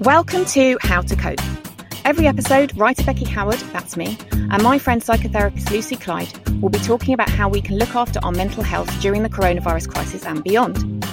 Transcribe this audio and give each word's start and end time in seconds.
Welcome 0.00 0.44
to 0.46 0.76
How 0.80 1.02
to 1.02 1.14
Cope. 1.14 1.38
Every 2.04 2.26
episode, 2.26 2.76
writer 2.76 3.04
Becky 3.04 3.26
Howard, 3.26 3.60
that's 3.72 3.96
me, 3.96 4.18
and 4.32 4.60
my 4.60 4.76
friend 4.76 5.00
psychotherapist 5.00 5.70
Lucy 5.70 5.94
Clyde 5.94 6.36
will 6.60 6.68
be 6.68 6.80
talking 6.80 7.14
about 7.14 7.28
how 7.28 7.48
we 7.48 7.62
can 7.62 7.78
look 7.78 7.94
after 7.94 8.18
our 8.24 8.32
mental 8.32 8.64
health 8.64 8.90
during 9.00 9.22
the 9.22 9.28
coronavirus 9.28 9.88
crisis 9.88 10.26
and 10.26 10.42
beyond. 10.42 11.06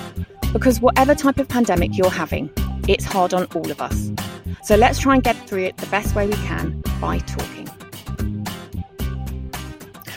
Because 0.51 0.81
whatever 0.81 1.13
type 1.13 1.37
of 1.37 1.47
pandemic 1.47 1.95
you're 1.95 2.09
having, 2.09 2.49
it's 2.87 3.05
hard 3.05 3.35
on 3.35 3.45
all 3.53 3.69
of 3.69 3.81
us. 3.81 4.11
So 4.63 4.75
let's 4.75 4.97
try 4.97 5.13
and 5.13 5.23
get 5.23 5.35
through 5.47 5.65
it 5.65 5.77
the 5.77 5.87
best 5.87 6.15
way 6.15 6.25
we 6.25 6.33
can 6.33 6.81
by 6.99 7.19
talking. 7.19 7.69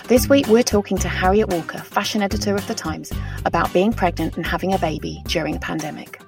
This 0.08 0.26
week, 0.28 0.46
we're 0.46 0.62
talking 0.62 0.96
to 0.98 1.08
Harriet 1.08 1.50
Walker, 1.50 1.78
fashion 1.78 2.22
editor 2.22 2.54
of 2.54 2.66
The 2.66 2.74
Times, 2.74 3.12
about 3.44 3.72
being 3.74 3.92
pregnant 3.92 4.36
and 4.38 4.46
having 4.46 4.72
a 4.72 4.78
baby 4.78 5.22
during 5.26 5.54
a 5.54 5.60
pandemic. 5.60 6.23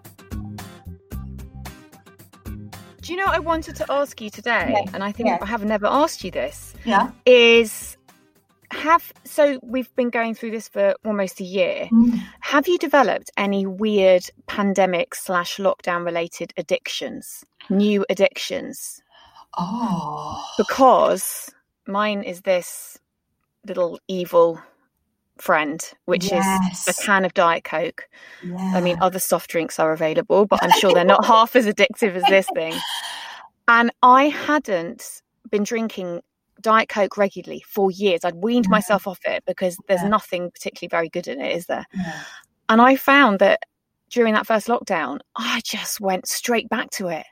You 3.17 3.23
know 3.23 3.29
what 3.29 3.37
I 3.37 3.41
wanted 3.41 3.77
to 3.77 3.87
ask 3.91 4.21
you 4.21 4.29
today? 4.29 4.75
Yeah, 4.75 4.91
And 4.93 5.03
I 5.03 5.11
think 5.11 5.31
yeah. 5.31 5.39
I 5.41 5.47
have 5.47 5.65
never 5.65 5.87
asked 5.87 6.23
you 6.23 6.31
this. 6.31 6.75
Yeah. 6.85 7.13
Is 7.25 7.97
have 8.73 9.11
so 9.25 9.59
we've 9.63 9.95
been 9.97 10.11
going 10.11 10.35
through 10.35 10.51
this 10.51 10.69
for 10.69 10.95
almost 11.03 11.41
a 11.41 11.45
year. 11.45 11.89
Mm. 11.91 12.21
Have 12.41 12.69
you 12.69 12.77
developed 12.77 13.31
any 13.39 13.65
weird 13.65 14.29
pandemic 14.49 15.15
slash 15.15 15.57
lockdown 15.57 16.05
related 16.05 16.53
addictions? 16.59 17.43
New 17.71 18.05
addictions? 18.11 19.01
Oh. 19.57 20.45
Because 20.59 21.51
mine 21.87 22.23
is 22.23 22.43
this 22.43 22.99
little 23.67 23.99
evil 24.09 24.61
friend, 25.39 25.83
which 26.07 26.31
Yes. 26.31 26.89
is 26.89 26.99
a 26.99 27.03
can 27.03 27.25
of 27.25 27.35
Diet 27.35 27.65
Coke. 27.65 28.09
Yeah. 28.43 28.57
I 28.75 28.81
mean, 28.81 28.97
other 29.01 29.19
soft 29.19 29.51
drinks 29.51 29.79
are 29.79 29.93
available, 29.93 30.47
but 30.47 30.63
I'm 30.63 30.71
sure 30.81 30.93
they're 30.93 31.05
not 31.05 31.25
half 31.27 31.55
as 31.57 31.67
addictive 31.67 32.15
as 32.15 32.25
this 32.25 32.47
thing. 32.55 32.75
And 33.69 33.91
I 34.03 34.25
hadn't 34.29 35.23
been 35.51 35.63
drinking 35.65 36.23
Diet 36.61 36.89
Coke 36.89 37.17
regularly 37.17 37.63
for 37.69 37.91
years. 37.91 38.25
I'd 38.25 38.37
weaned 38.37 38.67
Yeah. 38.67 38.71
myself 38.73 39.07
off 39.07 39.19
it 39.27 39.45
because 39.47 39.77
there's 39.89 40.03
Yeah. 40.03 40.09
nothing 40.09 40.51
particularly 40.51 40.89
very 40.91 41.09
good 41.09 41.29
in 41.29 41.41
it, 41.41 41.55
is 41.57 41.67
there? 41.67 41.85
And 42.69 42.81
I 42.81 42.97
found 42.97 43.39
that 43.41 43.61
during 44.11 44.35
that 44.35 44.47
first 44.47 44.67
lockdown, 44.69 45.19
I 45.37 45.61
just 45.65 46.01
went 46.01 46.27
straight 46.29 46.69
back 46.69 46.91
to 46.93 47.09
it. 47.09 47.27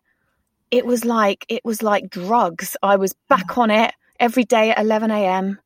It 0.71 0.85
was 0.85 1.05
like 1.05 1.47
it 1.49 1.65
was 1.65 1.83
like 1.83 2.11
drugs. 2.11 2.77
I 2.83 2.97
was 2.97 3.15
back 3.29 3.57
on 3.57 3.71
it 3.71 3.95
every 4.21 4.45
day 4.45 4.71
at 4.71 4.79
11 4.79 5.11
a.m. 5.11 5.59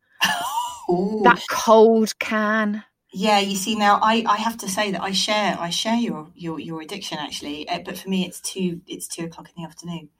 That 1.25 1.41
cold 1.51 2.19
can. 2.19 2.85
Yeah, 3.13 3.39
you 3.41 3.57
see 3.57 3.75
now 3.75 3.99
I, 4.03 4.25
I 4.29 4.37
have 4.37 4.59
to 4.59 4.69
say 4.69 4.93
that 4.93 5.03
I 5.03 5.13
share 5.13 5.57
I 5.59 5.71
share 5.71 5.97
your 5.97 6.29
your, 6.35 6.61
your 6.61 6.83
addiction 6.83 7.19
actually, 7.19 7.69
uh, 7.69 7.79
but 7.85 7.99
for 7.99 8.09
me 8.09 8.27
it's 8.27 8.41
two 8.41 8.83
it's 8.87 9.09
two 9.09 9.25
o'clock 9.25 9.49
in 9.49 9.63
the 9.63 9.69
afternoon, 9.69 10.11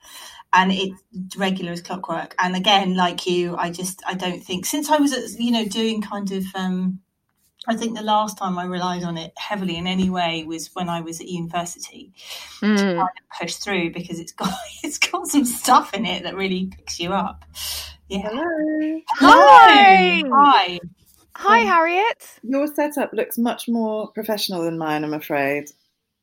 and 0.55 0.73
it's 0.73 1.37
regular 1.37 1.73
as 1.73 1.83
clockwork. 1.83 2.35
And 2.39 2.57
again, 2.57 2.97
like 2.97 3.27
you, 3.27 3.57
I 3.57 3.71
just 3.71 4.03
I 4.07 4.15
don't 4.15 4.41
think 4.43 4.65
since 4.67 4.91
I 4.91 4.97
was 4.99 5.13
at, 5.13 5.39
you 5.39 5.51
know 5.53 5.67
doing 5.67 6.01
kind 6.01 6.33
of 6.33 6.45
um, 6.55 7.01
I 7.69 7.77
think 7.77 7.97
the 7.97 8.03
last 8.05 8.39
time 8.39 8.59
I 8.59 8.65
relied 8.65 9.05
on 9.05 9.19
it 9.19 9.33
heavily 9.37 9.77
in 9.77 9.87
any 9.87 10.11
way 10.11 10.45
was 10.45 10.71
when 10.75 10.89
I 10.89 11.03
was 11.03 11.21
at 11.21 11.29
university 11.29 12.13
to 12.77 12.85
Mm. 12.87 12.97
kind 12.97 13.09
of 13.19 13.39
push 13.41 13.57
through 13.57 13.93
because 13.93 14.19
it's 14.21 14.33
got 14.35 14.53
it's 14.83 14.99
got 14.99 15.27
some 15.27 15.45
stuff 15.45 15.95
in 15.95 16.07
it 16.07 16.23
that 16.23 16.37
really 16.37 16.67
picks 16.67 16.99
you 17.01 17.13
up. 17.13 17.45
Yeah. 18.09 18.29
Hello. 18.31 19.03
Hi. 19.19 20.23
Hi. 20.33 20.81
Hi, 21.37 21.59
Harriet. 21.59 22.41
Your 22.43 22.67
setup 22.67 23.13
looks 23.13 23.37
much 23.37 23.69
more 23.69 24.11
professional 24.13 24.65
than 24.65 24.79
mine, 24.79 25.05
I'm 25.05 25.13
afraid. 25.13 25.71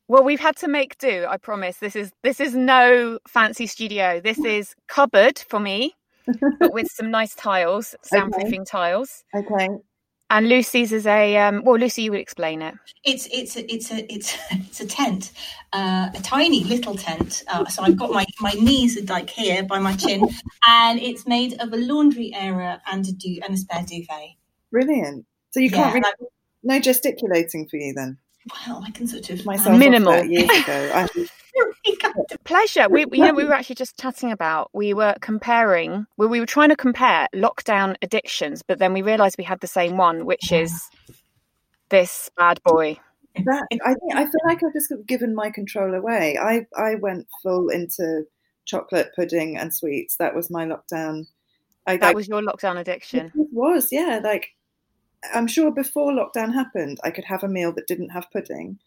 Well, 0.08 0.24
we've 0.24 0.40
had 0.40 0.56
to 0.56 0.68
make 0.68 0.98
do. 0.98 1.26
I 1.28 1.36
promise. 1.36 1.78
This 1.78 1.96
is 1.96 2.12
this 2.22 2.40
is 2.40 2.54
no 2.54 3.18
fancy 3.28 3.66
studio. 3.66 4.20
This 4.20 4.38
is 4.44 4.74
cupboard 4.88 5.38
for 5.38 5.60
me, 5.60 5.94
but 6.58 6.72
with 6.72 6.88
some 6.90 7.10
nice 7.10 7.34
tiles, 7.34 7.94
soundproofing 8.12 8.66
tiles. 8.66 9.24
Okay. 9.34 9.68
And 10.28 10.48
Lucy's 10.48 10.92
is 10.92 11.06
a 11.06 11.36
um, 11.36 11.62
well, 11.64 11.78
Lucy, 11.78 12.02
you 12.02 12.10
would 12.10 12.20
explain 12.20 12.60
it. 12.60 12.74
It's 13.04 13.28
it's 13.32 13.56
a, 13.56 13.72
it's 13.72 13.92
a 13.92 14.12
it's 14.12 14.36
it's 14.50 14.80
a 14.80 14.86
tent, 14.86 15.30
uh, 15.72 16.08
a 16.12 16.20
tiny 16.20 16.64
little 16.64 16.96
tent. 16.96 17.44
Uh, 17.46 17.64
so 17.66 17.84
I've 17.84 17.96
got 17.96 18.10
my 18.10 18.26
my 18.40 18.50
knees 18.52 19.00
are 19.00 19.04
like 19.04 19.30
here 19.30 19.62
by 19.62 19.78
my 19.78 19.94
chin, 19.94 20.28
and 20.68 20.98
it's 20.98 21.28
made 21.28 21.60
of 21.60 21.72
a 21.72 21.76
laundry 21.76 22.32
area 22.34 22.82
and 22.90 23.06
a 23.06 23.12
du- 23.12 23.40
and 23.44 23.54
a 23.54 23.56
spare 23.56 23.84
duvet. 23.84 24.34
Brilliant. 24.72 25.26
So 25.52 25.60
you 25.60 25.70
can't 25.70 25.94
really, 25.94 26.06
and 26.18 26.28
no 26.64 26.80
gesticulating 26.80 27.68
for 27.68 27.76
you 27.76 27.94
then. 27.94 28.18
Well, 28.66 28.82
I 28.84 28.90
can 28.90 29.06
sort 29.06 29.30
of 29.30 29.44
Myself 29.44 29.74
off 29.74 29.78
Minimal. 29.78 30.12
that 30.12 30.28
years 30.28 30.50
ago. 30.50 30.90
I, 30.92 31.08
Pleasure. 32.44 32.88
We 32.88 33.04
we- 33.06 33.18
you 33.18 33.24
know 33.24 33.34
we 33.34 33.44
were 33.44 33.54
actually 33.54 33.76
just 33.76 33.98
chatting 33.98 34.32
about 34.32 34.70
we 34.72 34.94
were 34.94 35.14
comparing 35.20 36.06
well, 36.16 36.28
we 36.28 36.40
were 36.40 36.46
trying 36.46 36.68
to 36.70 36.76
compare 36.76 37.28
lockdown 37.34 37.96
addictions, 38.02 38.62
but 38.62 38.78
then 38.78 38.92
we 38.92 39.02
realised 39.02 39.36
we 39.38 39.44
had 39.44 39.60
the 39.60 39.66
same 39.66 39.96
one, 39.96 40.26
which 40.26 40.52
is 40.52 40.90
this 41.88 42.30
bad 42.36 42.62
boy. 42.64 42.98
that, 43.44 43.66
I 43.72 43.94
think 43.94 44.14
I 44.14 44.24
feel 44.24 44.40
like 44.46 44.62
I've 44.64 44.72
just 44.72 44.92
given 45.06 45.34
my 45.34 45.50
control 45.50 45.94
away. 45.94 46.38
I 46.40 46.66
I 46.76 46.96
went 46.96 47.26
full 47.42 47.68
into 47.68 48.24
chocolate 48.64 49.10
pudding 49.14 49.56
and 49.56 49.72
sweets. 49.74 50.16
That 50.16 50.34
was 50.34 50.50
my 50.50 50.66
lockdown. 50.66 51.26
I 51.86 51.96
That 51.96 52.06
like, 52.08 52.16
was 52.16 52.28
your 52.28 52.42
lockdown 52.42 52.78
addiction. 52.78 53.26
It 53.26 53.48
was, 53.52 53.88
yeah. 53.92 54.20
Like, 54.22 54.48
I'm 55.32 55.46
sure 55.46 55.70
before 55.70 56.12
lockdown 56.12 56.52
happened, 56.52 56.98
I 57.04 57.10
could 57.10 57.24
have 57.24 57.44
a 57.44 57.48
meal 57.48 57.72
that 57.72 57.86
didn't 57.86 58.10
have 58.10 58.26
pudding. 58.32 58.78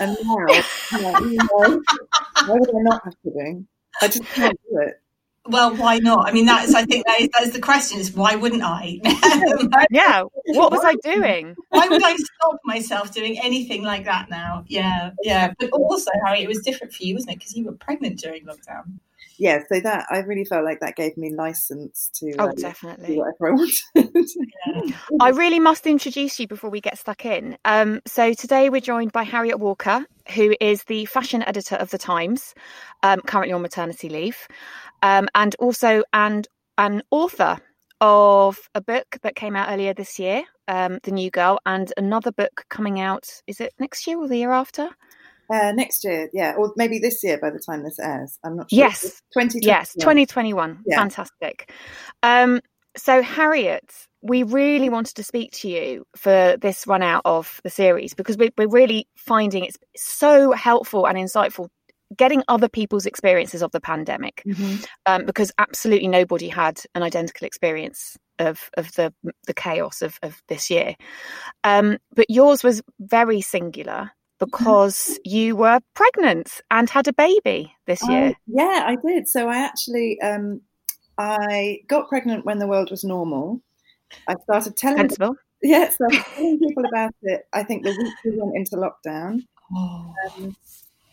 And 0.00 0.16
now, 0.22 0.36
yeah, 0.48 1.20
you 1.20 1.36
know, 1.36 1.82
why 2.46 2.54
would 2.58 2.68
I 2.70 2.82
not 2.82 3.04
have 3.04 3.14
pudding? 3.22 3.66
I 4.00 4.08
just 4.08 4.24
can't 4.24 4.58
do 4.70 4.78
it. 4.80 5.00
Well, 5.46 5.74
why 5.76 5.98
not? 5.98 6.28
I 6.28 6.32
mean, 6.32 6.44
that's 6.44 6.74
I 6.74 6.84
think 6.84 7.06
that 7.06 7.20
is, 7.20 7.28
that 7.32 7.42
is 7.44 7.52
the 7.52 7.60
question: 7.60 7.98
is 7.98 8.12
why 8.14 8.34
wouldn't 8.34 8.62
I? 8.62 9.00
Yeah. 9.90 10.24
What 10.46 10.72
was 10.72 10.82
I 10.84 10.94
doing? 11.02 11.54
why 11.70 11.88
would 11.88 12.02
I 12.02 12.14
stop 12.16 12.58
myself 12.64 13.12
doing 13.12 13.38
anything 13.38 13.82
like 13.82 14.04
that 14.04 14.28
now? 14.28 14.64
Yeah, 14.68 15.10
yeah. 15.22 15.52
But 15.58 15.70
also, 15.70 16.10
Harry, 16.24 16.42
it 16.42 16.48
was 16.48 16.58
different 16.58 16.92
for 16.92 17.02
you, 17.02 17.14
wasn't 17.14 17.32
it? 17.32 17.38
Because 17.38 17.56
you 17.56 17.64
were 17.64 17.72
pregnant 17.72 18.18
during 18.18 18.44
lockdown. 18.44 18.98
Yeah, 19.38 19.60
so 19.70 19.78
that 19.80 20.06
I 20.10 20.18
really 20.18 20.44
felt 20.44 20.64
like 20.64 20.80
that 20.80 20.96
gave 20.96 21.16
me 21.16 21.32
license 21.32 22.10
to 22.14 22.34
Oh, 22.38 22.48
um, 22.48 22.54
do 22.56 22.62
definitely. 22.62 23.18
whatever 23.18 23.48
I 23.48 23.50
wanted. 23.94 24.94
I 25.20 25.28
really 25.30 25.60
must 25.60 25.86
introduce 25.86 26.40
you 26.40 26.48
before 26.48 26.70
we 26.70 26.80
get 26.80 26.98
stuck 26.98 27.24
in. 27.24 27.56
Um, 27.64 28.00
so 28.06 28.32
today 28.32 28.68
we're 28.68 28.80
joined 28.80 29.12
by 29.12 29.22
Harriet 29.22 29.60
Walker, 29.60 30.04
who 30.34 30.54
is 30.60 30.82
the 30.84 31.06
fashion 31.06 31.42
editor 31.44 31.76
of 31.76 31.90
the 31.90 31.98
Times, 31.98 32.54
um, 33.02 33.20
currently 33.20 33.52
on 33.52 33.62
maternity 33.62 34.08
leave, 34.08 34.48
um, 35.02 35.28
and 35.34 35.54
also 35.60 36.02
and 36.12 36.48
an 36.76 37.02
author 37.10 37.58
of 38.00 38.58
a 38.74 38.80
book 38.80 39.18
that 39.22 39.36
came 39.36 39.54
out 39.54 39.70
earlier 39.70 39.94
this 39.94 40.18
year, 40.18 40.42
um, 40.66 40.98
The 41.02 41.12
New 41.12 41.30
Girl, 41.30 41.60
and 41.64 41.92
another 41.96 42.32
book 42.32 42.64
coming 42.68 43.00
out. 43.00 43.28
Is 43.46 43.60
it 43.60 43.72
next 43.78 44.06
year 44.06 44.18
or 44.18 44.28
the 44.28 44.36
year 44.36 44.52
after? 44.52 44.88
Uh, 45.52 45.72
next 45.72 46.04
year, 46.04 46.28
yeah, 46.32 46.54
or 46.56 46.72
maybe 46.76 46.98
this 46.98 47.22
year 47.22 47.38
by 47.38 47.50
the 47.50 47.58
time 47.58 47.82
this 47.82 47.98
airs. 47.98 48.38
I'm 48.44 48.56
not 48.56 48.70
sure. 48.70 48.78
Yes. 48.78 49.22
twenty. 49.32 49.60
Yes, 49.62 49.92
2021. 49.94 50.82
Yeah. 50.86 50.96
Fantastic. 50.96 51.72
Um, 52.22 52.60
so, 52.96 53.22
Harriet, 53.22 53.92
we 54.22 54.42
really 54.42 54.88
wanted 54.88 55.14
to 55.14 55.22
speak 55.22 55.52
to 55.52 55.68
you 55.68 56.04
for 56.16 56.56
this 56.60 56.86
run 56.86 57.02
out 57.02 57.22
of 57.24 57.60
the 57.62 57.70
series 57.70 58.14
because 58.14 58.36
we, 58.36 58.50
we're 58.58 58.68
really 58.68 59.06
finding 59.16 59.64
it's 59.64 59.78
so 59.96 60.52
helpful 60.52 61.06
and 61.06 61.16
insightful 61.16 61.68
getting 62.16 62.42
other 62.48 62.68
people's 62.70 63.04
experiences 63.06 63.62
of 63.62 63.70
the 63.72 63.80
pandemic 63.80 64.42
Mhm. 64.46 64.86
um, 65.06 65.26
because 65.26 65.52
absolutely 65.58 66.08
nobody 66.08 66.48
had 66.48 66.80
an 66.94 67.02
identical 67.02 67.46
experience 67.46 68.16
of 68.38 68.70
of 68.76 68.92
the 68.94 69.12
the 69.46 69.54
chaos 69.54 70.00
of 70.00 70.18
of 70.22 70.40
this 70.48 70.70
year 70.70 70.94
um, 71.64 71.98
but 72.14 72.28
yours 72.30 72.64
was 72.64 72.82
very 72.98 73.40
singular 73.40 74.10
because 74.38 75.18
you 75.24 75.56
were 75.56 75.80
pregnant 75.94 76.60
and 76.70 76.88
had 76.88 77.08
a 77.08 77.12
baby 77.12 77.72
this 77.86 78.02
I- 78.02 78.10
year 78.10 78.34
yeah, 78.46 78.84
I 78.86 78.96
did. 79.04 79.28
So 79.28 79.48
I 79.48 79.58
actually, 79.58 80.20
um, 80.20 80.60
I 81.18 81.80
got 81.88 82.08
pregnant 82.08 82.44
when 82.44 82.58
the 82.58 82.66
world 82.66 82.90
was 82.90 83.04
normal. 83.04 83.60
I 84.26 84.34
started 84.44 84.76
telling, 84.76 84.98
sensible 84.98 85.36
yeah, 85.62 85.88
so 85.90 86.04
I 86.04 86.16
was 86.16 86.24
telling 86.34 86.58
people 86.60 86.84
about 86.86 87.14
it. 87.22 87.42
I 87.52 87.62
think 87.62 87.84
the 87.84 87.90
week 87.90 88.14
we 88.24 88.40
went 88.40 88.56
into 88.56 88.76
lockdown. 88.76 89.40
Oh. 89.74 90.14
Um, 90.36 90.56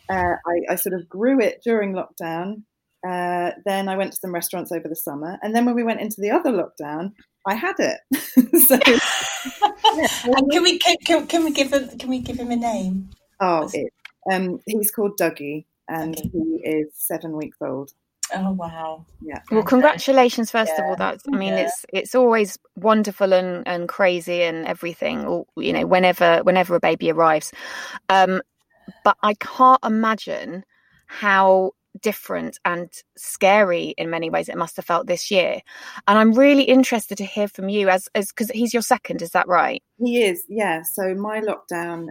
uh, 0.09 0.35
I, 0.45 0.73
I 0.73 0.75
sort 0.75 0.93
of 0.93 1.09
grew 1.09 1.41
it 1.41 1.61
during 1.63 1.93
lockdown. 1.93 2.63
Uh, 3.07 3.51
then 3.65 3.87
I 3.87 3.97
went 3.97 4.13
to 4.13 4.19
some 4.19 4.33
restaurants 4.33 4.71
over 4.71 4.87
the 4.87 4.95
summer, 4.95 5.37
and 5.41 5.55
then 5.55 5.65
when 5.65 5.75
we 5.75 5.83
went 5.83 6.01
into 6.01 6.21
the 6.21 6.31
other 6.31 6.51
lockdown, 6.51 7.13
I 7.45 7.55
had 7.55 7.75
it. 7.79 7.99
so, 8.67 8.79
And 10.25 10.51
can 10.51 10.63
we 10.63 10.79
can, 10.79 10.97
can, 11.05 11.27
can 11.27 11.43
we 11.43 11.51
give 11.51 11.73
him 11.73 11.97
can 11.97 12.09
we 12.09 12.19
give 12.19 12.37
him 12.37 12.51
a 12.51 12.55
name? 12.55 13.09
oh, 13.39 13.69
it, 13.73 13.91
um, 14.31 14.59
he's 14.65 14.91
called 14.91 15.17
Dougie, 15.17 15.65
and 15.87 16.15
Dougie. 16.15 16.31
he 16.31 16.69
is 16.69 16.87
seven 16.95 17.35
weeks 17.35 17.57
old. 17.61 17.91
Oh 18.33 18.51
wow! 18.53 19.05
Yeah. 19.21 19.41
Well, 19.51 19.63
congratulations 19.63 20.49
first 20.49 20.73
of 20.79 20.85
all. 20.85 20.95
That's 20.95 21.23
I 21.31 21.37
mean, 21.37 21.53
Yeah. 21.53 21.65
it's 21.65 21.85
it's 21.93 22.15
always 22.15 22.57
wonderful 22.75 23.33
and, 23.33 23.67
and 23.67 23.87
crazy 23.87 24.41
and 24.41 24.65
everything. 24.65 25.25
Or 25.25 25.45
you 25.57 25.73
know, 25.73 25.85
whenever 25.85 26.39
whenever 26.39 26.75
a 26.75 26.79
baby 26.79 27.11
arrives, 27.11 27.51
um, 28.09 28.41
but 29.03 29.17
I 29.21 29.35
can't 29.35 29.83
imagine 29.85 30.65
how 31.07 31.71
different 32.01 32.59
and 32.65 32.91
scary 33.17 33.93
in 33.97 34.09
many 34.09 34.29
ways 34.29 34.49
it 34.49 34.57
must 34.57 34.75
have 34.75 34.85
felt 34.85 35.07
this 35.07 35.31
year. 35.31 35.61
And 36.07 36.17
I'm 36.17 36.33
really 36.33 36.63
interested 36.63 37.17
to 37.17 37.25
hear 37.25 37.47
from 37.47 37.69
you 37.69 37.89
as 37.89 38.07
as 38.15 38.29
because 38.29 38.49
he's 38.51 38.73
your 38.73 38.81
second. 38.81 39.21
Is 39.21 39.31
that 39.31 39.47
right? 39.47 39.83
He 39.97 40.23
is, 40.23 40.43
yeah. 40.49 40.81
So 40.83 41.13
my 41.15 41.41
lockdown, 41.41 42.07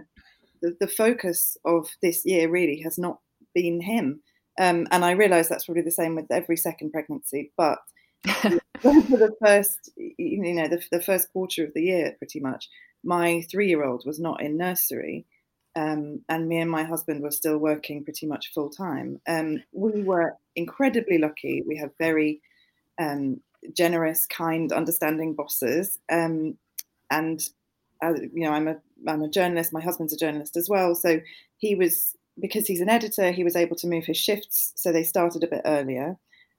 the, 0.61 0.75
the 0.79 0.87
focus 0.87 1.57
of 1.65 1.89
this 2.01 2.25
year 2.25 2.49
really 2.49 2.81
has 2.81 2.97
not 2.97 3.19
been 3.53 3.81
him. 3.81 4.21
Um, 4.59 4.87
and 4.91 5.03
I 5.03 5.11
realise 5.11 5.49
that's 5.49 5.65
probably 5.65 5.83
the 5.83 5.91
same 5.91 6.15
with 6.15 6.31
every 6.31 6.57
second 6.57 6.91
pregnancy, 6.91 7.51
but 7.57 7.79
for 8.25 8.91
the 8.91 9.35
first, 9.43 9.91
you 9.97 10.53
know, 10.53 10.67
the, 10.67 10.81
the 10.91 11.01
first 11.01 11.31
quarter 11.33 11.65
of 11.65 11.73
the 11.73 11.83
year, 11.83 12.15
pretty 12.17 12.39
much, 12.39 12.69
my 13.03 13.41
three-year-old 13.51 14.03
was 14.05 14.19
not 14.19 14.41
in 14.41 14.57
nursery, 14.57 15.25
um, 15.75 16.21
and 16.29 16.47
me 16.47 16.57
and 16.57 16.71
my 16.71 16.83
husband 16.83 17.21
were 17.21 17.31
still 17.31 17.57
working 17.57 18.03
pretty 18.03 18.25
much 18.25 18.53
full 18.53 18.69
time. 18.69 19.19
Um, 19.27 19.61
we 19.73 20.03
were 20.03 20.37
incredibly 20.55 21.17
lucky. 21.17 21.63
We 21.67 21.77
have 21.77 21.91
very 21.99 22.41
um, 22.99 23.41
generous, 23.73 24.25
kind, 24.25 24.71
understanding 24.71 25.33
bosses, 25.33 25.99
um, 26.09 26.57
and 27.11 27.41
uh, 28.01 28.13
you 28.33 28.43
know, 28.45 28.51
I'm 28.51 28.67
a 28.67 28.77
I'm 29.07 29.21
a 29.21 29.29
journalist. 29.29 29.73
My 29.73 29.81
husband's 29.81 30.13
a 30.13 30.17
journalist 30.17 30.55
as 30.55 30.69
well, 30.69 30.95
so 30.95 31.19
he 31.57 31.75
was 31.75 32.15
because 32.39 32.67
he's 32.67 32.81
an 32.81 32.89
editor. 32.89 33.31
He 33.31 33.43
was 33.43 33.55
able 33.55 33.75
to 33.77 33.87
move 33.87 34.05
his 34.05 34.17
shifts, 34.17 34.71
so 34.75 34.91
they 34.91 35.03
started 35.03 35.43
a 35.43 35.47
bit 35.47 35.61
earlier. 35.65 36.17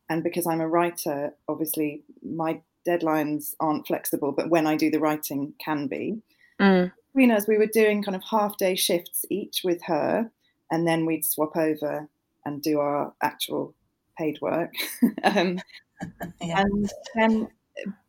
And 0.09 0.23
because 0.23 0.47
I'm 0.47 0.61
a 0.61 0.69
writer, 0.69 1.35
obviously 1.49 2.03
my 2.23 2.61
deadlines 2.87 3.55
aren't 3.59 3.87
flexible, 3.87 4.31
but 4.31 4.51
when 4.51 4.67
I 4.67 4.77
do 4.77 4.91
the 4.91 5.01
writing, 5.01 5.55
can 5.59 5.89
be. 5.89 6.23
Mm. 6.61 6.93
Between 7.17 7.31
us, 7.31 7.49
we 7.49 7.57
were 7.57 7.65
doing 7.65 8.03
kind 8.03 8.15
of 8.15 8.23
half 8.31 8.59
day 8.59 8.75
shifts 8.75 9.25
each 9.31 9.63
with 9.65 9.81
her, 9.85 10.31
and 10.71 10.87
then 10.87 11.07
we'd 11.07 11.25
swap 11.25 11.57
over 11.57 12.11
and 12.45 12.61
do 12.61 12.79
our 12.79 13.15
actual 13.23 13.75
paid 14.19 14.39
work. 14.43 14.75
um, 15.25 15.59
Yeah. 16.43 16.61
and 16.61 16.91
then 17.15 17.49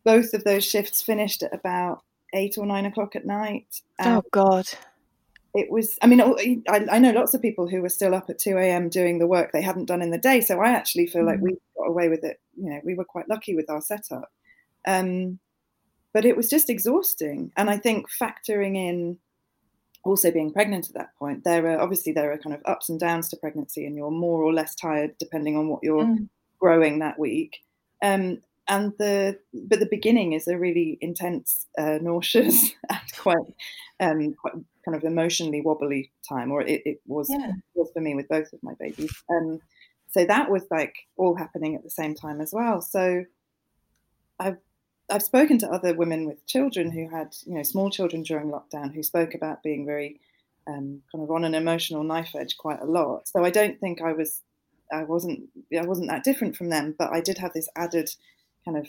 both 0.04 0.34
of 0.34 0.44
those 0.44 0.66
shifts 0.66 1.02
finished 1.02 1.42
at 1.42 1.54
about 1.54 2.04
eight 2.34 2.58
or 2.58 2.66
nine 2.66 2.86
o'clock 2.86 3.16
at 3.16 3.26
night. 3.26 3.82
Oh 4.02 4.24
God. 4.32 4.68
it 5.56 5.72
was, 5.72 5.98
I 6.02 6.08
mean, 6.08 6.20
I, 6.20 6.86
I 6.92 7.00
know 7.00 7.12
lots 7.12 7.34
of 7.34 7.42
people 7.42 7.70
who 7.70 7.82
were 7.82 7.88
still 7.88 8.14
up 8.14 8.30
at 8.30 8.40
2 8.40 8.58
a.m. 8.58 8.90
doing 8.90 9.20
the 9.20 9.28
work 9.28 9.54
they 9.54 9.62
hadn't 9.62 9.86
done 9.86 10.02
in 10.02 10.12
the 10.12 10.18
day. 10.18 10.42
So 10.42 10.60
I 10.60 10.72
actually 10.72 11.08
feel 11.08 11.26
like 11.26 11.40
we 11.40 11.56
got 11.78 11.88
away 11.88 12.10
with 12.10 12.26
it. 12.26 12.42
You 12.58 12.72
know, 12.72 12.82
we 12.84 12.94
were 12.94 13.06
quite 13.06 13.30
lucky 13.30 13.56
with 13.56 13.70
our 13.70 13.80
setup. 13.80 14.30
Um, 14.86 15.40
but 16.18 16.26
it 16.26 16.36
was 16.36 16.50
just 16.50 16.68
exhausting. 16.68 17.52
And 17.58 17.70
I 17.70 17.78
think 17.78 18.08
factoring 18.10 18.76
in 18.76 19.20
also 20.04 20.32
being 20.32 20.52
pregnant 20.52 20.90
at 20.90 20.96
that 20.96 21.16
point, 21.20 21.44
there 21.44 21.68
are 21.68 21.80
obviously 21.80 22.12
there 22.12 22.32
are 22.32 22.40
kind 22.40 22.56
of 22.56 22.62
ups 22.66 22.90
and 22.90 23.00
downs 23.00 23.30
to 23.30 23.38
pregnancy, 23.38 23.86
and 23.86 23.96
you're 23.96 24.10
more 24.10 24.42
or 24.42 24.52
less 24.52 24.74
tired 24.74 25.16
depending 25.20 25.56
on 25.56 25.68
what 25.68 25.84
you're 25.84 26.06
Mm. 26.06 26.28
growing 26.60 26.98
that 26.98 27.20
week. 27.20 27.58
Um, 28.02 28.42
and 28.68 28.94
the 28.98 29.38
but 29.54 29.80
the 29.80 29.86
beginning 29.92 30.34
is 30.34 30.48
a 30.48 30.58
really 30.58 30.98
intense, 31.02 31.68
uh, 31.78 32.00
nauseous, 32.02 32.72
and 32.90 33.00
quite 33.20 33.48
um, 34.00 34.34
quite 34.34 34.54
kind 34.86 34.96
of 34.98 35.04
emotionally 35.04 35.62
wobbly 35.62 36.12
time, 36.28 36.52
or 36.52 36.64
it, 36.64 36.82
it 36.84 37.00
was 37.06 37.30
Yeah. 37.30 37.52
was 37.76 37.92
for 37.94 38.02
me 38.02 38.16
with 38.16 38.28
both 38.28 38.52
of 38.54 38.64
my 38.64 38.74
babies. 38.80 39.14
Um, 39.30 39.60
so 40.10 40.26
that 40.26 40.50
was 40.50 40.66
like 40.72 40.96
all 41.16 41.36
happening 41.36 41.76
at 41.76 41.84
the 41.84 41.92
same 41.92 42.16
time 42.16 42.42
as 42.42 42.52
well. 42.52 42.82
So 42.82 43.26
I've 44.40 44.58
I've 45.10 45.24
spoken 45.24 45.58
to 45.60 45.70
other 45.72 45.94
women 45.94 46.26
with 46.26 46.46
children 46.46 46.92
who 46.92 47.10
had 47.10 47.36
you 47.46 47.56
know 47.56 47.64
small 47.64 47.90
children 47.90 48.24
during 48.24 48.50
lockdown 48.50 48.94
who 48.94 49.04
spoke 49.04 49.34
about 49.34 49.64
being 49.64 49.86
very 49.86 50.20
um, 50.68 51.02
kind 51.12 51.24
of 51.24 51.32
on 51.32 51.46
an 51.46 51.56
emotional 51.56 52.04
knife 52.04 52.36
edge 52.36 52.58
quite 52.58 52.82
a 52.82 52.86
lot. 52.86 53.28
So 53.28 53.46
I 53.46 53.50
don't 53.50 53.80
think 53.80 54.02
I 54.02 54.14
was 54.14 54.42
I 54.92 55.04
wasn't 55.04 55.50
I 55.78 55.86
wasn't 55.86 56.10
that 56.10 56.24
different 56.24 56.56
from 56.56 56.70
them, 56.70 56.96
but 56.98 57.12
I 57.12 57.22
did 57.22 57.38
have 57.38 57.54
this 57.54 57.70
added 57.76 58.10
kind 58.66 58.78
of 58.78 58.88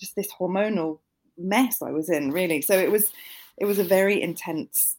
just 0.00 0.16
this 0.16 0.32
hormonal 0.32 0.98
mess 1.38 1.82
I 1.82 1.90
was 1.90 2.10
in 2.10 2.32
really. 2.32 2.60
So 2.62 2.78
it 2.78 2.90
was 2.90 3.12
it 3.56 3.64
was 3.64 3.78
a 3.78 3.84
very 3.84 4.20
intense. 4.20 4.96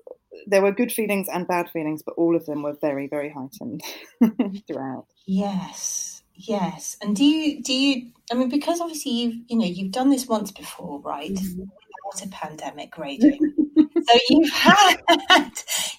There 0.47 0.61
were 0.61 0.71
good 0.71 0.91
feelings 0.91 1.27
and 1.31 1.47
bad 1.47 1.69
feelings, 1.69 2.01
but 2.01 2.15
all 2.15 2.35
of 2.35 2.45
them 2.45 2.63
were 2.63 2.77
very 2.79 3.07
very 3.07 3.29
heightened 3.29 3.83
throughout. 4.67 5.05
Yes, 5.25 6.23
yes. 6.33 6.97
And 7.01 7.15
do 7.15 7.25
you 7.25 7.61
do 7.61 7.73
you? 7.73 8.11
I 8.31 8.35
mean, 8.35 8.49
because 8.49 8.79
obviously 8.79 9.11
you've 9.11 9.35
you 9.47 9.57
know 9.57 9.65
you've 9.65 9.91
done 9.91 10.09
this 10.09 10.27
once 10.27 10.51
before, 10.51 10.99
right? 11.01 11.31
Mm-hmm. 11.31 11.63
Without 12.13 12.25
a 12.25 12.29
pandemic 12.29 12.98
raging. 12.98 13.39
so 13.77 14.19
you've 14.29 14.51
had 14.51 15.51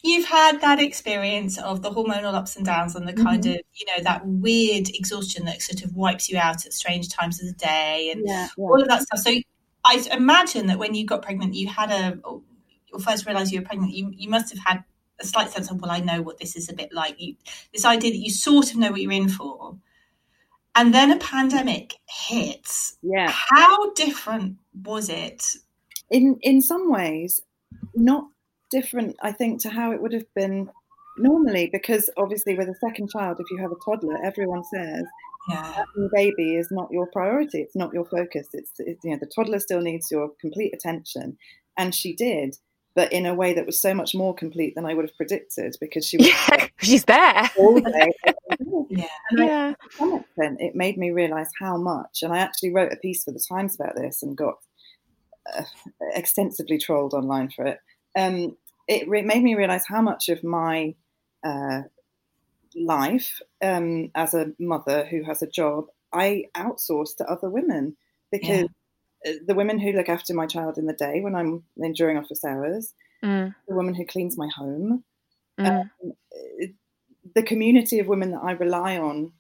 you've 0.03 0.27
had 0.27 0.61
that 0.61 0.81
experience 0.81 1.59
of 1.59 1.83
the 1.83 1.91
hormonal 1.91 2.35
ups 2.35 2.57
and 2.57 2.65
downs 2.65 2.95
and 2.95 3.07
the 3.07 3.13
kind 3.13 3.43
mm-hmm. 3.43 3.53
of 3.53 3.61
you 3.75 3.87
know 3.87 4.03
that 4.03 4.27
weird 4.27 4.89
exhaustion 4.91 5.45
that 5.45 5.63
sort 5.63 5.85
of 5.85 5.95
wipes 5.95 6.29
you 6.29 6.39
out 6.39 6.65
at 6.67 6.73
strange 6.73 7.09
times 7.09 7.41
of 7.41 7.47
the 7.47 7.55
day 7.55 8.11
and 8.13 8.23
Yeah, 8.27 8.49
all 8.59 8.81
of 8.81 8.89
that 8.89 9.03
stuff. 9.03 9.21
So 9.21 9.33
I 9.85 10.07
imagine 10.13 10.67
that 10.69 10.79
when 10.79 10.95
you 10.95 11.05
got 11.05 11.23
pregnant, 11.23 11.55
you 11.55 11.69
had 11.69 11.91
a 11.91 12.19
oh, 12.25 12.43
or 12.93 13.01
first 13.01 13.27
realised 13.27 13.53
you 13.53 13.61
were 13.61 13.67
pregnant. 13.67 13.93
You 13.93 14.11
you 14.15 14.31
must 14.31 14.55
have 14.55 14.65
had 14.65 14.85
a 15.21 15.27
slight 15.27 15.51
sense 15.51 15.71
of 15.71 15.81
well, 15.81 15.91
I 15.91 16.01
know 16.01 16.23
what 16.23 16.39
this 16.39 16.57
is 16.57 16.69
a 16.69 16.75
bit 16.75 16.93
like. 16.93 17.21
You, 17.21 17.37
this 17.73 17.85
idea 17.85 18.11
that 18.13 18.19
you 18.19 18.31
sort 18.31 18.71
of 18.71 18.79
know 18.79 18.91
what 18.91 19.01
you're 19.01 19.13
in 19.13 19.29
for, 19.29 19.77
and 20.77 20.93
then 20.95 21.11
a 21.11 21.19
pandemic 21.19 21.95
hits. 22.09 22.97
yeah. 23.03 23.31
How 23.31 23.93
different 23.93 24.57
was 24.85 25.09
it? 25.09 25.55
in 26.11 26.39
in 26.43 26.61
some 26.61 26.91
ways 26.91 27.41
not 27.95 28.25
different 28.71 29.17
i 29.23 29.33
think 29.33 29.59
to 29.61 29.71
how 29.71 29.91
it 29.91 30.01
would 30.03 30.13
have 30.13 30.27
been 30.35 30.69
normally 31.17 31.69
because 31.73 32.11
obviously 32.19 32.55
with 32.55 32.69
a 32.69 32.75
second 32.75 33.09
child 33.11 33.39
if 33.41 33.47
you 33.51 33.57
have 33.57 33.73
a 33.73 33.77
toddler 33.85 34.19
everyone 34.23 34.63
says 34.65 35.05
Yeah, 35.49 35.65
having 35.73 36.05
a 36.05 36.15
baby 36.15 36.57
is 36.57 36.69
not 36.71 36.89
your 36.91 37.07
priority 37.07 37.63
it's 37.63 37.75
not 37.75 37.95
your 37.95 38.05
focus 38.05 38.49
it's, 38.53 38.73
it's 38.79 39.03
you 39.03 39.13
know 39.13 39.19
the 39.19 39.31
toddler 39.35 39.59
still 39.59 39.81
needs 39.81 40.11
your 40.11 40.31
complete 40.41 40.75
attention 40.75 41.39
and 41.79 41.95
she 41.95 42.15
did 42.15 42.59
but 42.95 43.11
in 43.13 43.25
a 43.27 43.35
way 43.35 43.55
that 43.55 43.67
was 43.67 43.81
so 43.81 43.95
much 43.95 44.15
more 44.15 44.35
complete 44.35 44.75
than 44.75 44.85
i 44.85 44.93
would 44.93 45.07
have 45.07 45.17
predicted 45.17 45.75
because 45.81 46.07
she 46.07 46.19
was 46.19 46.27
Yeah, 46.29 46.67
she's 46.83 47.05
there. 47.07 47.51
all 47.59 47.81
day 47.81 48.13
yeah, 48.91 49.07
and 49.31 49.41
I, 49.41 49.47
Yeah. 49.47 49.75
to 49.83 49.91
some 49.99 50.15
extent, 50.15 50.61
it 50.61 50.75
made 50.75 50.97
me 50.99 51.11
realize 51.11 51.51
how 51.59 51.77
much. 51.77 52.23
And 52.23 52.33
I 52.33 52.39
actually 52.39 52.73
wrote 52.73 52.93
a 52.93 52.97
piece 52.97 53.25
for 53.25 53.33
the 53.33 53.45
Times 53.49 53.75
about 53.75 53.97
this 53.97 54.23
and 54.23 54.37
got 54.37 54.55
uh, 55.57 55.65
extensively 56.15 56.79
trolled 56.79 57.15
online 57.15 57.51
for 57.51 57.67
it. 57.67 57.81
Um, 58.17 58.57
it 58.89 59.09
re- 59.09 59.23
made 59.23 59.43
me 59.43 59.55
realize 59.55 59.85
how 59.87 60.03
much 60.03 60.29
of 60.29 60.45
my 60.45 60.95
uh, 61.45 61.83
life 62.75 63.41
um, 63.63 64.11
as 64.15 64.35
a 64.35 64.53
mother 64.59 65.07
who 65.07 65.23
has 65.25 65.43
a 65.43 65.47
job 65.47 65.87
I 66.13 66.45
outsource 66.57 67.17
to 67.17 67.31
other 67.31 67.51
women 67.51 67.97
because 68.31 68.65
uh 69.27 69.33
the 69.47 69.55
women 69.55 69.79
who 69.79 69.93
look 69.93 70.09
after 70.09 70.35
my 70.35 70.47
child 70.47 70.79
in 70.79 70.87
the 70.87 70.93
day 70.95 71.21
when 71.21 71.35
I'm 71.35 71.65
in 71.79 71.93
during 71.95 72.19
office 72.19 72.45
hours, 72.45 72.95
Mm, 73.23 73.55
the 73.69 73.75
woman 73.75 73.95
who 73.95 74.07
cleans 74.07 74.39
my 74.39 74.49
home, 74.49 75.05
mm, 75.59 75.91
um, 76.05 76.13
the 77.35 77.43
community 77.43 77.99
of 77.99 78.07
women 78.07 78.33
that 78.33 78.43
I 78.43 78.53
rely 78.53 78.99
on 78.99 79.33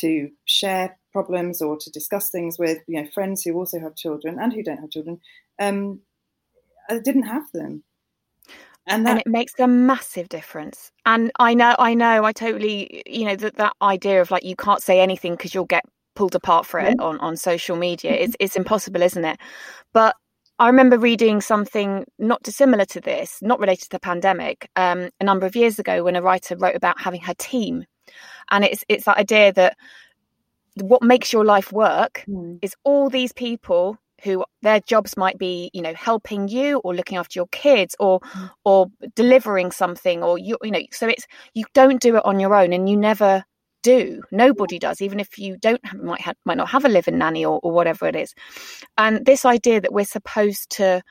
to 0.00 0.30
share 0.44 0.98
problems 1.12 1.62
or 1.62 1.76
to 1.76 1.90
discuss 1.90 2.30
things 2.30 2.58
with 2.58 2.78
you 2.86 3.02
know 3.02 3.08
friends 3.12 3.42
who 3.42 3.54
also 3.54 3.80
have 3.80 3.96
children 3.96 4.38
and 4.38 4.52
who 4.52 4.62
don't 4.62 4.78
have 4.78 4.90
children 4.90 5.18
um, 5.60 6.00
i 6.88 6.98
didn't 6.98 7.24
have 7.24 7.50
them. 7.52 7.82
And, 8.86 9.06
that- 9.06 9.10
and, 9.10 9.20
it 9.20 9.26
makes 9.26 9.52
a 9.58 9.66
massive 9.66 10.28
difference. 10.28 10.90
And 11.06 11.30
i 11.38 11.54
know 11.54 11.74
i 11.78 11.94
know 11.94 12.24
i 12.24 12.32
totally 12.32 13.02
you 13.06 13.24
know 13.24 13.36
that 13.36 13.56
that 13.56 13.74
idea 13.82 14.20
of 14.20 14.30
like 14.30 14.44
you 14.44 14.56
can't 14.56 14.82
say 14.82 15.00
anything 15.00 15.32
because 15.32 15.54
you'll 15.54 15.64
get 15.64 15.84
pulled 16.14 16.34
apart 16.34 16.66
for 16.66 16.80
it 16.80 16.98
on 17.00 17.18
on 17.20 17.36
social 17.36 17.76
media. 17.76 18.12
It's 18.12 18.36
it's 18.40 18.56
impossible 18.56 19.02
isn't 19.02 19.24
it? 19.24 19.38
But 19.92 20.14
I 20.58 20.66
remember 20.66 20.98
reading 20.98 21.40
something 21.40 22.04
not 22.18 22.42
dissimilar 22.42 22.84
to 22.86 23.00
this, 23.00 23.38
not 23.40 23.60
related 23.60 23.84
to 23.84 23.90
the 23.90 24.00
pandemic, 24.00 24.68
um, 24.74 25.10
a 25.20 25.24
number 25.24 25.46
of 25.46 25.54
years 25.54 25.78
ago 25.78 26.02
when 26.02 26.16
a 26.16 26.22
writer 26.22 26.56
wrote 26.56 26.74
about 26.74 27.00
having 27.00 27.20
her 27.20 27.34
team, 27.34 27.84
and 28.50 28.64
it's 28.64 28.84
it's 28.88 29.04
that 29.04 29.18
idea 29.18 29.52
that 29.52 29.76
what 30.80 31.02
makes 31.02 31.32
your 31.32 31.44
life 31.44 31.72
work 31.72 32.24
mm. 32.28 32.58
is 32.62 32.74
all 32.84 33.08
these 33.08 33.32
people 33.32 33.98
who 34.24 34.44
their 34.62 34.80
jobs 34.80 35.16
might 35.16 35.38
be 35.38 35.70
you 35.72 35.82
know 35.82 35.94
helping 35.94 36.48
you 36.48 36.78
or 36.78 36.94
looking 36.94 37.18
after 37.18 37.38
your 37.38 37.46
kids 37.48 37.94
or 38.00 38.20
mm. 38.20 38.50
or 38.64 38.86
delivering 39.14 39.70
something 39.70 40.22
or 40.22 40.38
you 40.38 40.56
you 40.62 40.70
know 40.70 40.80
so 40.90 41.06
it's 41.06 41.26
you 41.54 41.64
don't 41.72 42.00
do 42.00 42.16
it 42.16 42.24
on 42.24 42.40
your 42.40 42.54
own 42.54 42.72
and 42.72 42.88
you 42.88 42.96
never 42.96 43.44
do 43.82 44.22
nobody 44.32 44.78
does 44.78 45.00
even 45.00 45.20
if 45.20 45.38
you 45.38 45.56
don't 45.56 45.84
have, 45.84 46.00
might 46.00 46.20
have, 46.20 46.36
might 46.44 46.56
not 46.56 46.68
have 46.68 46.84
a 46.84 46.88
living 46.88 47.18
nanny 47.18 47.44
or, 47.44 47.60
or 47.62 47.72
whatever 47.72 48.06
it 48.06 48.16
is 48.16 48.34
and 48.96 49.24
this 49.24 49.44
idea 49.44 49.80
that 49.80 49.92
we're 49.92 50.04
supposed 50.04 50.68
to 50.70 51.02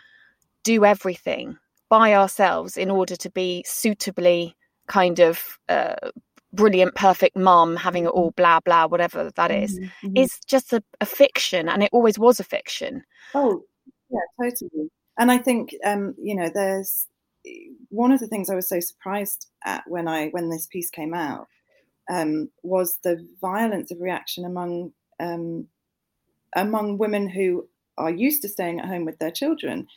do 0.64 0.84
everything 0.84 1.58
by 1.90 2.14
ourselves 2.14 2.78
in 2.78 2.92
order 2.92 3.16
to 3.16 3.30
be 3.30 3.64
suitably 3.66 4.56
kind 4.88 5.20
of 5.20 5.58
uh, 5.70 5.96
brilliant, 6.54 6.96
perfect 6.96 7.38
mom 7.38 7.76
having 7.76 8.06
it 8.06 8.10
all 8.10 8.32
blah 8.32 8.60
blah, 8.60 8.88
whatever 8.88 9.32
that 9.36 9.52
is, 9.52 9.80
mm-hmm. 9.80 10.08
mm-hmm. 10.08 10.18
is 10.18 10.40
just 10.48 10.74
a, 10.74 10.84
a, 11.00 11.06
fiction, 11.06 11.70
and 11.70 11.84
it 11.84 11.90
always 11.94 12.20
was 12.20 12.40
a 12.40 12.44
fiction. 12.44 13.04
Oh, 13.34 13.62
yeah, 14.10 14.20
totally. 14.42 14.90
And 15.18 15.32
I 15.32 15.38
think 15.38 15.72
um, 15.86 16.16
you 16.22 16.36
know, 16.36 16.50
there's 16.54 17.08
one 17.90 18.12
of 18.12 18.20
the 18.20 18.28
things 18.28 18.50
I 18.50 18.56
was 18.56 18.68
so 18.68 18.80
surprised 18.80 19.48
at 19.66 19.84
when 19.88 20.08
I 20.08 20.28
when 20.30 20.50
this 20.50 20.68
piece 20.68 20.90
came 20.90 21.14
out 21.14 21.48
um, 22.10 22.50
was 22.64 23.00
the 23.04 23.26
violence 23.42 23.92
of 23.92 24.02
reaction 24.02 24.46
among 24.46 24.94
um, 25.20 25.68
among 26.56 26.98
women 26.98 27.28
who 27.28 27.68
are 27.98 28.12
used 28.12 28.42
to 28.42 28.50
staying 28.50 28.80
at 28.80 28.86
home 28.86 29.06
with 29.06 29.20
their 29.20 29.32
children. 29.32 29.88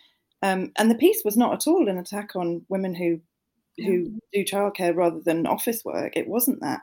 Um, 0.43 0.73
and 0.76 0.90
the 0.90 0.97
piece 0.97 1.23
was 1.25 1.37
not 1.37 1.52
at 1.52 1.67
all 1.67 1.88
an 1.88 1.99
attack 1.99 2.35
on 2.35 2.64
women 2.69 2.95
who 2.95 3.21
who 3.79 4.21
do 4.33 4.45
childcare 4.45 4.95
rather 4.95 5.21
than 5.21 5.47
office 5.47 5.85
work. 5.85 6.17
It 6.17 6.29
wasn't 6.29 6.61
that. 6.61 6.81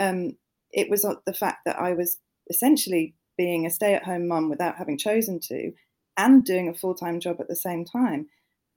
Um, 0.00 0.36
it 0.72 0.88
was 0.88 1.02
the 1.02 1.34
fact 1.34 1.64
that 1.66 1.78
I 1.78 1.92
was 1.92 2.18
essentially 2.48 3.14
being 3.36 3.66
a 3.66 3.70
stay 3.70 3.94
at 3.94 4.04
home 4.04 4.28
mum 4.28 4.48
without 4.48 4.76
having 4.76 4.98
chosen 4.98 5.40
to 5.40 5.72
and 6.16 6.44
doing 6.44 6.68
a 6.68 6.74
full 6.74 6.94
time 6.94 7.20
job 7.20 7.40
at 7.40 7.48
the 7.48 7.56
same 7.56 7.84
time. 7.84 8.28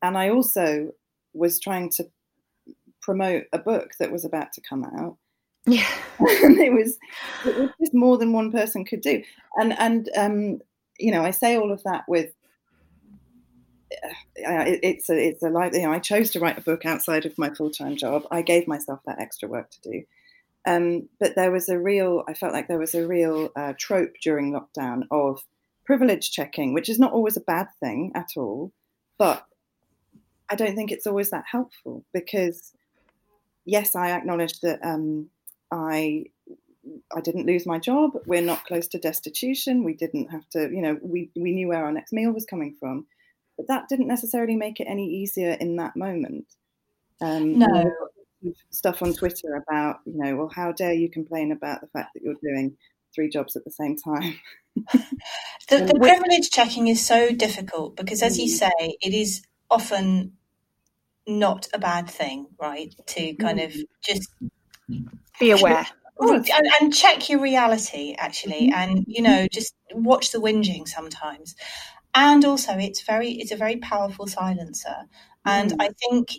And 0.02 0.18
I 0.18 0.30
also 0.30 0.92
was 1.34 1.60
trying 1.60 1.90
to 1.92 2.10
promote 3.02 3.46
a 3.52 3.60
book 3.60 3.92
that 4.00 4.12
was 4.12 4.26
about 4.26 4.54
to 4.54 4.62
come 4.62 4.84
out. 4.84 5.18
Yeah. 5.66 5.88
it 6.20 6.74
was 6.74 6.98
it 7.46 7.58
was 7.58 7.70
just 7.80 7.94
more 7.94 8.18
than 8.18 8.34
one 8.34 8.52
person 8.52 8.86
could 8.86 9.02
do. 9.02 9.24
And 9.58 9.78
and 9.80 10.10
um, 10.18 10.60
you 11.00 11.12
know, 11.12 11.24
I 11.24 11.32
say 11.32 11.56
all 11.56 11.72
of 11.72 11.84
that 11.84 12.04
with 12.08 12.32
it, 13.92 14.80
it's 14.84 15.10
a 15.10 15.16
it's 15.16 15.44
a 15.44 15.50
like 15.50 15.74
you 15.74 15.84
know 15.84 15.92
I 15.92 16.00
chose 16.00 16.32
to 16.32 16.40
write 16.40 16.58
a 16.58 16.62
book 16.62 16.86
outside 16.86 17.26
of 17.26 17.38
my 17.38 17.50
full 17.52 17.70
time 17.70 17.96
job. 17.96 18.24
I 18.32 18.42
gave 18.42 18.68
myself 18.68 19.00
that 19.06 19.20
extra 19.20 19.48
work 19.48 19.70
to 19.72 19.82
do. 19.82 20.04
Um, 20.66 21.10
but 21.20 21.36
there 21.36 21.52
was 21.52 21.70
a 21.70 21.80
real 21.80 22.24
I 22.28 22.34
felt 22.34 22.54
like 22.54 22.68
there 22.68 22.80
was 22.80 22.96
a 22.96 23.08
real 23.08 23.50
uh, 23.56 23.74
trope 23.78 24.14
during 24.22 24.54
lockdown 24.54 25.04
of 25.12 25.44
privilege 25.86 26.32
checking, 26.32 26.74
which 26.74 26.90
is 26.90 27.00
not 27.00 27.14
always 27.14 27.38
a 27.38 27.42
bad 27.42 27.68
thing 27.80 28.12
at 28.16 28.30
all, 28.38 28.72
but 29.18 29.46
I 30.50 30.56
don't 30.56 30.76
think 30.76 30.92
it's 30.92 31.08
always 31.08 31.30
that 31.32 31.46
helpful 31.50 32.04
because 32.14 32.74
yes, 33.66 33.96
I 33.96 34.12
acknowledge 34.12 34.60
that 34.62 34.80
um, 34.84 35.30
I 35.72 36.26
I 37.16 37.22
didn't 37.22 37.46
lose 37.46 37.66
my 37.66 37.80
job. 37.80 38.12
We're 38.26 38.42
not 38.42 38.66
close 38.66 38.88
to 38.90 39.00
destitution. 39.00 39.84
We 39.84 39.94
didn't 39.94 40.32
have 40.32 40.50
to, 40.50 40.62
you 40.62 40.82
know, 40.82 40.98
we, 41.02 41.30
we 41.36 41.52
knew 41.52 41.68
where 41.68 41.86
our 41.86 41.92
next 41.92 42.12
meal 42.12 42.32
was 42.32 42.46
coming 42.46 42.76
from 42.80 43.06
but 43.62 43.68
that 43.68 43.88
didn't 43.90 44.08
necessarily 44.08 44.56
make 44.56 44.80
it 44.80 44.88
any 44.90 45.06
easier 45.06 45.52
in 45.52 45.76
that 45.78 45.96
moment. 45.96 46.46
Um, 47.22 47.60
no. 47.60 47.92
Stuff 48.72 49.04
on 49.04 49.14
Twitter 49.14 49.54
about, 49.56 50.00
you 50.06 50.18
know, 50.18 50.36
well, 50.36 50.52
how 50.54 50.72
dare 50.72 50.94
you 50.94 51.10
complain 51.10 51.52
about 51.52 51.82
the 51.82 51.88
fact 51.88 52.10
that 52.14 52.24
you're 52.24 52.36
doing 52.42 52.76
three 53.14 53.30
jobs 53.30 53.56
at 53.56 53.64
the 53.64 53.72
same 53.72 53.96
time? 53.96 54.40
the, 54.76 55.86
the 55.86 56.00
privilege 56.02 56.50
checking 56.50 56.88
is 56.88 57.06
so 57.06 57.32
difficult 57.32 57.96
because, 57.96 58.24
as 58.24 58.40
you 58.40 58.46
mm. 58.46 58.58
say, 58.58 58.98
it 59.00 59.14
is 59.14 59.44
often 59.70 60.34
not 61.28 61.68
a 61.72 61.78
bad 61.78 62.10
thing, 62.10 62.48
right? 62.60 62.96
To 63.08 63.34
kind 63.36 63.60
of 63.60 63.72
mm. 63.72 63.84
just 64.04 64.28
be 65.42 65.52
aware. 65.52 65.86
And, 66.20 66.48
and, 66.80 66.94
check 66.94 67.30
your 67.30 67.40
reality 67.40 68.16
actually 68.16 68.70
mm-hmm. 68.70 68.74
and 68.74 69.06
you 69.08 69.24
know 69.24 69.48
just 69.52 69.74
watch 69.92 70.32
the 70.32 70.38
whinging 70.38 70.88
sometimes 70.88 71.56
and 72.14 72.46
also 72.46 72.74
it's 72.74 73.02
very 73.02 73.32
it's 73.32 73.52
a 73.52 73.56
very 73.56 73.78
powerful 73.78 74.28
silencer 74.28 75.08
and 75.46 75.72
mm. 75.72 75.78
i 75.80 75.90
think 75.90 76.30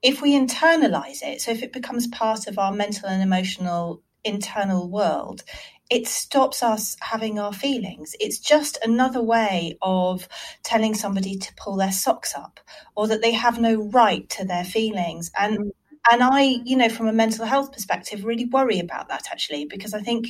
if 0.00 0.22
we 0.22 0.32
internalize 0.32 1.22
it 1.22 1.42
so 1.42 1.50
if 1.50 1.62
it 1.62 1.72
becomes 1.72 2.06
part 2.06 2.46
of 2.46 2.58
our 2.58 2.72
mental 2.72 3.10
and 3.10 3.22
emotional 3.22 4.02
internal 4.24 4.88
world 4.88 5.42
it 5.90 6.06
stops 6.06 6.62
us 6.62 6.96
having 7.00 7.38
our 7.38 7.52
feelings 7.52 8.14
it's 8.20 8.38
just 8.38 8.78
another 8.82 9.22
way 9.22 9.76
of 9.82 10.26
telling 10.62 10.94
somebody 10.94 11.36
to 11.36 11.52
pull 11.56 11.76
their 11.76 11.92
socks 11.92 12.34
up 12.34 12.58
or 12.96 13.06
that 13.06 13.20
they 13.20 13.32
have 13.32 13.60
no 13.60 13.82
right 13.90 14.30
to 14.30 14.44
their 14.46 14.64
feelings 14.64 15.30
and 15.38 15.58
mm. 15.58 15.70
And 16.10 16.22
i 16.22 16.42
you 16.64 16.76
know 16.76 16.88
from 16.88 17.06
a 17.06 17.12
mental 17.12 17.44
health 17.44 17.72
perspective 17.72 18.24
really 18.24 18.46
worry 18.46 18.78
about 18.78 19.08
that 19.08 19.26
actually 19.30 19.64
because 19.64 19.94
i 19.94 20.00
think 20.00 20.26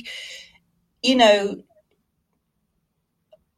you 1.01 1.15
know 1.15 1.55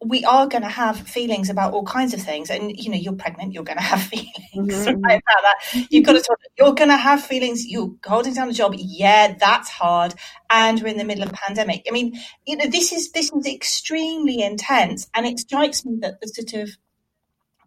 we 0.05 0.23
are 0.23 0.47
going 0.47 0.61
to 0.61 0.69
have 0.69 0.99
feelings 0.99 1.49
about 1.49 1.73
all 1.73 1.83
kinds 1.83 2.13
of 2.13 2.21
things. 2.21 2.49
And 2.49 2.77
you 2.77 2.89
know 2.89 2.97
you're 2.97 3.13
pregnant 3.13 3.53
you're 3.53 3.63
going 3.63 3.77
to 3.77 3.83
have 3.83 4.01
feelings 4.13 4.33
mm-hmm. 4.55 5.01
right 5.01 5.21
about 5.21 5.41
that. 5.43 5.87
You've 5.89 6.05
got 6.05 6.13
to 6.13 6.21
talk, 6.21 6.37
you're 6.57 6.73
going 6.73 6.89
to 6.89 6.97
have 6.97 7.23
feelings 7.23 7.65
you're 7.65 7.95
holding 8.05 8.33
down 8.33 8.49
a 8.49 8.53
job. 8.53 8.75
Yeah 8.77 9.35
that's 9.39 9.69
hard. 9.69 10.13
And 10.49 10.81
we're 10.81 10.89
in 10.89 10.97
the 10.97 11.03
middle 11.03 11.23
of 11.23 11.31
a 11.31 11.33
pandemic. 11.33 11.85
I 11.87 11.91
mean 11.91 12.19
you 12.45 12.57
know 12.57 12.67
this 12.67 12.91
is 12.91 13.11
this 13.11 13.31
is 13.31 13.45
extremely 13.45 14.41
intense. 14.41 15.07
And 15.15 15.25
it 15.25 15.39
strikes 15.39 15.85
me 15.85 15.97
that 16.01 16.21
the 16.21 16.27
sort 16.27 16.63
of 16.63 16.77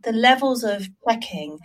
the 0.05 0.13
levels 0.13 0.63
of 0.63 0.89
checking 1.09 1.59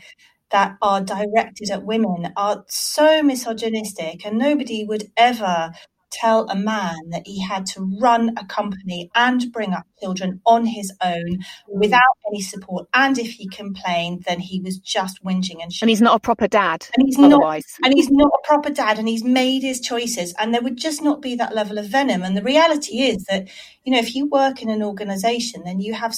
that 0.53 0.77
are 0.81 1.01
directed 1.01 1.69
at 1.69 1.83
women 1.83 2.31
are 2.37 2.63
so 2.69 3.21
misogynistic 3.21 4.25
and 4.25 4.37
nobody 4.37 4.85
would 4.85 5.11
ever 5.17 5.71
tell 6.13 6.47
a 6.47 6.55
man 6.55 6.95
that 7.09 7.23
he 7.25 7.41
had 7.41 7.65
to 7.65 7.97
run 7.99 8.35
a 8.37 8.45
company 8.45 9.09
and 9.15 9.51
bring 9.51 9.73
up 9.73 9.85
children 9.99 10.39
on 10.45 10.65
his 10.65 10.93
own 11.03 11.39
mm. 11.39 11.43
without 11.67 12.01
any 12.27 12.41
support. 12.41 12.87
And 12.93 13.17
if 13.17 13.31
he 13.31 13.47
complained, 13.47 14.23
then 14.27 14.39
he 14.39 14.61
was 14.61 14.77
just 14.77 15.23
whinging 15.23 15.61
and 15.61 15.71
And 15.81 15.89
he's 15.89 16.01
not 16.01 16.15
a 16.15 16.19
proper 16.19 16.47
dad. 16.47 16.87
And 16.95 17.07
he's 17.07 17.17
otherwise. 17.17 17.65
not. 17.79 17.87
And 17.87 17.97
he's 17.97 18.11
not 18.11 18.27
a 18.31 18.47
proper 18.47 18.69
dad. 18.69 18.99
And 18.99 19.07
he's 19.07 19.23
made 19.23 19.63
his 19.63 19.81
choices. 19.81 20.33
And 20.37 20.53
there 20.53 20.61
would 20.61 20.77
just 20.77 21.01
not 21.01 21.21
be 21.21 21.35
that 21.35 21.55
level 21.55 21.79
of 21.79 21.87
venom. 21.87 22.21
And 22.21 22.37
the 22.37 22.43
reality 22.43 23.01
is 23.01 23.25
that 23.25 23.49
you 23.83 23.91
know 23.91 23.99
if 23.99 24.15
you 24.15 24.27
work 24.27 24.61
in 24.61 24.69
an 24.69 24.83
organisation, 24.83 25.63
then 25.65 25.79
you 25.79 25.95
have. 25.95 26.15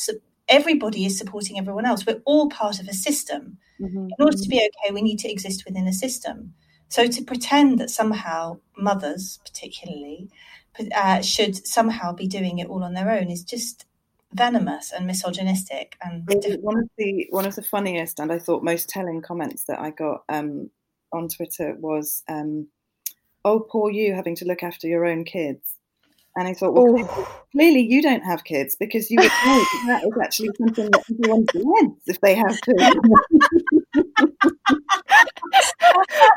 Everybody 0.47 1.05
is 1.05 1.17
supporting 1.17 1.57
everyone 1.57 1.85
else. 1.85 2.05
We're 2.05 2.21
all 2.25 2.49
part 2.49 2.79
of 2.79 2.87
a 2.87 2.93
system. 2.93 3.57
Mm-hmm. 3.79 3.97
In 3.97 4.15
order 4.19 4.37
to 4.37 4.49
be 4.49 4.57
okay, 4.57 4.93
we 4.93 5.01
need 5.01 5.19
to 5.19 5.31
exist 5.31 5.63
within 5.65 5.87
a 5.87 5.93
system. 5.93 6.53
So 6.87 7.07
to 7.07 7.23
pretend 7.23 7.79
that 7.79 7.89
somehow 7.89 8.59
mothers, 8.77 9.39
particularly, 9.45 10.29
uh, 10.95 11.21
should 11.21 11.65
somehow 11.67 12.13
be 12.13 12.27
doing 12.27 12.59
it 12.59 12.67
all 12.67 12.83
on 12.83 12.93
their 12.93 13.09
own 13.09 13.29
is 13.29 13.43
just 13.43 13.85
venomous 14.33 14.91
and 14.91 15.07
misogynistic. 15.07 15.95
And 16.01 16.27
one 16.61 16.79
of 16.79 16.89
the 16.97 17.27
one 17.29 17.45
of 17.45 17.55
the 17.55 17.63
funniest 17.63 18.19
and 18.19 18.31
I 18.31 18.39
thought 18.39 18.63
most 18.63 18.89
telling 18.89 19.21
comments 19.21 19.63
that 19.65 19.79
I 19.79 19.91
got 19.91 20.23
um, 20.29 20.69
on 21.11 21.27
Twitter 21.29 21.75
was, 21.79 22.23
um, 22.27 22.67
"Oh, 23.43 23.59
poor 23.59 23.89
you 23.89 24.13
having 24.13 24.35
to 24.37 24.45
look 24.45 24.63
after 24.63 24.87
your 24.87 25.05
own 25.05 25.23
kids." 25.23 25.74
And 26.37 26.47
I 26.47 26.53
thought, 26.53 26.73
well, 26.73 26.95
oh. 26.97 27.43
clearly 27.53 27.81
you 27.81 28.01
don't 28.01 28.23
have 28.23 28.43
kids 28.43 28.75
because 28.77 29.09
you 29.09 29.17
would 29.21 29.31
know 29.45 29.65
that 29.87 30.03
is 30.03 30.13
actually 30.21 30.49
something 30.57 30.91
that 30.91 31.03
everyone 31.09 31.45
wants 31.55 32.01
if 32.07 32.19
they 32.19 32.35
have 32.35 32.59
to. 32.61 33.01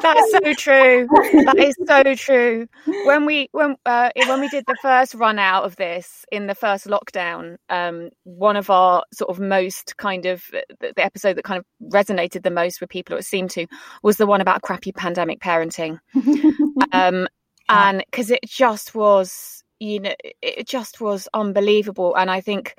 That's 0.00 0.30
so 0.30 0.54
true. 0.54 1.08
That 1.44 1.56
is 1.58 1.76
so 1.86 2.14
true. 2.14 2.66
When 3.04 3.24
we 3.26 3.48
when 3.52 3.76
uh, 3.84 4.10
when 4.14 4.40
we 4.40 4.48
did 4.48 4.64
the 4.66 4.76
first 4.80 5.14
run 5.14 5.38
out 5.38 5.64
of 5.64 5.76
this 5.76 6.24
in 6.30 6.46
the 6.46 6.54
first 6.54 6.86
lockdown, 6.86 7.56
um, 7.68 8.10
one 8.24 8.56
of 8.56 8.70
our 8.70 9.02
sort 9.12 9.30
of 9.30 9.40
most 9.40 9.96
kind 9.96 10.26
of 10.26 10.44
the, 10.80 10.92
the 10.94 11.04
episode 11.04 11.36
that 11.36 11.44
kind 11.44 11.58
of 11.58 11.64
resonated 11.92 12.42
the 12.42 12.50
most 12.50 12.80
with 12.80 12.90
people, 12.90 13.16
it 13.16 13.24
seemed 13.24 13.50
to, 13.50 13.66
was 14.02 14.16
the 14.16 14.26
one 14.26 14.40
about 14.40 14.62
crappy 14.62 14.92
pandemic 14.92 15.40
parenting, 15.40 15.98
um, 16.92 17.26
and 17.68 18.04
because 18.10 18.30
it 18.30 18.40
just 18.46 18.94
was 18.94 19.57
you 19.80 20.00
know, 20.00 20.14
it 20.42 20.66
just 20.66 21.00
was 21.00 21.28
unbelievable. 21.34 22.14
And 22.14 22.30
I 22.30 22.40
think 22.40 22.76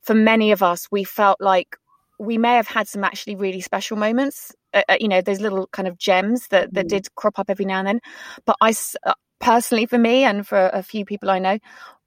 for 0.00 0.14
many 0.14 0.52
of 0.52 0.62
us, 0.62 0.88
we 0.90 1.04
felt 1.04 1.40
like 1.40 1.76
we 2.18 2.38
may 2.38 2.54
have 2.54 2.68
had 2.68 2.88
some 2.88 3.04
actually 3.04 3.36
really 3.36 3.60
special 3.60 3.96
moments. 3.96 4.54
Uh, 4.74 4.82
uh 4.88 4.96
you 5.00 5.08
know, 5.08 5.20
those 5.20 5.40
little 5.40 5.66
kind 5.68 5.88
of 5.88 5.98
gems 5.98 6.48
that 6.48 6.72
that 6.74 6.86
mm. 6.86 6.90
did 6.90 7.14
crop 7.14 7.38
up 7.38 7.50
every 7.50 7.64
now 7.64 7.78
and 7.78 7.88
then. 7.88 8.00
But 8.44 8.56
I 8.60 8.74
uh, 9.04 9.14
personally, 9.40 9.86
for 9.86 9.98
me 9.98 10.24
and 10.24 10.46
for 10.46 10.70
a 10.72 10.82
few 10.82 11.04
people 11.04 11.30
I 11.30 11.38
know, 11.38 11.58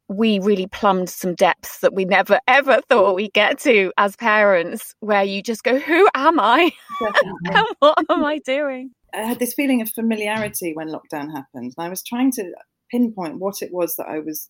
we 0.08 0.40
really 0.40 0.68
plumbed 0.68 1.10
some 1.10 1.34
depths 1.36 1.80
that 1.80 1.94
we 1.94 2.06
never 2.06 2.40
ever 2.48 2.82
thought 2.90 3.16
we'd 3.16 3.34
get 3.34 3.60
to 3.62 3.92
as 3.98 4.16
parents, 4.16 4.96
where 5.00 5.24
you 5.24 5.42
just 5.42 5.64
go, 5.64 5.80
Who 5.80 6.08
am 6.16 6.40
I? 6.40 6.72
and 7.46 7.68
what 7.80 8.06
am 8.10 8.24
I 8.24 8.40
doing? 8.40 8.92
I 9.14 9.20
had 9.20 9.40
this 9.40 9.54
feeling 9.54 9.82
of 9.82 9.90
familiarity 9.90 10.74
when 10.74 10.90
lockdown 10.90 11.32
happened. 11.32 11.74
And 11.78 11.86
I 11.86 11.90
was 11.90 12.04
trying 12.04 12.32
to 12.34 12.52
pinpoint 12.90 13.40
what 13.40 13.62
it 13.62 13.74
was 13.74 13.96
that 13.96 14.08
I 14.08 14.20
was 14.20 14.50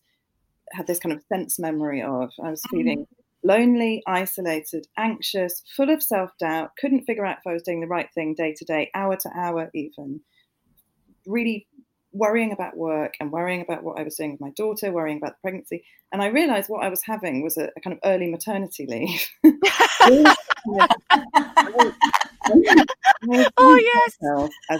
had 0.72 0.86
this 0.86 0.98
kind 0.98 1.14
of 1.14 1.22
sense 1.32 1.58
memory 1.58 2.02
of. 2.02 2.30
I 2.42 2.50
was 2.50 2.62
mm-hmm. 2.62 2.76
feeling 2.76 3.06
lonely, 3.42 4.02
isolated, 4.06 4.86
anxious, 4.98 5.62
full 5.76 5.90
of 5.90 6.02
self 6.02 6.30
doubt, 6.38 6.72
couldn't 6.78 7.04
figure 7.04 7.24
out 7.24 7.38
if 7.38 7.46
I 7.46 7.52
was 7.52 7.62
doing 7.62 7.80
the 7.80 7.86
right 7.86 8.08
thing 8.14 8.34
day 8.34 8.54
to 8.56 8.64
day, 8.64 8.90
hour 8.94 9.16
to 9.16 9.30
hour, 9.34 9.70
even. 9.74 10.20
Really 11.26 11.66
worrying 12.12 12.52
about 12.52 12.76
work 12.76 13.14
and 13.20 13.30
worrying 13.30 13.60
about 13.60 13.82
what 13.82 13.98
I 13.98 14.02
was 14.02 14.16
doing 14.16 14.32
with 14.32 14.40
my 14.40 14.50
daughter, 14.56 14.90
worrying 14.90 15.18
about 15.18 15.32
the 15.32 15.38
pregnancy. 15.42 15.84
And 16.12 16.22
I 16.22 16.26
realized 16.26 16.68
what 16.68 16.84
I 16.84 16.88
was 16.88 17.02
having 17.04 17.42
was 17.42 17.58
a, 17.58 17.68
a 17.76 17.80
kind 17.80 17.94
of 17.94 18.00
early 18.04 18.30
maternity 18.30 18.86
leave. 18.86 19.26
oh, 23.58 23.76
yes. 23.76 24.16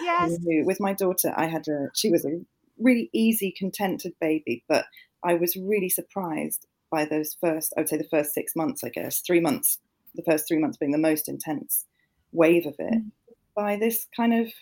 yes. 0.02 0.38
With 0.64 0.80
my 0.80 0.94
daughter, 0.94 1.34
I 1.36 1.46
had 1.46 1.68
a, 1.68 1.88
she 1.94 2.10
was 2.10 2.24
a 2.24 2.40
really 2.78 3.10
easy, 3.12 3.54
contented 3.56 4.14
baby, 4.20 4.64
but 4.68 4.86
I 5.24 5.34
was 5.34 5.56
really 5.56 5.88
surprised 5.88 6.66
by 6.90 7.04
those 7.04 7.36
first, 7.40 7.72
I 7.76 7.80
would 7.80 7.88
say 7.88 7.96
the 7.96 8.04
first 8.04 8.32
six 8.32 8.54
months, 8.54 8.84
I 8.84 8.90
guess, 8.90 9.20
three 9.20 9.40
months, 9.40 9.78
the 10.14 10.22
first 10.22 10.46
three 10.46 10.58
months 10.58 10.76
being 10.76 10.92
the 10.92 10.98
most 10.98 11.28
intense 11.28 11.84
wave 12.32 12.66
of 12.66 12.74
it, 12.78 12.94
mm. 12.94 13.10
by 13.54 13.76
this 13.76 14.06
kind 14.16 14.32
of 14.34 14.52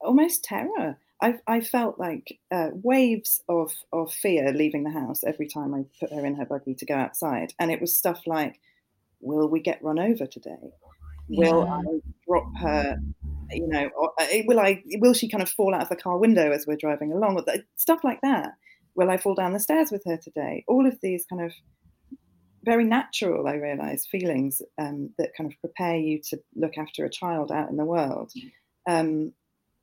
almost 0.00 0.44
terror. 0.44 0.98
I, 1.20 1.34
I 1.46 1.60
felt 1.60 2.00
like 2.00 2.40
uh, 2.50 2.70
waves 2.72 3.42
of, 3.48 3.72
of 3.92 4.12
fear 4.12 4.52
leaving 4.52 4.82
the 4.82 4.90
house 4.90 5.22
every 5.22 5.46
time 5.46 5.72
I 5.72 5.84
put 6.00 6.12
her 6.12 6.26
in 6.26 6.34
her 6.34 6.46
buggy 6.46 6.74
to 6.74 6.86
go 6.86 6.94
outside. 6.94 7.54
And 7.60 7.70
it 7.70 7.80
was 7.80 7.94
stuff 7.94 8.26
like, 8.26 8.58
will 9.20 9.48
we 9.48 9.60
get 9.60 9.84
run 9.84 10.00
over 10.00 10.26
today? 10.26 10.72
Will 11.28 11.64
yeah. 11.64 11.74
I 11.74 12.00
drop 12.26 12.46
her? 12.58 12.98
You 13.52 13.68
know, 13.68 13.90
or, 13.96 14.12
uh, 14.20 14.26
will 14.46 14.60
I? 14.60 14.82
Will 14.98 15.14
she 15.14 15.28
kind 15.28 15.42
of 15.42 15.50
fall 15.50 15.74
out 15.74 15.82
of 15.82 15.88
the 15.88 15.96
car 15.96 16.18
window 16.18 16.50
as 16.52 16.66
we're 16.66 16.76
driving 16.76 17.12
along? 17.12 17.36
Or 17.36 17.54
stuff 17.76 18.00
like 18.04 18.20
that. 18.22 18.52
Will 18.94 19.10
I 19.10 19.16
fall 19.16 19.34
down 19.34 19.52
the 19.52 19.60
stairs 19.60 19.90
with 19.90 20.02
her 20.06 20.18
today? 20.18 20.64
All 20.68 20.86
of 20.86 20.98
these 21.00 21.24
kind 21.24 21.42
of 21.42 21.52
very 22.64 22.84
natural, 22.84 23.46
I 23.46 23.54
realise, 23.54 24.06
feelings 24.06 24.62
um, 24.78 25.10
that 25.18 25.34
kind 25.36 25.50
of 25.50 25.58
prepare 25.60 25.96
you 25.96 26.20
to 26.30 26.38
look 26.54 26.78
after 26.78 27.04
a 27.04 27.10
child 27.10 27.50
out 27.50 27.70
in 27.70 27.76
the 27.76 27.84
world. 27.84 28.32
Um, 28.88 29.32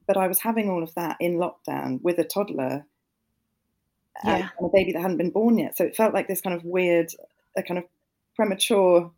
but 0.07 0.17
I 0.17 0.27
was 0.27 0.39
having 0.39 0.69
all 0.69 0.83
of 0.83 0.93
that 0.95 1.17
in 1.19 1.37
lockdown 1.37 2.01
with 2.01 2.17
a 2.19 2.23
toddler 2.23 2.85
yeah. 4.23 4.49
and 4.57 4.67
a 4.67 4.69
baby 4.73 4.91
that 4.93 5.01
hadn't 5.01 5.17
been 5.17 5.29
born 5.29 5.57
yet. 5.57 5.77
So 5.77 5.83
it 5.83 5.95
felt 5.95 6.13
like 6.13 6.27
this 6.27 6.41
kind 6.41 6.55
of 6.55 6.63
weird, 6.63 7.11
a 7.57 7.63
kind 7.63 7.77
of 7.77 7.83
premature 8.35 9.11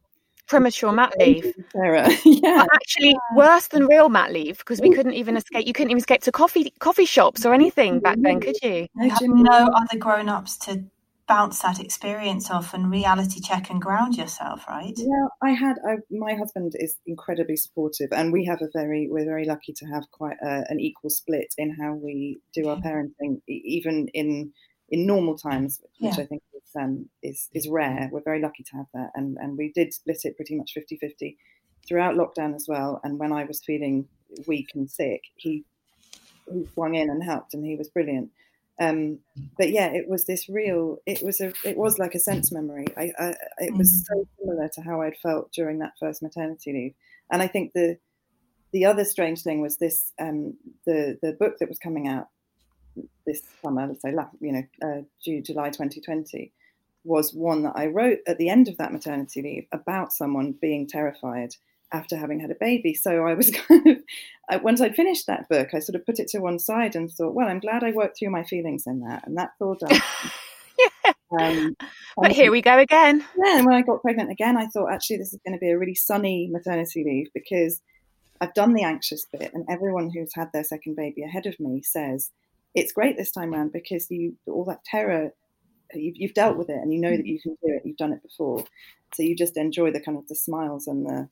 premature 0.52 0.92
mat 0.92 1.14
leave. 1.18 1.54
Sarah. 1.72 2.10
yeah. 2.26 2.66
actually 2.74 3.16
worse 3.36 3.68
than 3.68 3.88
real 3.88 4.10
mat 4.10 4.34
leave 4.34 4.58
because 4.58 4.82
we 4.82 4.92
couldn't 4.92 5.14
even 5.14 5.38
escape 5.38 5.66
you 5.66 5.72
couldn't 5.72 5.92
even 5.92 6.00
escape 6.00 6.22
to 6.24 6.32
coffee 6.32 6.72
coffee 6.80 7.06
shops 7.06 7.46
or 7.46 7.54
anything 7.54 8.02
back 8.02 8.18
then, 8.20 8.42
could 8.42 8.58
you? 8.62 8.88
You 8.98 9.10
have 9.10 9.22
no 9.22 9.70
other 9.74 9.98
grown 9.98 10.28
ups 10.28 10.58
to 10.66 10.84
bounce 11.26 11.60
that 11.60 11.80
experience 11.80 12.52
off 12.52 12.74
and 12.74 12.92
reality 12.92 13.40
check 13.40 13.70
and 13.70 13.82
ground 13.82 14.18
yourself, 14.18 14.68
right? 14.68 14.94
Yeah, 14.98 15.28
I 15.42 15.52
had. 15.52 15.78
I, 15.88 15.96
my 16.10 16.34
husband 16.34 16.74
is 16.76 16.98
incredibly 17.08 17.56
supportive, 17.56 18.10
and 18.12 18.34
we 18.34 18.44
have 18.44 18.62
a 18.62 18.68
very. 18.74 19.08
We're 19.10 19.24
very 19.24 19.46
lucky 19.46 19.72
to 19.78 19.86
have 19.86 20.04
quite 20.12 20.36
a, 20.44 20.66
an 20.68 20.82
equal 20.82 21.10
split 21.10 21.54
in 21.58 21.74
how 21.82 21.94
we 21.94 22.42
do 22.54 22.68
our 22.68 22.82
parenting, 22.82 23.40
even 23.48 24.10
in 24.14 24.52
in 24.90 25.08
normal 25.08 25.38
times, 25.38 25.80
which 26.00 26.18
yeah. 26.18 26.24
I 26.24 26.26
think 26.26 26.42
is, 26.51 26.51
um, 26.76 27.10
is 27.24 27.50
is 27.54 27.68
rare. 27.68 28.10
We're 28.12 28.22
very 28.22 28.42
lucky 28.42 28.64
to 28.64 28.78
have 28.78 28.88
that, 28.94 29.12
and 29.16 29.38
and 29.38 29.58
we 29.58 29.72
did 29.74 29.94
split 29.94 30.22
it 30.24 30.36
pretty 30.36 30.56
much 30.56 30.74
50-50 30.76 31.38
throughout 31.88 32.16
lockdown 32.16 32.56
as 32.56 32.68
well. 32.68 33.00
And 33.04 33.20
when 33.20 33.32
I 33.32 33.44
was 33.44 33.64
feeling 33.64 34.08
weak 34.48 34.70
and 34.76 34.90
sick, 34.90 35.22
he 35.36 35.64
he 36.52 36.66
swung 36.74 36.96
in 36.96 37.10
and 37.10 37.24
helped, 37.24 37.54
and 37.54 37.66
he 37.66 37.76
was 37.76 37.90
brilliant. 37.90 38.30
Um, 38.80 39.20
but 39.58 39.70
yeah, 39.70 39.88
it 39.94 40.08
was 40.08 40.26
this 40.26 40.50
real. 40.50 40.98
It 41.06 41.22
was 41.22 41.40
a. 41.42 41.54
It 41.64 41.78
was 41.78 42.00
like 42.00 42.16
a 42.16 42.20
sense 42.20 42.52
memory. 42.52 42.88
I, 42.98 43.12
I 43.20 43.36
it 43.60 43.76
was 43.76 43.92
mm. 43.92 44.06
so 44.08 44.28
similar 44.40 44.70
to 44.74 44.82
how 44.82 45.02
I'd 45.02 45.18
felt 45.18 45.52
during 45.52 45.80
that 45.80 45.94
first 46.00 46.24
maternity 46.24 46.74
leave. 46.74 46.94
And 47.32 47.42
I 47.42 47.48
think 47.48 47.74
the 47.74 47.98
the 48.74 48.86
other 48.86 49.06
strange 49.06 49.44
thing 49.44 49.62
was 49.62 49.78
this. 49.78 50.12
Um, 50.20 50.56
the 50.86 51.18
the 51.22 51.34
book 51.34 51.60
that 51.60 51.70
was 51.70 51.78
coming 51.78 52.08
out 52.08 52.28
this 53.26 53.44
summer, 53.62 53.88
let's 53.88 54.02
say, 54.02 54.14
you 54.40 54.52
know, 54.52 54.64
uh, 54.84 55.02
July 55.24 55.70
2020, 55.70 56.52
was 57.04 57.34
one 57.34 57.64
that 57.64 57.74
I 57.76 57.88
wrote 57.88 58.20
at 58.28 58.38
the 58.38 58.50
end 58.50 58.68
of 58.68 58.78
that 58.78 58.94
maternity 58.94 59.42
leave 59.42 59.68
about 59.72 60.14
someone 60.14 60.56
being 60.62 60.88
terrified 60.88 61.56
after 61.92 62.16
having 62.16 62.40
had 62.40 62.52
a 62.52 62.56
baby. 62.60 62.94
So 62.94 63.26
I 63.26 63.34
was 63.34 63.52
kind 63.68 63.88
of, 63.88 64.64
once 64.64 64.82
I'd 64.82 64.96
finished 64.96 65.28
that 65.28 65.50
book, 65.50 65.70
I 65.74 65.80
sort 65.80 65.96
of 65.96 66.06
put 66.06 66.20
it 66.20 66.28
to 66.30 66.40
one 66.40 66.60
side 66.60 66.96
and 66.96 67.12
thought, 67.12 67.34
well, 67.34 67.48
I'm 67.48 67.60
glad 67.60 67.84
I 67.84 67.92
worked 67.92 68.20
through 68.20 68.30
my 68.30 68.44
feelings 68.44 68.84
in 68.86 69.02
that. 69.02 69.28
And 69.28 69.38
that's 69.38 69.60
all 69.60 69.76
done. 69.76 70.00
yeah. 70.80 71.14
Um, 71.40 71.76
but 72.18 72.32
here 72.32 72.52
we 72.52 72.62
go 72.62 72.78
again. 72.78 73.26
Yeah. 73.44 73.58
And 73.58 73.66
when 73.66 73.76
I 73.76 73.82
got 73.82 74.02
pregnant 74.02 74.32
again, 74.32 74.58
I 74.58 74.68
thought, 74.68 74.92
actually, 74.92 75.18
this 75.18 75.34
is 75.34 75.40
going 75.46 75.56
to 75.56 75.60
be 75.60 75.72
a 75.72 75.78
really 75.78 75.96
sunny 75.96 76.50
maternity 76.52 77.04
leave 77.06 77.28
because 77.34 77.82
I've 78.40 78.54
done 78.54 78.74
the 78.74 78.84
anxious 78.84 79.26
bit. 79.32 79.52
And 79.54 79.66
everyone 79.70 80.12
who's 80.14 80.34
had 80.36 80.50
their 80.54 80.64
second 80.64 80.96
baby 80.96 81.24
ahead 81.24 81.46
of 81.46 81.60
me 81.60 81.82
says, 81.84 82.32
it's 82.74 82.94
great 82.94 83.18
this 83.18 83.32
time 83.32 83.54
around 83.54 83.74
because 83.74 84.10
you 84.10 84.36
all 84.48 84.66
that 84.66 84.84
terror 84.86 85.32
you've, 85.94 86.16
you've 86.18 86.34
dealt 86.34 86.58
with 86.58 86.70
it 86.70 86.78
and 86.78 86.94
you 86.94 87.00
know 87.00 87.16
that 87.16 87.26
you 87.26 87.40
can 87.40 87.52
do 87.64 87.74
it 87.74 87.82
you've 87.86 87.98
done 87.98 88.14
it 88.14 88.22
before 88.24 88.64
so 89.14 89.24
you 89.24 89.36
just 89.36 89.58
enjoy 89.58 89.92
the 89.92 90.00
kind 90.00 90.18
of 90.18 90.28
the 90.28 90.36
smiles 90.36 90.88
and 90.88 91.06
the 91.06 91.30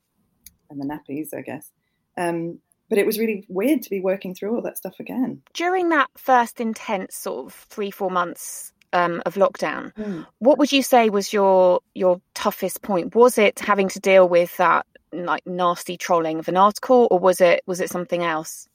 and 0.70 0.80
the 0.80 0.86
nappies, 0.86 1.34
I 1.36 1.42
guess. 1.42 1.70
Um, 2.16 2.60
but 2.88 2.98
it 2.98 3.06
was 3.06 3.18
really 3.18 3.44
weird 3.48 3.82
to 3.82 3.90
be 3.90 4.00
working 4.00 4.34
through 4.34 4.54
all 4.54 4.62
that 4.62 4.76
stuff 4.76 4.98
again. 4.98 5.42
During 5.52 5.90
that 5.90 6.08
first 6.16 6.60
intense 6.60 7.16
sort 7.16 7.46
of 7.46 7.54
three, 7.54 7.90
four 7.90 8.10
months 8.10 8.72
um, 8.92 9.22
of 9.26 9.34
lockdown, 9.34 9.92
mm. 9.94 10.26
what 10.38 10.58
would 10.58 10.72
you 10.72 10.82
say 10.82 11.08
was 11.10 11.32
your 11.32 11.80
your 11.94 12.20
toughest 12.34 12.82
point? 12.82 13.14
Was 13.14 13.38
it 13.38 13.60
having 13.60 13.88
to 13.90 14.00
deal 14.00 14.28
with 14.28 14.56
that 14.56 14.86
like 15.12 15.46
nasty 15.46 15.96
trolling 15.96 16.38
of 16.38 16.48
an 16.48 16.56
article, 16.56 17.08
or 17.10 17.18
was 17.18 17.40
it 17.40 17.62
was 17.66 17.80
it 17.80 17.90
something 17.90 18.22
else? 18.22 18.68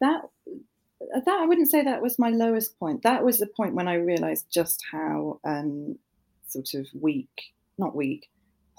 That 0.00 0.22
that 1.00 1.28
I 1.28 1.46
wouldn't 1.46 1.70
say 1.70 1.82
that 1.82 2.02
was 2.02 2.18
my 2.18 2.30
lowest 2.30 2.78
point. 2.78 3.02
That 3.02 3.24
was 3.24 3.38
the 3.38 3.46
point 3.46 3.74
when 3.74 3.88
I 3.88 3.94
realised 3.94 4.46
just 4.50 4.82
how 4.90 5.40
um, 5.44 5.98
sort 6.46 6.74
of 6.74 6.86
weak, 6.92 7.52
not 7.78 7.94
weak, 7.94 8.28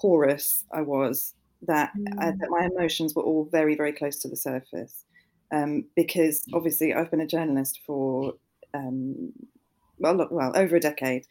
porous 0.00 0.64
I 0.72 0.82
was 0.82 1.34
that, 1.66 1.92
mm. 1.96 2.12
uh, 2.18 2.32
that 2.38 2.50
my 2.50 2.68
emotions 2.74 3.14
were 3.14 3.22
all 3.22 3.48
very, 3.50 3.74
very 3.74 3.92
close 3.92 4.18
to 4.18 4.28
the 4.28 4.36
surface. 4.36 5.04
Um, 5.52 5.86
because 5.96 6.44
obviously 6.54 6.94
I've 6.94 7.10
been 7.10 7.20
a 7.20 7.26
journalist 7.26 7.80
for 7.84 8.34
um, 8.72 9.32
well, 10.00 10.28
well, 10.30 10.52
over 10.54 10.76
a 10.76 10.80
decade, 10.80 11.26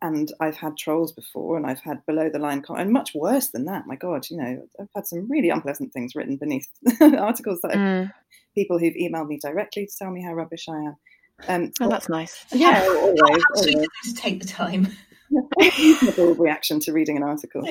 and 0.00 0.32
I've 0.40 0.56
had 0.56 0.76
trolls 0.76 1.12
before, 1.12 1.56
and 1.56 1.66
I've 1.66 1.80
had 1.80 2.04
below 2.06 2.30
the 2.30 2.38
line, 2.38 2.62
and 2.68 2.92
much 2.92 3.14
worse 3.14 3.48
than 3.48 3.64
that. 3.64 3.86
My 3.86 3.96
God, 3.96 4.26
you 4.30 4.36
know, 4.36 4.68
I've 4.80 4.88
had 4.94 5.06
some 5.06 5.28
really 5.28 5.50
unpleasant 5.50 5.92
things 5.92 6.14
written 6.14 6.36
beneath 6.36 6.68
articles 7.00 7.60
that 7.62 7.72
mm. 7.72 8.12
people 8.54 8.78
who've 8.78 8.94
emailed 8.94 9.28
me 9.28 9.38
directly 9.42 9.86
to 9.86 9.92
tell 9.98 10.10
me 10.10 10.22
how 10.22 10.34
rubbish 10.34 10.66
I 10.68 10.76
am. 10.76 10.96
Um, 11.48 11.72
oh, 11.80 11.88
that's 11.88 12.08
nice. 12.08 12.44
Yeah, 12.52 12.80
always, 12.88 13.42
always. 13.56 13.86
to 14.04 14.14
take 14.14 14.40
the 14.40 14.48
time. 14.48 14.88
reasonable 15.60 16.34
reaction 16.36 16.80
to 16.80 16.92
reading 16.92 17.16
an 17.16 17.22
article. 17.22 17.68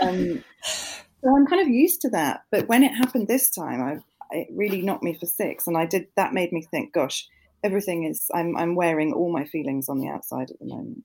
Um, 0.00 0.42
so 0.62 1.36
I'm 1.36 1.46
kind 1.46 1.62
of 1.62 1.68
used 1.68 2.00
to 2.02 2.10
that. 2.10 2.44
But 2.50 2.68
when 2.68 2.82
it 2.82 2.92
happened 2.94 3.28
this 3.28 3.50
time, 3.50 3.80
I, 3.80 3.98
it 4.36 4.48
really 4.52 4.82
knocked 4.82 5.04
me 5.04 5.14
for 5.14 5.26
six. 5.26 5.66
And 5.66 5.76
I 5.76 5.86
did, 5.86 6.08
that 6.16 6.32
made 6.34 6.52
me 6.52 6.62
think, 6.62 6.92
gosh, 6.92 7.28
everything 7.62 8.04
is, 8.04 8.26
I'm, 8.34 8.56
I'm 8.56 8.74
wearing 8.74 9.12
all 9.12 9.32
my 9.32 9.44
feelings 9.44 9.88
on 9.88 10.00
the 10.00 10.08
outside 10.08 10.50
at 10.50 10.58
the 10.58 10.66
moment. 10.66 11.04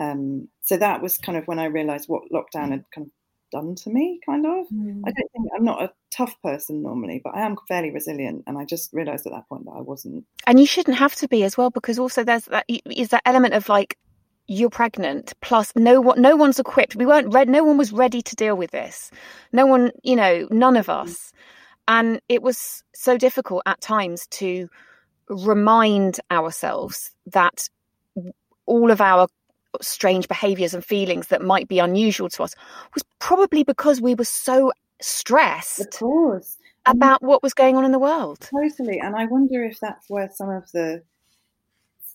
Um, 0.00 0.48
so 0.62 0.78
that 0.78 1.02
was 1.02 1.18
kind 1.18 1.36
of 1.36 1.46
when 1.46 1.58
I 1.58 1.66
realized 1.66 2.08
what 2.08 2.22
lockdown 2.32 2.70
had 2.70 2.84
kind 2.92 3.06
of 3.06 3.12
done 3.52 3.74
to 3.74 3.90
me, 3.90 4.18
kind 4.24 4.46
of. 4.46 4.66
Mm. 4.68 5.02
I 5.06 5.10
don't 5.10 5.32
think 5.32 5.48
I'm 5.54 5.64
not 5.64 5.82
a 5.82 5.92
tough 6.10 6.34
person 6.42 6.82
normally, 6.82 7.20
but 7.22 7.34
I 7.34 7.44
am 7.44 7.56
fairly 7.68 7.90
resilient. 7.90 8.44
And 8.46 8.56
I 8.56 8.64
just 8.64 8.92
realized 8.92 9.26
at 9.26 9.32
that 9.32 9.48
point 9.48 9.66
that 9.66 9.72
I 9.76 9.82
wasn't. 9.82 10.24
And 10.46 10.58
you 10.58 10.66
shouldn't 10.66 10.96
have 10.96 11.14
to 11.16 11.28
be 11.28 11.44
as 11.44 11.58
well, 11.58 11.70
because 11.70 11.98
also 11.98 12.24
there's 12.24 12.46
that 12.46 12.64
is 12.68 13.08
that 13.08 13.22
element 13.26 13.54
of 13.54 13.68
like 13.68 13.98
you're 14.46 14.70
pregnant 14.70 15.32
plus 15.42 15.72
no 15.76 16.00
one 16.00 16.20
no 16.20 16.34
one's 16.34 16.58
equipped 16.58 16.96
we 16.96 17.06
weren't 17.06 17.32
ready 17.32 17.48
no 17.48 17.62
one 17.62 17.78
was 17.78 17.92
ready 17.92 18.20
to 18.20 18.34
deal 18.34 18.56
with 18.56 18.72
this 18.72 19.12
no 19.52 19.64
one 19.64 19.92
you 20.02 20.16
know 20.16 20.48
none 20.50 20.76
of 20.76 20.86
mm. 20.86 21.02
us 21.02 21.32
and 21.86 22.20
it 22.28 22.42
was 22.42 22.82
so 22.92 23.16
difficult 23.16 23.62
at 23.66 23.80
times 23.80 24.26
to 24.26 24.68
remind 25.28 26.18
ourselves 26.32 27.12
that 27.26 27.68
all 28.66 28.90
of 28.90 29.00
our 29.00 29.28
strange 29.80 30.28
behaviors 30.28 30.74
and 30.74 30.84
feelings 30.84 31.28
that 31.28 31.42
might 31.42 31.68
be 31.68 31.78
unusual 31.78 32.28
to 32.28 32.42
us 32.42 32.54
was 32.94 33.04
probably 33.18 33.62
because 33.62 34.00
we 34.00 34.14
were 34.14 34.24
so 34.24 34.72
stressed 35.00 35.80
of 35.80 35.90
course 35.90 36.58
about 36.86 37.22
what 37.22 37.42
was 37.42 37.54
going 37.54 37.76
on 37.76 37.84
in 37.84 37.92
the 37.92 37.98
world. 37.98 38.40
Totally 38.40 38.98
and 38.98 39.16
i 39.16 39.26
wonder 39.26 39.62
if 39.64 39.78
that's 39.80 40.08
where 40.08 40.30
some 40.32 40.50
of 40.50 40.70
the 40.72 41.02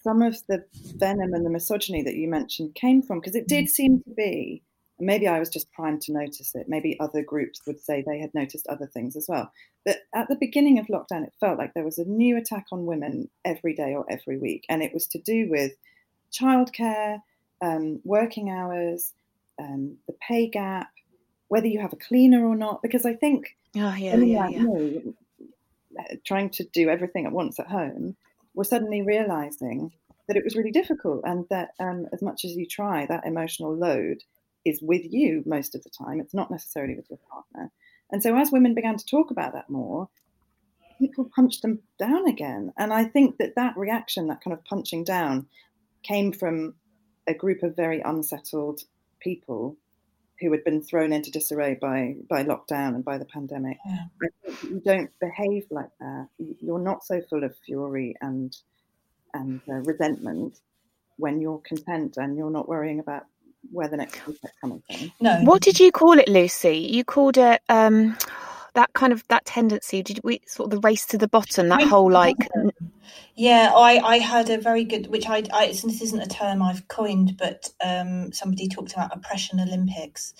some 0.05 0.21
of 0.21 0.37
the 0.47 0.63
venom 0.97 1.33
and 1.33 1.43
the 1.43 1.49
misogyny 1.49 2.03
that 2.03 2.13
you 2.13 2.29
mentioned 2.29 2.75
came 2.75 3.01
from 3.01 3.19
because 3.19 3.35
it 3.35 3.47
did 3.47 3.65
mm. 3.65 3.69
seem 3.69 4.03
to 4.03 4.11
be 4.11 4.61
maybe 4.99 5.27
i 5.27 5.39
was 5.39 5.49
just 5.49 5.71
primed 5.71 5.99
to 5.99 6.13
notice 6.13 6.53
it 6.53 6.69
maybe 6.69 6.95
other 6.99 7.23
groups 7.23 7.59
would 7.65 7.81
say 7.81 8.03
they 8.05 8.19
had 8.19 8.33
noticed 8.35 8.67
other 8.67 8.85
things 8.85 9.15
as 9.15 9.25
well 9.27 9.51
but 9.83 10.01
at 10.13 10.27
the 10.29 10.37
beginning 10.39 10.77
of 10.77 10.85
lockdown 10.87 11.25
it 11.25 11.33
felt 11.39 11.57
like 11.57 11.73
there 11.73 11.83
was 11.83 11.97
a 11.97 12.05
new 12.05 12.37
attack 12.37 12.65
on 12.71 12.85
women 12.85 13.27
every 13.43 13.73
day 13.73 13.95
or 13.95 14.05
every 14.07 14.37
week 14.37 14.63
and 14.69 14.83
it 14.83 14.93
was 14.93 15.07
to 15.07 15.19
do 15.19 15.47
with 15.49 15.71
childcare 16.31 17.19
um, 17.61 17.99
working 18.03 18.49
hours 18.49 19.13
um, 19.59 19.97
the 20.07 20.13
pay 20.27 20.47
gap 20.47 20.91
whether 21.47 21.67
you 21.67 21.79
have 21.79 21.93
a 21.93 21.97
cleaner 21.97 22.45
or 22.45 22.55
not 22.55 22.81
because 22.81 23.05
i 23.05 23.13
think 23.13 23.55
oh, 23.77 23.93
yeah, 23.95 24.15
yeah, 24.15 24.45
like 24.45 24.55
yeah. 24.55 24.61
me, 24.61 25.13
trying 26.25 26.49
to 26.49 26.63
do 26.65 26.89
everything 26.89 27.25
at 27.25 27.31
once 27.31 27.59
at 27.59 27.67
home 27.67 28.15
were 28.53 28.63
suddenly 28.63 29.01
realizing 29.01 29.91
that 30.27 30.37
it 30.37 30.43
was 30.43 30.55
really 30.55 30.71
difficult 30.71 31.21
and 31.23 31.45
that 31.49 31.69
um, 31.79 32.07
as 32.11 32.21
much 32.21 32.45
as 32.45 32.55
you 32.55 32.65
try, 32.65 33.05
that 33.05 33.25
emotional 33.25 33.75
load 33.75 34.23
is 34.65 34.81
with 34.81 35.03
you 35.05 35.43
most 35.45 35.75
of 35.75 35.83
the 35.83 35.89
time. 35.89 36.19
It's 36.19 36.33
not 36.33 36.49
necessarily 36.49 36.95
with 36.95 37.09
your 37.09 37.19
partner. 37.29 37.71
And 38.11 38.23
so 38.23 38.35
as 38.35 38.51
women 38.51 38.73
began 38.73 38.97
to 38.97 39.05
talk 39.05 39.31
about 39.31 39.53
that 39.53 39.69
more, 39.69 40.09
people 40.97 41.29
punched 41.35 41.61
them 41.61 41.79
down 41.99 42.27
again. 42.27 42.73
And 42.77 42.91
I 42.91 43.03
think 43.03 43.37
that 43.37 43.55
that 43.55 43.77
reaction, 43.77 44.27
that 44.27 44.43
kind 44.43 44.53
of 44.53 44.63
punching 44.65 45.03
down, 45.03 45.47
came 46.03 46.31
from 46.31 46.75
a 47.27 47.33
group 47.33 47.63
of 47.63 47.75
very 47.75 48.01
unsettled 48.01 48.81
people 49.19 49.77
who 50.39 50.51
had 50.51 50.63
been 50.63 50.81
thrown 50.81 51.13
into 51.13 51.31
disarray 51.31 51.75
by 51.75 52.15
by 52.29 52.43
lockdown 52.43 52.95
and 52.95 53.05
by 53.05 53.17
the 53.17 53.25
pandemic. 53.25 53.77
Yeah. 53.85 54.05
you 54.63 54.81
don't 54.83 55.09
behave 55.19 55.65
like 55.71 55.89
that. 55.99 56.27
You're 56.37 56.79
not 56.79 57.03
so 57.03 57.21
full 57.29 57.43
of 57.43 57.55
fury 57.65 58.15
and 58.21 58.55
and 59.33 59.61
uh, 59.69 59.75
resentment 59.75 60.59
when 61.17 61.39
you're 61.39 61.59
content 61.59 62.17
and 62.17 62.37
you're 62.37 62.51
not 62.51 62.67
worrying 62.67 62.99
about 62.99 63.25
where 63.71 63.87
the 63.87 63.97
next 63.97 64.19
paycheck's 64.19 64.53
coming 64.59 64.83
from. 64.89 65.11
No. 65.19 65.39
What 65.43 65.61
did 65.61 65.79
you 65.79 65.91
call 65.91 66.19
it, 66.19 66.27
Lucy? 66.27 66.77
You 66.77 67.03
called 67.03 67.37
it 67.37 67.61
um, 67.69 68.17
that 68.75 68.93
kind 68.93 69.11
of 69.11 69.23
that 69.29 69.45
tendency. 69.45 70.03
Did 70.03 70.19
we 70.23 70.41
sort 70.45 70.71
of 70.71 70.81
the 70.81 70.87
race 70.87 71.05
to 71.07 71.17
the 71.17 71.27
bottom? 71.27 71.69
That 71.69 71.83
whole 71.83 72.11
like. 72.11 72.37
Yeah, 73.35 73.71
I, 73.75 73.99
I 73.99 74.17
had 74.19 74.49
a 74.49 74.57
very 74.57 74.85
good, 74.85 75.07
which 75.07 75.27
I, 75.27 75.43
I 75.53 75.67
this 75.67 76.01
isn't 76.01 76.21
a 76.21 76.27
term 76.27 76.61
I've 76.61 76.87
coined, 76.87 77.37
but 77.37 77.69
um, 77.83 78.31
somebody 78.31 78.67
talked 78.67 78.93
about 78.93 79.15
oppression 79.15 79.59
Olympics. 79.59 80.33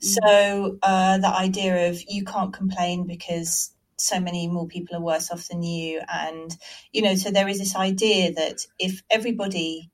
So 0.00 0.78
uh, 0.82 1.18
the 1.18 1.28
idea 1.28 1.88
of 1.88 2.02
you 2.08 2.24
can't 2.24 2.52
complain 2.52 3.06
because 3.06 3.72
so 3.96 4.20
many 4.20 4.48
more 4.48 4.66
people 4.66 4.96
are 4.96 5.00
worse 5.00 5.30
off 5.30 5.48
than 5.48 5.62
you, 5.62 6.02
and 6.12 6.56
you 6.92 7.02
know, 7.02 7.14
so 7.14 7.30
there 7.30 7.48
is 7.48 7.58
this 7.58 7.76
idea 7.76 8.32
that 8.32 8.66
if 8.78 9.02
everybody, 9.10 9.90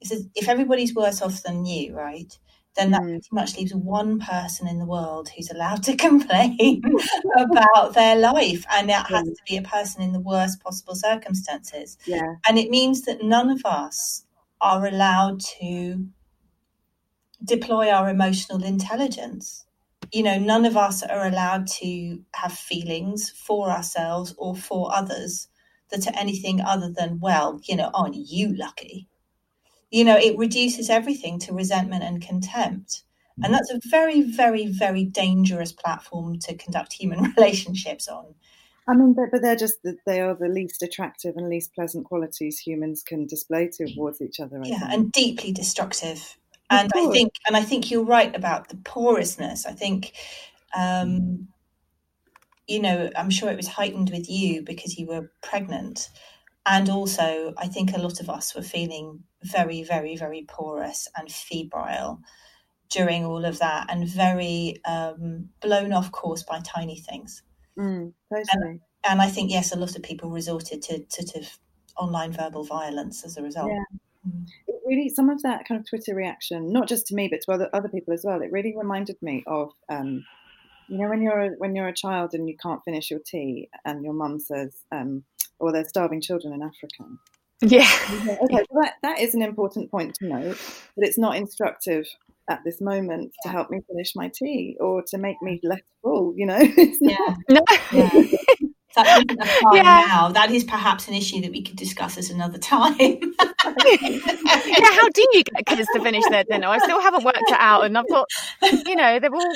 if, 0.00 0.26
if 0.34 0.48
everybody's 0.48 0.94
worse 0.94 1.22
off 1.22 1.42
than 1.42 1.64
you, 1.64 1.94
right, 1.94 2.38
then 2.76 2.90
that 2.90 3.02
Mm. 3.02 3.10
pretty 3.12 3.28
much 3.32 3.56
leaves 3.56 3.74
one 3.74 4.18
person 4.18 4.66
in 4.66 4.78
the 4.78 4.84
world 4.86 5.28
who's 5.30 5.50
allowed 5.50 5.82
to 5.84 5.96
complain 6.06 6.82
about 7.36 7.94
their 7.94 8.16
life, 8.16 8.64
and 8.70 8.88
that 8.88 9.06
has 9.10 9.24
to 9.24 9.42
be 9.46 9.56
a 9.56 9.62
person 9.62 10.02
in 10.02 10.12
the 10.12 10.20
worst 10.20 10.60
possible 10.62 10.94
circumstances. 10.94 11.96
Yeah, 12.06 12.34
And 12.48 12.58
it 12.58 12.70
means 12.70 13.02
that 13.02 13.22
none 13.22 13.50
of 13.50 13.62
us 13.64 14.24
are 14.60 14.86
allowed 14.86 15.40
to 15.60 16.08
deploy 17.44 17.90
our 17.90 18.08
emotional 18.08 18.64
intelligence. 18.64 19.66
You 20.12 20.22
know, 20.22 20.38
none 20.38 20.64
of 20.64 20.76
us 20.76 21.02
are 21.02 21.26
allowed 21.26 21.66
to 21.78 22.22
have 22.34 22.52
feelings 22.52 23.30
for 23.30 23.70
ourselves 23.70 24.34
or 24.38 24.54
for 24.54 24.94
others 24.94 25.48
that 25.90 26.06
are 26.06 26.18
anything 26.18 26.60
other 26.60 26.90
than, 26.90 27.20
well, 27.20 27.60
you 27.64 27.76
know, 27.76 27.90
aren't 27.94 28.16
you 28.16 28.54
lucky? 28.56 29.08
You 29.94 30.04
know, 30.04 30.16
it 30.16 30.36
reduces 30.36 30.90
everything 30.90 31.38
to 31.40 31.52
resentment 31.52 32.02
and 32.02 32.20
contempt. 32.20 33.02
And 33.42 33.52
that's 33.52 33.70
a 33.70 33.80
very, 33.90 34.22
very, 34.22 34.66
very 34.66 35.04
dangerous 35.04 35.72
platform 35.72 36.38
to 36.40 36.54
conduct 36.56 36.92
human 36.92 37.32
relationships 37.36 38.08
on. 38.08 38.34
I 38.86 38.94
mean, 38.94 39.14
but, 39.14 39.30
but 39.32 39.42
they're 39.42 39.56
just 39.56 39.78
they 40.06 40.20
are 40.20 40.34
the 40.34 40.48
least 40.48 40.82
attractive 40.82 41.36
and 41.36 41.48
least 41.48 41.74
pleasant 41.74 42.04
qualities 42.04 42.58
humans 42.58 43.02
can 43.02 43.26
display 43.26 43.70
towards 43.70 44.20
each 44.20 44.40
other. 44.40 44.60
I 44.62 44.66
yeah 44.66 44.78
think. 44.80 44.92
and 44.92 45.12
deeply 45.12 45.52
destructive 45.52 46.36
and 46.70 46.90
i 46.94 47.06
think 47.10 47.32
and 47.46 47.56
i 47.56 47.62
think 47.62 47.90
you're 47.90 48.04
right 48.04 48.34
about 48.34 48.68
the 48.68 48.76
porousness 48.76 49.66
i 49.66 49.72
think 49.72 50.12
um 50.76 51.48
you 52.66 52.80
know 52.80 53.10
i'm 53.16 53.30
sure 53.30 53.50
it 53.50 53.56
was 53.56 53.68
heightened 53.68 54.10
with 54.10 54.28
you 54.28 54.62
because 54.62 54.98
you 54.98 55.06
were 55.06 55.30
pregnant 55.42 56.10
and 56.66 56.88
also 56.88 57.52
i 57.58 57.66
think 57.66 57.92
a 57.92 57.98
lot 58.00 58.20
of 58.20 58.30
us 58.30 58.54
were 58.54 58.62
feeling 58.62 59.22
very 59.42 59.82
very 59.82 60.16
very 60.16 60.44
porous 60.48 61.08
and 61.16 61.30
febrile 61.30 62.20
during 62.90 63.24
all 63.24 63.44
of 63.44 63.58
that 63.58 63.86
and 63.90 64.06
very 64.08 64.80
um 64.84 65.48
blown 65.60 65.92
off 65.92 66.10
course 66.12 66.42
by 66.42 66.60
tiny 66.60 66.98
things 66.98 67.42
Mm, 67.78 68.12
totally. 68.32 68.80
and 69.04 69.20
i 69.20 69.28
think 69.28 69.50
yes 69.50 69.72
a 69.74 69.78
lot 69.78 69.96
of 69.96 70.02
people 70.02 70.30
resorted 70.30 70.80
to 70.82 71.04
to, 71.04 71.24
to 71.26 71.42
online 71.98 72.32
verbal 72.32 72.64
violence 72.64 73.24
as 73.24 73.36
a 73.36 73.42
result 73.42 73.70
Yeah. 73.70 73.84
Mm. 74.28 74.46
it 74.68 74.76
really 74.86 75.08
some 75.08 75.28
of 75.28 75.42
that 75.42 75.66
kind 75.66 75.80
of 75.80 75.86
Twitter 75.88 76.14
reaction, 76.14 76.72
not 76.72 76.88
just 76.88 77.06
to 77.08 77.14
me 77.14 77.28
but 77.28 77.40
to 77.42 77.52
other 77.52 77.68
other 77.74 77.88
people 77.90 78.14
as 78.14 78.24
well. 78.24 78.40
It 78.42 78.52
really 78.52 78.74
reminded 78.76 79.16
me 79.20 79.42
of 79.46 79.72
um, 79.90 80.24
you 80.88 80.98
know 80.98 81.08
when 81.08 81.20
you're 81.22 81.40
a, 81.40 81.48
when 81.58 81.74
you're 81.74 81.88
a 81.88 81.94
child 81.94 82.30
and 82.32 82.48
you 82.48 82.56
can't 82.56 82.82
finish 82.84 83.10
your 83.10 83.20
tea 83.20 83.68
and 83.84 84.02
your 84.04 84.14
mum 84.14 84.38
says, 84.40 84.74
um, 84.92 85.24
"Or 85.58 85.72
there's 85.72 85.88
starving 85.88 86.20
children 86.20 86.52
in 86.52 86.62
Africa." 86.62 87.04
yeah. 87.62 87.88
Okay, 88.42 88.64
well, 88.70 88.82
that 88.82 88.94
that 89.02 89.20
is 89.20 89.34
an 89.34 89.42
important 89.42 89.90
point 89.90 90.14
to 90.16 90.26
note, 90.26 90.58
but 90.96 91.06
it's 91.06 91.18
not 91.18 91.36
instructive 91.36 92.06
at 92.50 92.60
this 92.64 92.80
moment 92.80 93.32
to 93.42 93.48
help 93.48 93.70
me 93.70 93.80
finish 93.88 94.12
my 94.14 94.30
tea 94.34 94.76
or 94.80 95.02
to 95.02 95.18
make 95.18 95.40
me 95.40 95.60
less 95.62 95.80
full. 96.02 96.34
You 96.36 96.46
know, 96.46 96.58
yeah 97.00 97.36
No. 97.48 97.60
Yeah. 97.92 98.10
That 98.94 99.26
Yeah. 99.72 100.06
now. 100.08 100.28
That 100.30 100.50
is 100.50 100.64
perhaps 100.64 101.08
an 101.08 101.14
issue 101.14 101.40
that 101.42 101.50
we 101.52 101.62
could 101.62 101.76
discuss 101.76 102.16
at 102.18 102.30
another 102.30 102.58
time. 102.58 103.18
yeah, 104.00 104.90
how 104.92 105.08
do 105.10 105.26
you 105.32 105.42
get 105.44 105.66
kids 105.66 105.90
to 105.90 106.00
finish 106.00 106.26
their 106.28 106.44
dinner? 106.44 106.68
I 106.68 106.78
still 106.78 107.00
haven't 107.00 107.24
worked 107.24 107.50
it 107.50 107.58
out, 107.58 107.84
and 107.84 107.96
I've 107.98 108.08
got, 108.08 108.28
you 108.86 108.96
know, 108.96 109.18
they're 109.18 109.34
all 109.34 109.54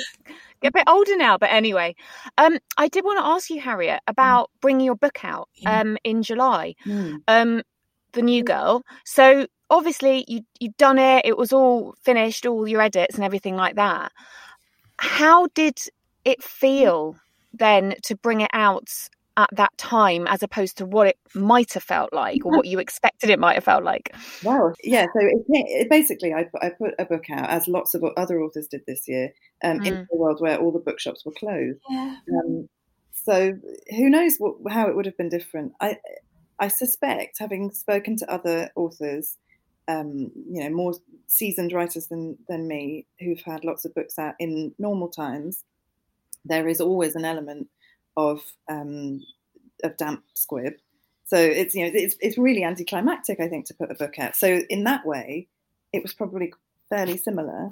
a 0.63 0.71
bit 0.71 0.83
older 0.87 1.15
now. 1.17 1.37
But 1.37 1.51
anyway, 1.51 1.95
um, 2.37 2.57
I 2.77 2.87
did 2.87 3.03
want 3.05 3.19
to 3.19 3.25
ask 3.25 3.49
you, 3.49 3.61
Harriet, 3.61 4.01
about 4.07 4.49
bringing 4.61 4.85
your 4.85 4.95
book 4.95 5.23
out 5.23 5.49
um 5.65 5.97
in 6.03 6.23
July, 6.23 6.75
Hmm. 6.83 7.15
um, 7.27 7.61
the 8.13 8.21
New 8.21 8.43
Girl. 8.43 8.83
So 9.05 9.47
obviously 9.69 10.25
you 10.27 10.41
you'd 10.59 10.77
done 10.77 10.99
it; 10.99 11.25
it 11.25 11.37
was 11.37 11.53
all 11.53 11.95
finished, 12.03 12.45
all 12.45 12.67
your 12.67 12.81
edits 12.81 13.15
and 13.15 13.23
everything 13.23 13.55
like 13.55 13.75
that. 13.75 14.11
How 14.97 15.47
did 15.55 15.79
it 16.25 16.43
feel 16.43 17.15
then 17.53 17.95
to 18.03 18.15
bring 18.15 18.41
it 18.41 18.49
out? 18.53 18.89
At 19.37 19.49
that 19.53 19.77
time, 19.77 20.27
as 20.27 20.43
opposed 20.43 20.77
to 20.79 20.85
what 20.85 21.07
it 21.07 21.17
might 21.33 21.73
have 21.73 21.83
felt 21.83 22.11
like, 22.11 22.45
or 22.45 22.51
what 22.57 22.65
you 22.65 22.79
expected 22.79 23.29
it 23.29 23.39
might 23.39 23.53
have 23.55 23.63
felt 23.63 23.83
like. 23.85 24.13
Wow. 24.43 24.73
Yeah. 24.83 25.05
So 25.05 25.19
it, 25.21 25.43
it, 25.47 25.89
basically, 25.89 26.33
I, 26.33 26.43
put- 26.43 26.61
I 26.63 26.69
put 26.71 26.93
a 26.99 27.05
book 27.05 27.29
out, 27.31 27.49
as 27.49 27.67
lots 27.67 27.93
of 27.93 28.03
other 28.17 28.41
authors 28.41 28.67
did 28.67 28.81
this 28.85 29.07
year, 29.07 29.31
um, 29.63 29.79
Mm. 29.79 29.87
into 29.87 30.07
the 30.11 30.17
world 30.17 30.41
where 30.41 30.57
all 30.59 30.71
the 30.73 30.79
bookshops 30.79 31.25
were 31.25 31.31
closed. 31.31 31.79
yeah. 31.89 32.15
Um, 32.33 32.67
so 33.13 33.53
who 33.91 34.09
knows 34.09 34.37
what, 34.37 34.55
how 34.71 34.87
it 34.89 34.95
would 34.95 35.05
have 35.05 35.17
been 35.17 35.29
different? 35.29 35.73
I 35.79 35.97
I 36.59 36.67
suspect, 36.67 37.37
having 37.39 37.71
spoken 37.71 38.17
to 38.17 38.29
other 38.29 38.69
authors, 38.75 39.37
um, 39.87 40.31
you 40.51 40.61
know, 40.63 40.69
more 40.69 40.93
seasoned 41.27 41.71
writers 41.71 42.07
than 42.07 42.37
than 42.49 42.67
me, 42.67 43.05
who've 43.19 43.41
had 43.45 43.63
lots 43.63 43.85
of 43.85 43.93
books 43.95 44.19
out 44.19 44.35
in 44.39 44.73
normal 44.77 45.07
times, 45.09 45.63
there 46.43 46.67
is 46.67 46.81
always 46.81 47.15
an 47.15 47.23
element 47.25 47.67
of 48.17 48.41
um, 48.69 49.21
of 49.83 49.97
damp 49.97 50.23
squib. 50.33 50.73
So 51.25 51.37
it's 51.37 51.75
you 51.75 51.85
know 51.85 51.91
it's 51.93 52.15
it's 52.19 52.37
really 52.37 52.63
anticlimactic, 52.63 53.39
I 53.39 53.47
think, 53.47 53.65
to 53.65 53.73
put 53.73 53.91
a 53.91 53.95
book 53.95 54.17
out. 54.19 54.35
So 54.35 54.61
in 54.69 54.83
that 54.85 55.05
way, 55.05 55.47
it 55.93 56.01
was 56.01 56.13
probably 56.13 56.53
fairly 56.89 57.17
similar. 57.17 57.71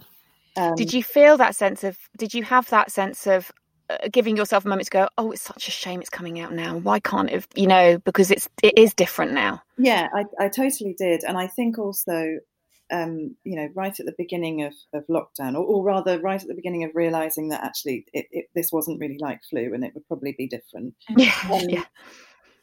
Um, 0.56 0.76
Did 0.76 0.93
you 0.93 1.04
feel 1.04 1.38
that 1.38 1.56
sense 1.56 1.84
of? 1.84 1.97
Did 2.17 2.34
you 2.34 2.43
have 2.43 2.69
that 2.69 2.91
sense 2.91 3.28
of 3.28 3.52
uh, 3.89 4.10
giving 4.12 4.38
yourself 4.38 4.65
a 4.65 4.67
moment 4.67 4.86
to 4.88 4.91
go? 4.91 5.10
Oh, 5.17 5.32
it's 5.32 5.41
such 5.41 5.67
a 5.67 5.71
shame 5.71 6.02
it's 6.02 6.10
coming 6.10 6.39
out 6.39 6.54
now. 6.54 6.78
Why 6.78 7.00
can't 7.00 7.30
it? 7.30 7.47
You 7.56 7.67
know, 7.67 7.97
because 8.00 8.32
it's 8.32 8.50
it 8.63 8.78
is 8.78 8.93
different 8.93 9.34
now. 9.34 9.62
Yeah, 9.78 10.08
I, 10.13 10.45
I 10.45 10.50
totally 10.50 10.95
did. 10.97 11.23
And 11.23 11.38
I 11.38 11.47
think 11.47 11.78
also, 11.78 12.39
um, 12.91 13.36
you 13.43 13.56
know, 13.56 13.69
right 13.76 14.00
at 14.00 14.06
the 14.06 14.15
beginning 14.17 14.63
of, 14.63 14.73
of 14.93 15.06
lockdown, 15.08 15.54
or, 15.54 15.63
or 15.63 15.84
rather, 15.84 16.19
right 16.19 16.41
at 16.41 16.47
the 16.47 16.56
beginning 16.56 16.84
of 16.84 16.91
realizing 16.93 17.50
that 17.50 17.63
actually 17.63 18.06
it, 18.13 18.28
it, 18.32 18.45
this 18.56 18.71
wasn't 18.71 19.00
really 19.00 19.17
like 19.19 19.41
flu 19.50 19.73
and 19.73 19.84
it 19.84 19.93
would 19.93 20.08
probably 20.08 20.36
be 20.38 20.47
different. 20.47 20.93
Yeah, 21.17 21.62
yeah. 21.67 21.86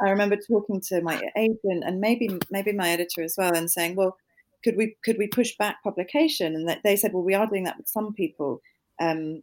I 0.00 0.10
remember 0.10 0.36
talking 0.36 0.80
to 0.88 1.00
my 1.02 1.22
agent 1.36 1.84
and 1.86 2.00
maybe 2.00 2.28
maybe 2.50 2.72
my 2.72 2.90
editor 2.90 3.22
as 3.22 3.36
well, 3.38 3.54
and 3.54 3.70
saying, 3.70 3.94
"Well, 3.94 4.16
could 4.64 4.76
we 4.76 4.96
could 5.04 5.18
we 5.18 5.28
push 5.28 5.56
back 5.56 5.82
publication? 5.84 6.54
And 6.54 6.80
they 6.82 6.96
said, 6.96 7.12
well, 7.12 7.22
we 7.22 7.34
are 7.34 7.46
doing 7.46 7.64
that 7.64 7.76
with 7.76 7.88
some 7.88 8.14
people. 8.14 8.60
Um, 9.00 9.42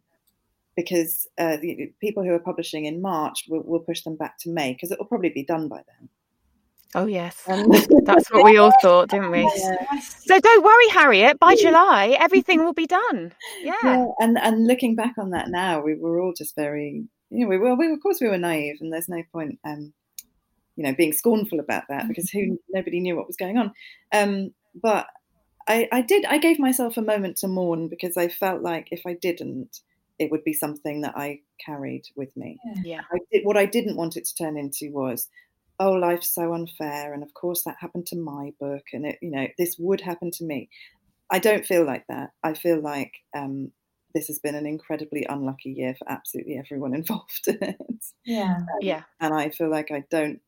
because 0.74 1.28
uh, 1.38 1.58
the 1.58 1.92
people 2.00 2.24
who 2.24 2.32
are 2.32 2.38
publishing 2.38 2.86
in 2.86 3.02
March 3.02 3.44
will, 3.46 3.62
will 3.62 3.80
push 3.80 4.02
them 4.02 4.16
back 4.16 4.38
to 4.38 4.50
May 4.50 4.72
because 4.72 4.90
it 4.90 4.98
will 4.98 5.06
probably 5.06 5.28
be 5.28 5.44
done 5.44 5.68
by 5.68 5.82
then. 5.86 6.08
Oh 6.94 7.06
yes, 7.06 7.42
um, 7.48 7.66
that's 8.04 8.30
what 8.30 8.44
we 8.44 8.58
all 8.58 8.72
thought, 8.82 9.08
didn't 9.08 9.30
we? 9.30 9.42
So 10.00 10.38
don't 10.38 10.64
worry, 10.64 10.88
Harriet. 10.88 11.38
By 11.38 11.56
July, 11.56 12.16
everything 12.18 12.64
will 12.64 12.72
be 12.72 12.86
done. 12.86 13.32
Yeah. 13.60 13.74
yeah. 13.82 14.06
And 14.20 14.38
and 14.38 14.66
looking 14.66 14.94
back 14.94 15.14
on 15.18 15.30
that 15.30 15.48
now, 15.48 15.80
we 15.80 15.94
were 15.94 16.20
all 16.20 16.32
just 16.36 16.54
very, 16.56 17.04
you 17.30 17.40
know, 17.40 17.48
we 17.48 17.58
were, 17.58 17.74
we 17.74 17.92
of 17.92 18.00
course 18.02 18.20
we 18.20 18.28
were 18.28 18.38
naive, 18.38 18.76
and 18.80 18.92
there's 18.92 19.08
no 19.08 19.22
point, 19.32 19.58
um, 19.64 19.92
you 20.76 20.84
know, 20.84 20.94
being 20.94 21.12
scornful 21.12 21.60
about 21.60 21.84
that 21.88 22.08
because 22.08 22.30
who 22.30 22.40
mm-hmm. 22.40 22.54
nobody 22.70 23.00
knew 23.00 23.16
what 23.16 23.26
was 23.26 23.36
going 23.36 23.58
on. 23.58 23.72
Um, 24.12 24.52
but 24.74 25.06
I, 25.68 25.88
I 25.92 26.02
did, 26.02 26.24
I 26.24 26.38
gave 26.38 26.58
myself 26.58 26.96
a 26.96 27.02
moment 27.02 27.36
to 27.38 27.48
mourn 27.48 27.88
because 27.88 28.16
I 28.16 28.28
felt 28.28 28.62
like 28.62 28.88
if 28.90 29.02
I 29.06 29.14
didn't, 29.14 29.80
it 30.18 30.30
would 30.30 30.44
be 30.44 30.52
something 30.52 31.02
that 31.02 31.16
I 31.16 31.40
carried 31.64 32.04
with 32.16 32.36
me. 32.36 32.58
Yeah. 32.82 33.02
I 33.12 33.18
did, 33.30 33.44
what 33.44 33.56
I 33.56 33.66
didn't 33.66 33.96
want 33.96 34.16
it 34.16 34.24
to 34.26 34.34
turn 34.34 34.56
into 34.56 34.90
was 34.92 35.28
oh 35.82 35.92
life's 35.92 36.32
so 36.32 36.54
unfair 36.54 37.12
and 37.12 37.22
of 37.24 37.34
course 37.34 37.64
that 37.64 37.76
happened 37.80 38.06
to 38.06 38.16
my 38.16 38.52
book 38.60 38.84
and 38.92 39.04
it 39.04 39.18
you 39.20 39.30
know 39.30 39.46
this 39.58 39.76
would 39.78 40.00
happen 40.00 40.30
to 40.30 40.44
me. 40.44 40.68
I 41.30 41.38
don't 41.38 41.66
feel 41.66 41.84
like 41.84 42.06
that. 42.08 42.30
I 42.44 42.54
feel 42.54 42.80
like 42.80 43.14
um, 43.34 43.72
this 44.14 44.26
has 44.26 44.38
been 44.38 44.54
an 44.54 44.66
incredibly 44.66 45.26
unlucky 45.28 45.70
year 45.70 45.94
for 45.98 46.08
absolutely 46.10 46.56
everyone 46.58 46.94
involved 47.00 47.48
in 47.48 47.58
it. 47.60 48.04
Yeah. 48.24 48.58
Um, 48.58 48.66
yeah. 48.80 49.02
and 49.20 49.34
i 49.34 49.48
feel 49.50 49.70
like 49.70 49.90
i 49.90 50.04
don't 50.10 50.40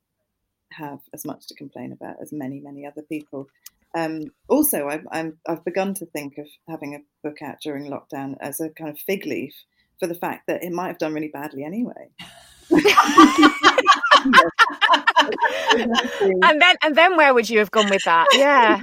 have 0.72 1.00
as 1.12 1.24
much 1.24 1.46
to 1.48 1.54
complain 1.54 1.92
about 1.92 2.16
as 2.20 2.32
many 2.32 2.60
many 2.60 2.86
other 2.86 3.02
people. 3.02 3.48
Um, 3.96 4.24
also 4.48 4.88
I've, 4.88 5.06
i 5.12 5.30
have 5.48 5.64
begun 5.64 5.94
to 5.94 6.06
think 6.06 6.38
of 6.38 6.46
having 6.68 6.94
a 6.94 7.04
book 7.26 7.42
out 7.42 7.60
during 7.62 7.90
lockdown 7.90 8.36
as 8.40 8.60
a 8.60 8.70
kind 8.70 8.90
of 8.90 8.98
fig 8.98 9.26
leaf 9.26 9.54
for 10.00 10.06
the 10.08 10.16
fact 10.16 10.48
that 10.48 10.64
it 10.64 10.72
might 10.72 10.88
have 10.88 10.98
done 10.98 11.14
really 11.14 11.28
badly 11.28 11.62
anyway 11.64 12.10
and 16.42 16.60
then 16.60 16.76
and 16.82 16.96
then 16.96 17.16
where 17.16 17.34
would 17.34 17.48
you 17.48 17.58
have 17.58 17.70
gone 17.70 17.90
with 17.90 18.02
that? 18.04 18.26
Yeah. 18.34 18.80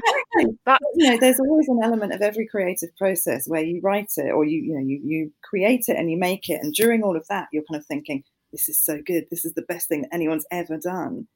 That, 0.65 0.79
you 0.95 1.11
know, 1.11 1.17
there's 1.19 1.39
always 1.39 1.67
an 1.67 1.79
element 1.83 2.13
of 2.13 2.21
every 2.21 2.47
creative 2.47 2.95
process 2.97 3.47
where 3.47 3.63
you 3.63 3.81
write 3.83 4.11
it 4.17 4.31
or 4.31 4.45
you, 4.45 4.61
you 4.61 4.73
know, 4.73 4.79
you, 4.79 5.01
you 5.03 5.31
create 5.43 5.85
it 5.87 5.97
and 5.97 6.09
you 6.09 6.17
make 6.17 6.49
it. 6.49 6.61
And 6.61 6.73
during 6.73 7.03
all 7.03 7.17
of 7.17 7.27
that, 7.27 7.47
you're 7.51 7.63
kind 7.69 7.79
of 7.79 7.85
thinking, 7.85 8.23
this 8.51 8.69
is 8.69 8.79
so 8.79 9.01
good. 9.05 9.25
This 9.29 9.45
is 9.45 9.53
the 9.53 9.63
best 9.63 9.87
thing 9.87 10.03
that 10.03 10.13
anyone's 10.13 10.45
ever 10.51 10.77
done. 10.77 11.27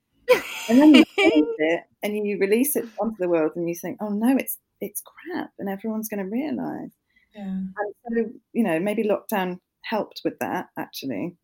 and 0.70 0.82
then 0.82 0.96
you 0.96 1.04
it 1.18 1.84
and 2.02 2.28
you 2.28 2.38
release 2.40 2.76
it 2.76 2.86
onto 3.00 3.18
the 3.20 3.30
world 3.30 3.52
and 3.56 3.68
you 3.68 3.76
think, 3.76 3.98
oh 4.02 4.10
no, 4.10 4.36
it's 4.38 4.58
it's 4.82 5.02
crap 5.02 5.52
and 5.60 5.70
everyone's 5.70 6.10
going 6.10 6.24
to 6.24 6.30
realize. 6.30 6.92
Yeah. 7.34 7.44
And 7.44 7.74
so, 8.08 8.32
you 8.54 8.64
know, 8.64 8.80
maybe 8.80 9.04
lockdown 9.04 9.60
helped 9.86 10.22
with 10.26 10.38
that 10.40 10.68
actually. 10.78 11.36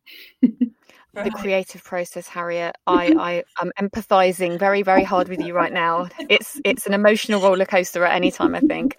the 0.42 1.30
creative 1.36 1.82
process 1.84 2.26
harriet. 2.26 2.76
I 2.86 3.14
i 3.18 3.62
am 3.62 3.72
empathizing 3.80 4.58
very 4.58 4.82
very 4.82 5.04
hard 5.04 5.28
with 5.28 5.40
you 5.40 5.54
right 5.54 5.72
now. 5.72 6.08
It's 6.28 6.60
it's 6.64 6.86
an 6.86 6.94
emotional 6.94 7.40
roller 7.40 7.66
coaster 7.66 8.04
at 8.04 8.14
any 8.14 8.30
time 8.30 8.54
i 8.54 8.60
think. 8.60 8.96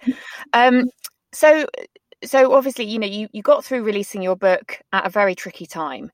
Um 0.52 0.88
so 1.32 1.66
so 2.24 2.54
obviously 2.54 2.86
you 2.86 2.98
know 2.98 3.06
you 3.06 3.28
you 3.32 3.42
got 3.42 3.64
through 3.64 3.82
releasing 3.82 4.22
your 4.22 4.36
book 4.36 4.80
at 4.92 5.06
a 5.06 5.10
very 5.10 5.34
tricky 5.34 5.66
time. 5.66 6.10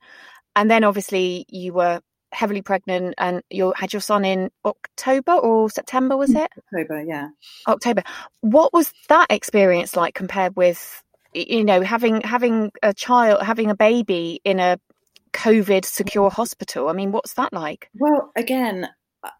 And 0.56 0.70
then 0.70 0.82
obviously 0.82 1.46
you 1.48 1.72
were 1.72 2.00
heavily 2.32 2.62
pregnant 2.62 3.14
and 3.18 3.42
you 3.50 3.72
had 3.76 3.92
your 3.92 4.00
son 4.00 4.24
in 4.24 4.50
october 4.64 5.32
or 5.32 5.68
september 5.70 6.16
was 6.16 6.30
it? 6.30 6.50
October 6.58 7.02
yeah. 7.02 7.28
October. 7.68 8.02
What 8.40 8.72
was 8.72 8.92
that 9.08 9.26
experience 9.30 9.96
like 9.96 10.14
compared 10.14 10.56
with 10.56 11.02
you 11.32 11.64
know 11.64 11.82
having 11.82 12.20
having 12.22 12.72
a 12.82 12.92
child 12.92 13.42
having 13.42 13.70
a 13.70 13.76
baby 13.76 14.40
in 14.44 14.60
a 14.60 14.78
COVID 15.32 15.84
secure 15.84 16.30
hospital. 16.30 16.88
I 16.88 16.92
mean, 16.92 17.12
what's 17.12 17.34
that 17.34 17.52
like? 17.52 17.88
Well, 17.98 18.32
again, 18.36 18.88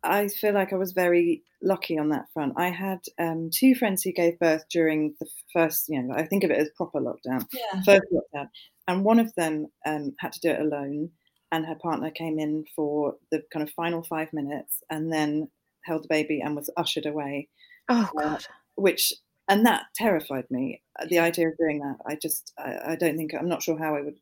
I 0.03 0.29
feel 0.29 0.55
like 0.55 0.73
I 0.73 0.77
was 0.77 0.93
very 0.93 1.43
lucky 1.63 1.99
on 1.99 2.11
that 2.11 2.27
front. 2.33 2.55
I 2.57 2.71
had 2.71 3.01
um, 3.19 3.51
two 3.53 3.75
friends 3.75 4.03
who 4.03 4.13
gave 4.13 4.39
birth 4.39 4.65
during 4.71 5.15
the 5.21 5.27
first, 5.53 5.87
you 5.89 6.03
know, 6.03 6.15
I 6.15 6.27
think 6.27 6.45
of 6.45 6.51
it 6.51 6.59
as 6.59 6.71
proper 6.77 7.01
lockdown, 7.01 7.47
yeah. 7.53 7.83
first 7.85 8.05
lockdown. 8.13 8.49
And 8.89 9.05
one 9.05 9.19
of 9.19 9.35
them 9.37 9.67
um, 9.87 10.15
had 10.19 10.33
to 10.33 10.41
do 10.41 10.51
it 10.51 10.61
alone, 10.61 11.11
and 11.53 11.67
her 11.67 11.77
partner 11.77 12.11
came 12.11 12.39
in 12.39 12.65
for 12.75 13.15
the 13.31 13.43
kind 13.53 13.63
of 13.67 13.73
final 13.75 14.03
five 14.03 14.33
minutes 14.33 14.83
and 14.91 15.13
then 15.13 15.49
held 15.85 16.05
the 16.05 16.09
baby 16.09 16.41
and 16.41 16.57
was 16.57 16.71
ushered 16.77 17.07
away. 17.07 17.49
Oh, 17.89 18.11
uh, 18.17 18.23
God. 18.23 18.37
Uh, 18.37 18.53
which, 18.77 19.13
and 19.51 19.67
that 19.67 19.87
terrified 19.95 20.51
me. 20.51 20.81
The 21.09 21.19
idea 21.19 21.49
of 21.49 21.59
doing 21.59 21.81
that, 21.81 21.97
I 22.07 22.15
just, 22.15 22.53
I, 22.57 22.93
I 22.93 22.97
don't 22.97 23.17
think, 23.17 23.35
I'm 23.35 23.49
not 23.49 23.63
sure 23.63 23.79
how 23.79 23.95
I 23.95 24.01
would 24.01 24.19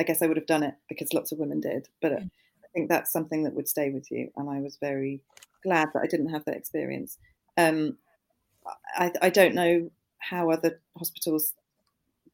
I 0.00 0.02
guess 0.02 0.22
I 0.22 0.26
would 0.26 0.38
have 0.38 0.46
done 0.46 0.62
it 0.62 0.74
because 0.88 1.12
lots 1.12 1.30
of 1.30 1.38
women 1.38 1.60
did. 1.60 1.88
But 2.00 2.12
mm. 2.12 2.24
I 2.24 2.68
think 2.72 2.88
that's 2.88 3.12
something 3.12 3.44
that 3.44 3.52
would 3.52 3.68
stay 3.68 3.90
with 3.90 4.10
you. 4.10 4.30
And 4.36 4.48
I 4.48 4.60
was 4.60 4.78
very 4.80 5.20
glad 5.62 5.90
that 5.92 6.00
I 6.02 6.06
didn't 6.06 6.30
have 6.30 6.44
that 6.46 6.56
experience. 6.56 7.18
Um, 7.58 7.98
I, 8.96 9.12
I 9.20 9.28
don't 9.28 9.54
know 9.54 9.90
how 10.18 10.50
other 10.50 10.80
hospitals 10.96 11.52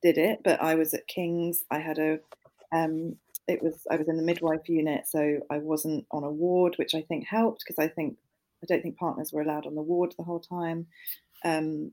did 0.01 0.17
it, 0.17 0.43
but 0.45 0.63
I 0.63 0.77
was 0.77 0.95
at 0.95 1.09
King's. 1.09 1.65
I 1.69 1.81
had 1.81 1.99
a, 1.99 2.21
um, 2.71 3.17
it 3.49 3.63
was 3.63 3.85
I 3.91 3.97
was 3.97 4.09
in 4.09 4.17
the 4.17 4.23
midwife 4.23 4.69
unit, 4.69 5.09
so 5.09 5.41
I 5.51 5.59
wasn't 5.59 6.07
on 6.13 6.23
a 6.23 6.31
ward, 6.31 6.77
which 6.77 6.95
I 6.95 7.03
think 7.03 7.27
helped 7.27 7.65
because 7.67 7.83
I 7.83 7.89
think 7.89 8.17
I 8.63 8.67
don't 8.67 8.83
think 8.83 8.97
partners 8.97 9.33
were 9.33 9.43
allowed 9.43 9.67
on 9.67 9.75
the 9.75 9.83
ward 9.83 10.15
the 10.17 10.25
whole 10.25 10.41
time. 10.41 10.87
Um, 11.45 11.93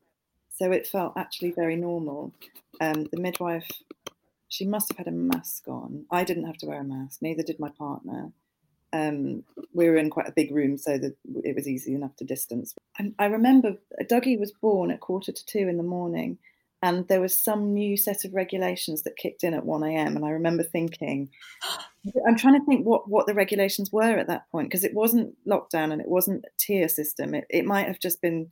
so 0.53 0.71
it 0.71 0.87
felt 0.87 1.13
actually 1.17 1.51
very 1.51 1.75
normal. 1.75 2.33
Um, 2.79 3.07
the 3.11 3.19
midwife 3.19 3.69
she 4.53 4.65
must 4.65 4.89
have 4.89 4.99
had 4.99 5.07
a 5.07 5.11
mask 5.11 5.67
on. 5.67 6.05
I 6.11 6.23
didn't 6.23 6.45
have 6.45 6.57
to 6.57 6.67
wear 6.67 6.81
a 6.81 6.83
mask, 6.83 7.21
neither 7.21 7.41
did 7.41 7.59
my 7.59 7.69
partner. 7.69 8.31
Um, 8.93 9.43
we 9.73 9.89
were 9.89 9.97
in 9.97 10.11
quite 10.11 10.29
a 10.29 10.33
big 10.33 10.51
room, 10.51 10.77
so 10.77 10.99
that 10.99 11.15
it 11.43 11.55
was 11.55 11.67
easy 11.67 11.95
enough 11.95 12.15
to 12.17 12.23
distance. 12.23 12.75
And 12.99 13.15
I 13.17 13.25
remember 13.25 13.77
Dougie 14.03 14.39
was 14.39 14.51
born 14.51 14.91
at 14.91 14.99
quarter 14.99 15.31
to 15.31 15.45
two 15.45 15.67
in 15.67 15.77
the 15.77 15.83
morning, 15.83 16.37
and 16.83 17.07
there 17.07 17.21
was 17.21 17.43
some 17.43 17.73
new 17.73 17.97
set 17.97 18.25
of 18.25 18.35
regulations 18.35 19.01
that 19.03 19.17
kicked 19.17 19.43
in 19.43 19.55
at 19.55 19.65
1 19.65 19.83
a.m. 19.83 20.15
And 20.15 20.23
I 20.23 20.29
remember 20.29 20.61
thinking, 20.61 21.29
I'm 22.27 22.37
trying 22.37 22.59
to 22.59 22.65
think 22.67 22.85
what, 22.85 23.09
what 23.09 23.25
the 23.25 23.33
regulations 23.33 23.91
were 23.91 24.19
at 24.19 24.27
that 24.27 24.47
point, 24.51 24.69
because 24.69 24.83
it 24.83 24.93
wasn't 24.93 25.33
lockdown 25.47 25.91
and 25.91 25.99
it 25.99 26.09
wasn't 26.09 26.45
a 26.45 26.49
tier 26.59 26.87
system. 26.87 27.33
It, 27.33 27.45
it 27.49 27.65
might 27.65 27.87
have 27.87 27.99
just 27.99 28.21
been 28.21 28.51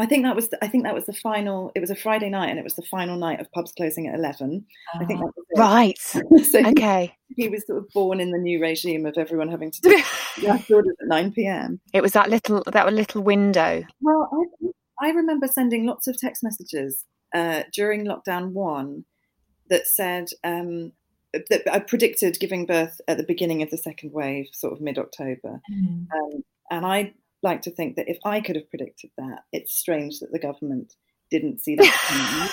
I 0.00 0.06
think 0.06 0.24
that 0.24 0.36
was 0.36 0.48
the, 0.48 0.64
I 0.64 0.68
think 0.68 0.84
that 0.84 0.94
was 0.94 1.06
the 1.06 1.12
final. 1.12 1.72
It 1.74 1.80
was 1.80 1.90
a 1.90 1.96
Friday 1.96 2.30
night, 2.30 2.50
and 2.50 2.58
it 2.58 2.64
was 2.64 2.76
the 2.76 2.82
final 2.82 3.16
night 3.16 3.40
of 3.40 3.50
pubs 3.50 3.72
closing 3.72 4.06
at 4.06 4.14
eleven. 4.14 4.64
I 4.94 5.04
think 5.04 5.20
that 5.20 5.26
was 5.26 5.44
it. 5.50 5.58
right. 5.58 5.98
so 6.46 6.66
okay. 6.68 7.12
He, 7.34 7.44
he, 7.44 7.48
was 7.48 7.66
sort 7.66 7.78
of 7.78 7.88
born 7.92 8.20
in 8.20 8.30
the 8.30 8.38
new 8.38 8.60
regime 8.60 9.06
of 9.06 9.18
everyone 9.18 9.48
having 9.48 9.72
to 9.72 9.80
do 9.82 10.02
last 10.46 10.70
orders 10.70 10.94
at 11.00 11.08
nine 11.08 11.32
p.m. 11.32 11.80
It 11.92 12.02
was 12.02 12.12
that 12.12 12.30
little 12.30 12.62
that 12.72 12.92
little 12.92 13.22
window. 13.22 13.82
Well, 14.00 14.30
I, 15.02 15.08
I 15.08 15.10
remember 15.10 15.48
sending 15.48 15.84
lots 15.84 16.06
of 16.06 16.16
text 16.16 16.44
messages 16.44 17.04
uh, 17.34 17.64
during 17.72 18.06
lockdown 18.06 18.52
one 18.52 19.04
that 19.70 19.88
said 19.88 20.28
um, 20.44 20.92
that 21.32 21.62
I 21.70 21.80
predicted 21.80 22.38
giving 22.38 22.66
birth 22.66 23.00
at 23.08 23.16
the 23.16 23.24
beginning 23.24 23.62
of 23.62 23.70
the 23.70 23.78
second 23.78 24.12
wave, 24.12 24.46
sort 24.52 24.74
of 24.74 24.80
mid 24.80 24.96
October, 24.96 25.60
mm-hmm. 25.72 26.04
um, 26.16 26.44
and 26.70 26.86
I 26.86 27.14
like 27.42 27.62
to 27.62 27.70
think 27.70 27.96
that 27.96 28.08
if 28.08 28.18
I 28.24 28.40
could 28.40 28.56
have 28.56 28.68
predicted 28.70 29.10
that, 29.18 29.44
it's 29.52 29.74
strange 29.74 30.20
that 30.20 30.32
the 30.32 30.38
government 30.38 30.94
didn't 31.30 31.60
see 31.60 31.76
that. 31.76 32.50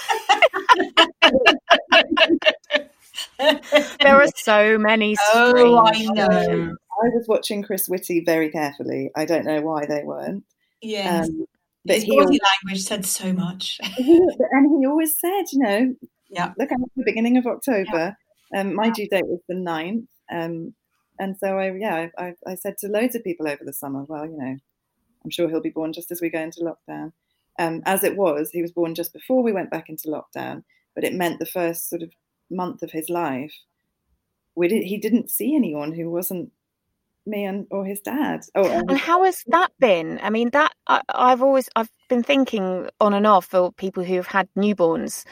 there 4.02 4.22
are 4.22 4.28
so 4.36 4.78
many. 4.78 5.16
Oh, 5.34 5.84
I 5.86 6.06
know. 6.06 6.76
I 7.04 7.10
was 7.10 7.26
watching 7.28 7.64
Chris 7.64 7.88
Whitty 7.88 8.24
very 8.24 8.50
carefully. 8.50 9.12
I 9.16 9.26
don't 9.26 9.46
know 9.46 9.62
why 9.62 9.86
they 9.86 10.04
weren't. 10.04 10.44
Yeah. 10.82 11.24
Um, 11.24 11.46
but 11.86 11.98
His 11.98 12.06
body 12.06 12.20
always, 12.20 12.40
language 12.64 12.84
said 12.84 13.06
so 13.06 13.34
much. 13.34 13.80
and 13.98 14.80
he 14.80 14.88
always 14.88 15.20
said, 15.20 15.44
you 15.52 15.60
know, 15.60 15.96
yeah. 16.30 16.54
look 16.58 16.72
at 16.72 16.80
the 16.96 17.04
beginning 17.06 17.38
of 17.38 17.46
October. 17.46 18.16
Yeah. 18.54 18.60
Um, 18.60 18.76
my 18.76 18.90
due 18.90 19.08
date 19.08 19.28
was 19.28 19.42
the 19.48 19.56
9th. 19.56 20.08
Um, 20.32 20.74
and 21.20 21.38
so 21.38 21.58
I, 21.58 21.74
yeah, 21.74 22.08
I, 22.18 22.34
I, 22.46 22.56
said 22.56 22.78
to 22.80 22.88
loads 22.88 23.16
of 23.16 23.24
people 23.24 23.48
over 23.48 23.64
the 23.64 23.74
summer, 23.74 24.04
well, 24.08 24.26
you 24.26 24.38
know, 24.38 24.58
I'm 25.26 25.32
sure 25.32 25.50
he'll 25.50 25.60
be 25.60 25.70
born 25.70 25.92
just 25.92 26.12
as 26.12 26.22
we 26.22 26.30
go 26.30 26.40
into 26.40 26.62
lockdown. 26.62 27.12
Um, 27.58 27.82
as 27.86 28.04
it 28.04 28.16
was, 28.16 28.52
he 28.52 28.62
was 28.62 28.72
born 28.72 28.96
just 28.96 29.12
before 29.12 29.42
we 29.42 29.52
went 29.52 29.72
back 29.72 29.90
into 29.90 30.08
lockdown, 30.08 30.64
but 30.94 31.04
it 31.04 31.14
meant 31.14 31.40
the 31.40 31.46
first 31.46 31.90
sort 31.90 32.04
of 32.04 32.12
month 32.50 32.84
of 32.84 32.92
his 32.92 33.10
life, 33.10 33.54
we 34.56 34.68
did, 34.68 34.84
he 34.84 34.98
didn't 34.98 35.32
see 35.32 35.56
anyone 35.56 35.92
who 35.92 36.12
wasn't 36.12 36.52
me 37.26 37.44
and 37.44 37.66
or 37.72 37.86
his 37.86 38.02
dad. 38.02 38.42
Oh, 38.54 38.68
and, 38.68 38.90
and 38.90 39.00
how 39.00 39.24
has 39.24 39.44
that 39.48 39.72
been? 39.80 40.20
I 40.22 40.30
mean, 40.30 40.52
that 40.52 40.74
I, 40.88 41.02
I've 41.10 41.42
always 41.42 41.70
I've 41.76 41.90
been 42.08 42.24
thinking 42.24 42.88
on 43.02 43.14
and 43.14 43.26
off 43.26 43.46
for 43.46 43.72
people 43.72 44.04
who've 44.04 44.28
had 44.28 44.48
newborns, 44.56 45.26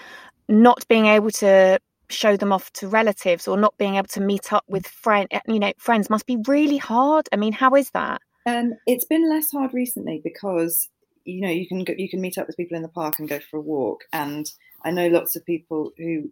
not 0.50 0.88
being 0.88 1.06
able 1.06 1.30
to 1.32 1.80
show 2.10 2.36
them 2.36 2.52
off 2.52 2.72
to 2.74 2.88
relatives 2.88 3.48
or 3.48 3.58
not 3.58 3.78
being 3.78 3.96
able 3.96 4.08
to 4.08 4.22
meet 4.22 4.54
up 4.54 4.64
with 4.68 4.88
friend 4.88 5.28
you 5.48 5.58
know 5.58 5.72
friends 5.78 6.10
must 6.10 6.28
be 6.28 6.38
really 6.48 6.78
hard 6.78 7.28
i 7.32 7.36
mean 7.36 7.54
how 7.54 7.74
is 7.74 7.90
that 7.92 8.22
um, 8.46 8.74
it's 8.88 9.06
been 9.06 9.30
less 9.30 9.52
hard 9.52 9.74
recently 9.74 10.22
because 10.24 10.90
you 11.26 11.42
know 11.42 11.50
you 11.50 11.68
can 11.68 11.84
go, 11.84 11.94
you 11.98 12.10
can 12.10 12.22
meet 12.22 12.38
up 12.38 12.48
with 12.48 12.58
people 12.58 12.76
in 12.76 12.84
the 12.84 12.90
park 12.90 13.20
and 13.20 13.30
go 13.30 13.40
for 13.40 13.58
a 13.58 13.62
walk. 13.62 14.04
And 14.12 14.50
I 14.84 14.92
know 14.92 15.08
lots 15.08 15.36
of 15.36 15.46
people 15.46 15.92
who 15.98 16.32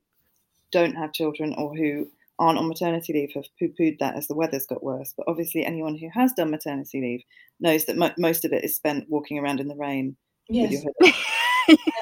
don't 0.72 0.96
have 0.96 1.14
children 1.14 1.54
or 1.58 1.76
who 1.76 2.08
aren't 2.40 2.58
on 2.58 2.68
maternity 2.68 3.14
leave 3.14 3.32
have 3.36 3.46
poo-pooed 3.60 4.00
that 4.00 4.16
as 4.16 4.28
the 4.28 4.36
weather's 4.36 4.66
got 4.66 4.84
worse. 4.84 5.14
But 5.16 5.28
obviously, 5.28 5.66
anyone 5.66 5.96
who 5.98 6.10
has 6.14 6.34
done 6.34 6.50
maternity 6.52 7.00
leave 7.02 7.24
knows 7.60 7.86
that 7.86 7.98
mo- 7.98 8.14
most 8.18 8.46
of 8.46 8.52
it 8.54 8.64
is 8.64 8.76
spent 8.76 9.10
walking 9.10 9.38
around 9.38 9.60
in 9.60 9.68
the 9.68 9.76
rain 9.76 10.16
Yes. 10.50 10.84
with 10.84 10.94
your. 11.00 11.14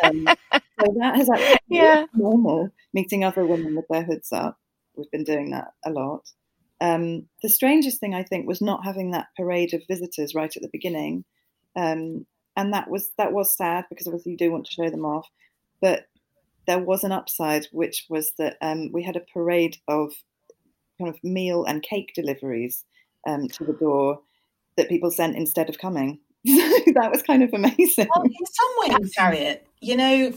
Um, 0.03 0.27
so 0.53 0.95
that 0.99 1.15
has 1.17 1.29
actually 1.29 1.57
Yeah. 1.67 2.05
normal. 2.13 2.69
Meeting 2.93 3.23
other 3.23 3.45
women 3.45 3.75
with 3.75 3.85
their 3.89 4.03
hoods 4.03 4.31
up, 4.31 4.57
we've 4.95 5.11
been 5.11 5.23
doing 5.25 5.51
that 5.51 5.73
a 5.85 5.91
lot. 5.91 6.21
Um, 6.81 7.27
the 7.41 7.49
strangest 7.49 7.99
thing 7.99 8.13
I 8.13 8.23
think 8.23 8.47
was 8.47 8.61
not 8.61 8.85
having 8.85 9.11
that 9.11 9.27
parade 9.35 9.73
of 9.73 9.81
visitors 9.87 10.33
right 10.33 10.55
at 10.55 10.61
the 10.61 10.69
beginning, 10.71 11.25
um, 11.75 12.25
and 12.55 12.73
that 12.73 12.89
was 12.89 13.11
that 13.17 13.33
was 13.33 13.55
sad 13.55 13.85
because 13.89 14.07
obviously 14.07 14.33
you 14.33 14.37
do 14.37 14.51
want 14.51 14.65
to 14.65 14.71
show 14.71 14.89
them 14.89 15.05
off, 15.05 15.27
but 15.81 16.05
there 16.67 16.79
was 16.79 17.03
an 17.03 17.11
upside, 17.11 17.65
which 17.71 18.05
was 18.09 18.33
that 18.37 18.57
um, 18.61 18.91
we 18.93 19.03
had 19.03 19.15
a 19.15 19.25
parade 19.33 19.77
of 19.87 20.13
kind 20.99 21.09
of 21.09 21.21
meal 21.23 21.65
and 21.65 21.81
cake 21.81 22.11
deliveries 22.13 22.85
um, 23.27 23.47
to 23.47 23.63
the 23.65 23.73
door 23.73 24.19
that 24.77 24.89
people 24.89 25.11
sent 25.11 25.35
instead 25.35 25.69
of 25.69 25.77
coming. 25.77 26.19
So 26.47 26.93
that 26.93 27.11
was 27.11 27.21
kind 27.21 27.43
of 27.43 27.53
amazing. 27.53 28.07
Well, 28.15 28.23
in 28.23 28.45
some 28.45 28.99
ways, 29.01 29.13
Harriet, 29.15 29.67
you 29.81 29.97
know, 29.97 30.33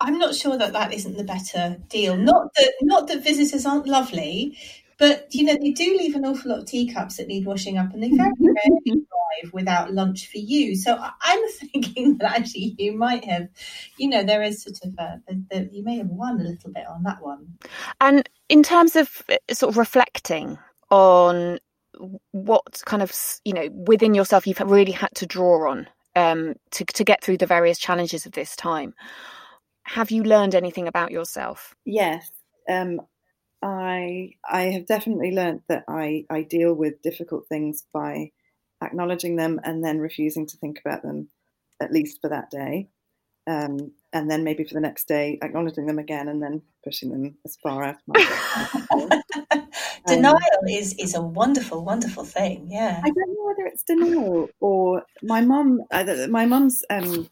I'm 0.00 0.18
not 0.18 0.34
sure 0.34 0.56
that 0.56 0.72
that 0.72 0.94
isn't 0.94 1.16
the 1.16 1.24
better 1.24 1.76
deal. 1.88 2.16
Not 2.16 2.54
that 2.56 2.72
not 2.80 3.08
that 3.08 3.22
visitors 3.24 3.66
aren't 3.66 3.86
lovely, 3.86 4.56
but 5.00 5.34
you 5.34 5.44
know 5.44 5.56
they 5.60 5.72
do 5.72 5.96
leave 5.98 6.14
an 6.14 6.26
awful 6.26 6.50
lot 6.50 6.60
of 6.60 6.66
teacups 6.66 7.16
that 7.16 7.26
need 7.26 7.46
washing 7.46 7.78
up, 7.78 7.92
and 7.92 8.02
they 8.02 8.10
very 8.10 8.30
rarely 8.38 9.00
arrive 9.00 9.52
without 9.52 9.92
lunch 9.92 10.30
for 10.30 10.36
you. 10.36 10.76
So 10.76 10.94
I- 10.94 11.12
I'm 11.22 11.48
thinking 11.72 12.18
that 12.18 12.38
actually 12.38 12.76
you 12.78 12.96
might 12.96 13.24
have, 13.24 13.48
you 13.96 14.10
know, 14.10 14.22
there 14.22 14.42
is 14.42 14.62
sort 14.62 14.76
of 14.84 14.94
a, 14.98 15.20
a, 15.28 15.58
a 15.58 15.68
you 15.72 15.82
may 15.82 15.96
have 15.96 16.08
won 16.08 16.38
a 16.38 16.44
little 16.44 16.70
bit 16.70 16.86
on 16.86 17.02
that 17.04 17.22
one. 17.22 17.58
And 18.00 18.28
in 18.50 18.62
terms 18.62 18.94
of 18.94 19.22
uh, 19.30 19.36
sort 19.52 19.70
of 19.72 19.78
reflecting 19.78 20.58
on 20.90 21.58
what 22.32 22.82
kind 22.84 23.02
of 23.02 23.12
you 23.44 23.54
know 23.54 23.68
within 23.72 24.14
yourself 24.14 24.46
you've 24.46 24.60
really 24.60 24.92
had 24.92 25.14
to 25.14 25.26
draw 25.26 25.70
on 25.70 25.88
um, 26.14 26.54
to 26.72 26.84
to 26.84 27.04
get 27.04 27.24
through 27.24 27.38
the 27.38 27.46
various 27.46 27.78
challenges 27.78 28.26
of 28.26 28.32
this 28.32 28.54
time, 28.54 28.92
have 29.84 30.10
you 30.10 30.24
learned 30.24 30.54
anything 30.54 30.88
about 30.88 31.10
yourself? 31.10 31.74
Yes, 31.86 32.30
um, 32.68 33.00
I 33.62 34.32
I 34.48 34.62
have 34.64 34.86
definitely 34.86 35.32
learnt 35.32 35.62
that 35.68 35.84
I 35.88 36.24
I 36.30 36.42
deal 36.42 36.74
with 36.74 37.02
difficult 37.02 37.46
things 37.48 37.86
by 37.92 38.32
acknowledging 38.82 39.36
them 39.36 39.60
and 39.64 39.84
then 39.84 39.98
refusing 39.98 40.46
to 40.46 40.56
think 40.56 40.80
about 40.84 41.02
them, 41.02 41.28
at 41.80 41.92
least 41.92 42.20
for 42.20 42.30
that 42.30 42.50
day, 42.50 42.88
um, 43.46 43.92
and 44.12 44.30
then 44.30 44.44
maybe 44.44 44.64
for 44.64 44.74
the 44.74 44.80
next 44.80 45.08
day 45.08 45.38
acknowledging 45.42 45.86
them 45.86 45.98
again 45.98 46.28
and 46.28 46.42
then 46.42 46.62
pushing 46.84 47.10
them 47.10 47.36
as 47.44 47.56
far 47.62 47.84
out. 47.84 47.96
Of 47.96 48.02
my 48.06 49.20
Denial 50.06 50.38
is 50.68 50.94
is 50.94 51.14
a 51.14 51.20
wonderful, 51.20 51.84
wonderful 51.84 52.24
thing. 52.24 52.68
Yeah. 52.70 53.00
I 53.04 53.10
don't 53.10 53.34
know 53.34 53.44
whether 53.44 53.66
it's 53.66 53.82
denial 53.82 54.48
or 54.60 55.04
my 55.22 55.40
mum. 55.42 55.82
uh, 55.90 56.26
My 56.30 56.46
mum's 56.46 56.82
um, 56.90 57.28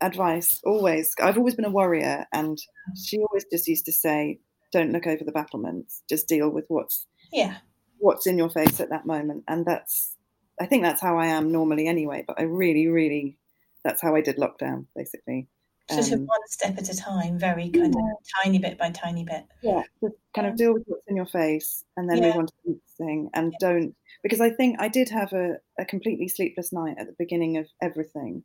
advice 0.00 0.60
always. 0.64 1.14
I've 1.20 1.38
always 1.38 1.54
been 1.54 1.64
a 1.64 1.70
warrior, 1.70 2.26
and 2.32 2.58
she 2.96 3.18
always 3.18 3.44
just 3.50 3.68
used 3.68 3.86
to 3.86 3.92
say, 3.92 4.38
"Don't 4.72 4.92
look 4.92 5.06
over 5.06 5.24
the 5.24 5.32
battlements. 5.32 6.02
Just 6.08 6.28
deal 6.28 6.48
with 6.50 6.64
what's 6.68 7.06
Yeah. 7.32 7.58
what's 7.98 8.26
in 8.26 8.38
your 8.38 8.50
face 8.50 8.80
at 8.80 8.90
that 8.90 9.06
moment." 9.06 9.44
And 9.48 9.64
that's. 9.66 10.14
I 10.60 10.66
think 10.66 10.82
that's 10.82 11.00
how 11.00 11.16
I 11.18 11.26
am 11.26 11.52
normally 11.52 11.86
anyway. 11.86 12.24
But 12.26 12.40
I 12.40 12.42
really, 12.42 12.88
really, 12.88 13.38
that's 13.84 14.02
how 14.02 14.16
I 14.16 14.20
did 14.20 14.36
lockdown 14.38 14.86
basically. 14.96 15.46
Sort 15.90 16.06
of 16.08 16.12
Um, 16.20 16.26
one 16.26 16.40
step 16.48 16.76
at 16.76 16.88
a 16.90 16.96
time, 16.96 17.38
very 17.38 17.70
kind 17.70 17.94
Yeah. 17.94 18.12
of 18.12 18.18
tiny 18.44 18.58
bit 18.58 18.76
by 18.76 18.90
tiny 18.90 19.24
bit. 19.24 19.44
yeah 19.62 19.84
just 20.02 20.16
kind 20.34 20.46
of 20.46 20.56
deal 20.56 20.74
with 20.74 20.82
what's 20.86 21.06
in 21.06 21.16
your 21.16 21.24
face 21.26 21.84
and 21.96 22.10
then 22.10 22.18
Yeah. 22.18 22.26
move 22.28 22.36
on 22.36 22.46
to 22.46 22.52
the 22.64 22.70
next 22.72 22.96
thing 22.98 23.30
and 23.32 23.54
don't 23.60 23.94
because 24.22 24.40
i 24.42 24.50
think 24.50 24.76
i 24.80 24.88
did 24.88 25.08
have 25.08 25.32
a, 25.32 25.58
a 25.78 25.84
completely 25.86 26.28
sleepless 26.28 26.72
night 26.72 26.96
at 26.98 27.06
the 27.06 27.14
beginning 27.18 27.56
of 27.56 27.66
everything 27.80 28.44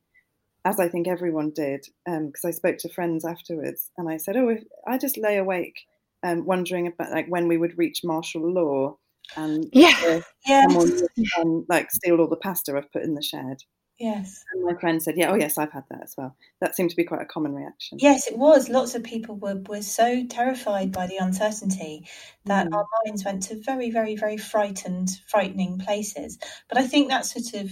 as 0.63 0.79
i 0.79 0.87
think 0.87 1.05
everyone 1.07 1.49
did 1.49 1.85
because 2.05 2.45
i 2.45 2.51
spoke 2.51 2.77
to 2.77 2.87
friends 2.89 3.25
afterwards 3.25 3.91
and 3.97 4.07
i 4.09 4.15
said 4.15 4.37
oh 4.37 4.47
if 4.47 4.63
i 4.87 4.97
just 4.97 5.17
lay 5.17 5.35
awake 5.35 5.81
um, 6.23 6.45
wondering 6.45 6.87
about 6.87 7.11
like 7.11 7.27
when 7.27 7.47
we 7.47 7.57
would 7.57 7.77
reach 7.77 8.01
martial 8.03 8.51
law 8.51 8.97
and 9.37 9.65
Yeah. 9.73 10.21
Yes. 10.45 10.71
someone 10.71 10.89
would 10.89 11.27
um, 11.39 11.65
like 11.69 11.89
steal 11.91 12.19
all 12.19 12.27
the 12.27 12.35
pasta 12.35 12.75
i've 12.77 12.91
put 12.91 13.03
in 13.03 13.15
the 13.15 13.21
shed 13.21 13.57
Yes. 13.99 14.43
and 14.51 14.63
my 14.65 14.73
friend 14.79 15.01
said 15.01 15.15
yeah 15.17 15.31
oh 15.31 15.35
yes 15.35 15.57
i've 15.57 15.71
had 15.71 15.83
that 15.91 16.01
as 16.03 16.15
well 16.17 16.35
that 16.61 16.75
seemed 16.75 16.89
to 16.89 16.95
be 16.95 17.03
quite 17.03 17.21
a 17.21 17.25
common 17.25 17.53
reaction 17.53 17.99
Yes, 18.01 18.27
it 18.27 18.37
was. 18.37 18.67
Lots 18.67 18.95
of 18.95 19.03
people 19.03 19.35
were, 19.35 19.61
were 19.69 19.81
so 19.83 20.25
terrified 20.27 20.91
by 20.91 21.05
the 21.07 21.17
uncertainty 21.17 22.07
that 22.45 22.67
Mm. 22.67 22.73
our 22.75 22.85
minds 23.05 23.23
went 23.23 23.43
to 23.43 23.61
very, 23.61 23.91
very, 23.91 24.15
very 24.15 24.35
frightened, 24.37 25.09
frightening 25.27 25.77
places. 25.79 26.39
But 26.69 26.79
I 26.79 26.87
think 26.87 27.09
that 27.09 27.25
sort 27.25 27.53
of 27.63 27.71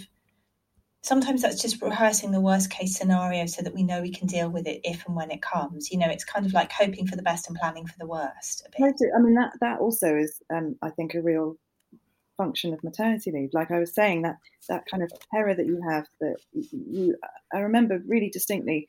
sometimes 1.02 1.42
that's 1.42 1.62
just 1.62 1.82
rehearsing 1.82 2.32
the 2.32 2.40
worst 2.40 2.70
case 2.70 2.96
scenario 2.96 3.46
so 3.48 3.62
that 3.64 3.74
we 3.74 3.84
know 3.84 4.02
we 4.02 4.12
can 4.12 4.28
deal 4.28 4.50
with 4.50 4.68
it 4.68 4.82
if 4.84 5.06
and 5.08 5.16
when 5.16 5.32
it 5.32 5.42
comes. 5.42 5.92
You 5.92 5.98
know, 5.98 6.10
it's 6.10 6.24
kind 6.24 6.46
of 6.46 6.54
like 6.54 6.72
hoping 6.72 7.08
for 7.08 7.16
the 7.16 7.24
best 7.24 7.48
and 7.48 7.58
planning 7.58 7.88
for 7.88 7.98
the 7.98 8.06
worst 8.06 8.68
a 8.68 8.70
bit. 8.70 8.92
Totally. 8.92 9.10
I 9.16 9.20
mean 9.20 9.36
that 9.36 9.54
that 9.62 9.80
also 9.80 10.16
is, 10.16 10.42
um, 10.54 10.76
I 10.82 10.92
think, 10.92 11.16
a 11.16 11.22
real 11.22 11.58
function 12.38 12.74
of 12.74 12.84
maternity 12.84 13.32
leave. 13.32 13.50
Like 13.54 13.72
I 13.72 13.80
was 13.80 13.94
saying, 13.94 14.22
that 14.24 14.38
that 14.70 14.86
kind 14.86 15.04
of 15.04 15.12
terror 15.32 15.56
that 15.56 15.66
you 15.66 15.82
have, 15.90 16.08
that 16.20 16.38
you, 16.52 17.16
I 17.54 17.60
remember 17.60 18.02
really 18.06 18.30
distinctly 18.30 18.88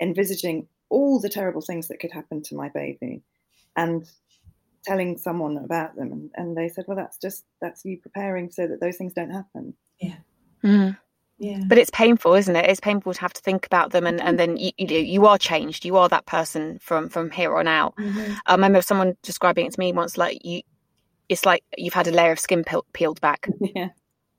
envisaging 0.00 0.66
all 0.88 1.20
the 1.20 1.28
terrible 1.28 1.60
things 1.60 1.88
that 1.88 2.00
could 2.00 2.12
happen 2.12 2.42
to 2.42 2.54
my 2.54 2.68
baby, 2.68 3.22
and 3.76 4.08
telling 4.84 5.18
someone 5.18 5.58
about 5.58 5.94
them, 5.96 6.10
and, 6.12 6.30
and 6.34 6.56
they 6.56 6.68
said, 6.68 6.84
"Well, 6.86 6.96
that's 6.96 7.18
just 7.18 7.44
that's 7.60 7.84
you 7.84 7.98
preparing 7.98 8.50
so 8.50 8.66
that 8.66 8.80
those 8.80 8.96
things 8.96 9.12
don't 9.12 9.30
happen." 9.30 9.74
Mm. 10.64 10.96
Yeah. 11.40 11.62
But 11.66 11.78
it's 11.78 11.90
painful, 11.90 12.34
isn't 12.34 12.54
it? 12.54 12.68
It's 12.68 12.80
painful 12.80 13.14
to 13.14 13.20
have 13.22 13.32
to 13.32 13.40
think 13.40 13.64
about 13.64 13.92
them, 13.92 14.06
and, 14.06 14.20
and 14.20 14.38
then 14.38 14.58
you, 14.58 14.72
you 14.76 14.98
you 14.98 15.26
are 15.26 15.38
changed. 15.38 15.86
You 15.86 15.96
are 15.96 16.06
that 16.10 16.26
person 16.26 16.78
from 16.80 17.08
from 17.08 17.30
here 17.30 17.56
on 17.56 17.66
out. 17.66 17.94
I 18.44 18.52
remember 18.52 18.82
someone 18.82 19.16
describing 19.22 19.64
it 19.64 19.72
to 19.72 19.80
me 19.80 19.90
once, 19.94 20.18
like 20.18 20.44
you, 20.44 20.60
it's 21.30 21.46
like 21.46 21.64
you've 21.78 21.94
had 21.94 22.06
a 22.06 22.12
layer 22.12 22.30
of 22.30 22.38
skin 22.38 22.62
peel, 22.62 22.84
peeled 22.92 23.22
back. 23.22 23.48
yeah. 23.60 23.88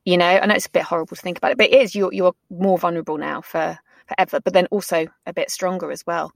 You 0.06 0.16
know, 0.16 0.28
I 0.28 0.46
know 0.46 0.54
it's 0.54 0.68
a 0.68 0.72
bit 0.72 0.84
horrible 0.84 1.16
to 1.16 1.22
think 1.22 1.40
about 1.40 1.52
it, 1.52 1.58
but 1.58 1.72
it 1.72 1.82
is. 1.82 1.96
You're 1.96 2.14
you're 2.14 2.36
more 2.52 2.78
vulnerable 2.78 3.18
now 3.18 3.42
for 3.42 3.80
forever, 4.06 4.40
but 4.40 4.54
then 4.54 4.68
also 4.68 5.08
a 5.26 5.34
bit 5.34 5.50
stronger 5.50 5.90
as 5.90 6.06
well. 6.06 6.32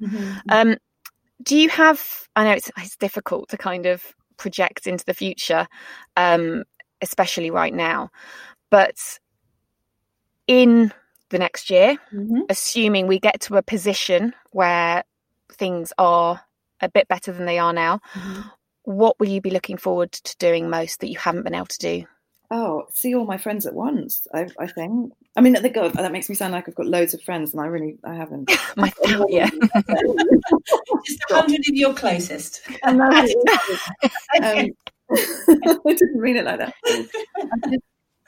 Um, 0.49 0.77
do 1.43 1.55
you 1.55 1.69
have? 1.69 2.27
I 2.35 2.43
know 2.43 2.51
it's 2.53 2.71
it's 2.79 2.97
difficult 2.97 3.49
to 3.49 3.57
kind 3.57 3.85
of 3.85 4.03
project 4.37 4.87
into 4.87 5.05
the 5.05 5.13
future, 5.13 5.67
um, 6.17 6.63
especially 7.01 7.51
right 7.51 7.73
now, 7.73 8.09
but 8.71 8.97
in 10.47 10.91
the 11.29 11.39
next 11.39 11.69
year, 11.69 11.97
Mhm. 12.13 12.43
assuming 12.49 13.07
we 13.07 13.19
get 13.19 13.41
to 13.41 13.57
a 13.57 13.61
position 13.63 14.33
where 14.51 15.03
things 15.51 15.91
are 15.97 16.41
a 16.81 16.89
bit 16.89 17.07
better 17.07 17.31
than 17.31 17.45
they 17.45 17.57
are 17.59 17.73
now, 17.73 17.99
Mhm. 18.13 18.51
what 18.83 19.19
will 19.19 19.27
you 19.27 19.41
be 19.41 19.49
looking 19.49 19.77
forward 19.77 20.11
to 20.11 20.37
doing 20.37 20.69
most 20.69 20.99
that 20.99 21.09
you 21.09 21.17
haven't 21.17 21.43
been 21.43 21.55
able 21.55 21.65
to 21.67 21.79
do? 21.79 22.05
Oh, 22.51 22.85
see 22.93 23.15
all 23.15 23.25
my 23.25 23.37
friends 23.37 23.65
at 23.65 23.73
once. 23.73 24.27
I, 24.33 24.47
I 24.59 24.67
think. 24.67 25.13
I 25.35 25.41
mean, 25.41 25.53
the 25.53 25.69
God, 25.69 25.93
that 25.93 26.11
makes 26.11 26.29
me 26.29 26.35
sound 26.35 26.53
like 26.53 26.69
I've 26.69 26.75
got 26.75 26.85
loads 26.85 27.15
of 27.15 27.21
friends, 27.23 27.51
and 27.51 27.61
I 27.61 27.65
really, 27.65 27.97
I 28.03 28.13
haven't. 28.13 28.51
My 28.77 28.93
yeah. 29.29 29.49
Just 31.05 31.19
a 31.31 31.35
hundred 31.35 31.59
of 31.59 31.75
your 31.75 31.93
closest. 31.95 32.61
I 32.83 32.91
know 32.91 33.09
it 33.13 33.35
is. 33.69 33.79
um, 34.43 35.79
I 35.87 35.93
didn't 35.93 36.21
mean 36.21 36.37
it 36.37 36.45
like 36.45 36.59
that. 36.59 36.73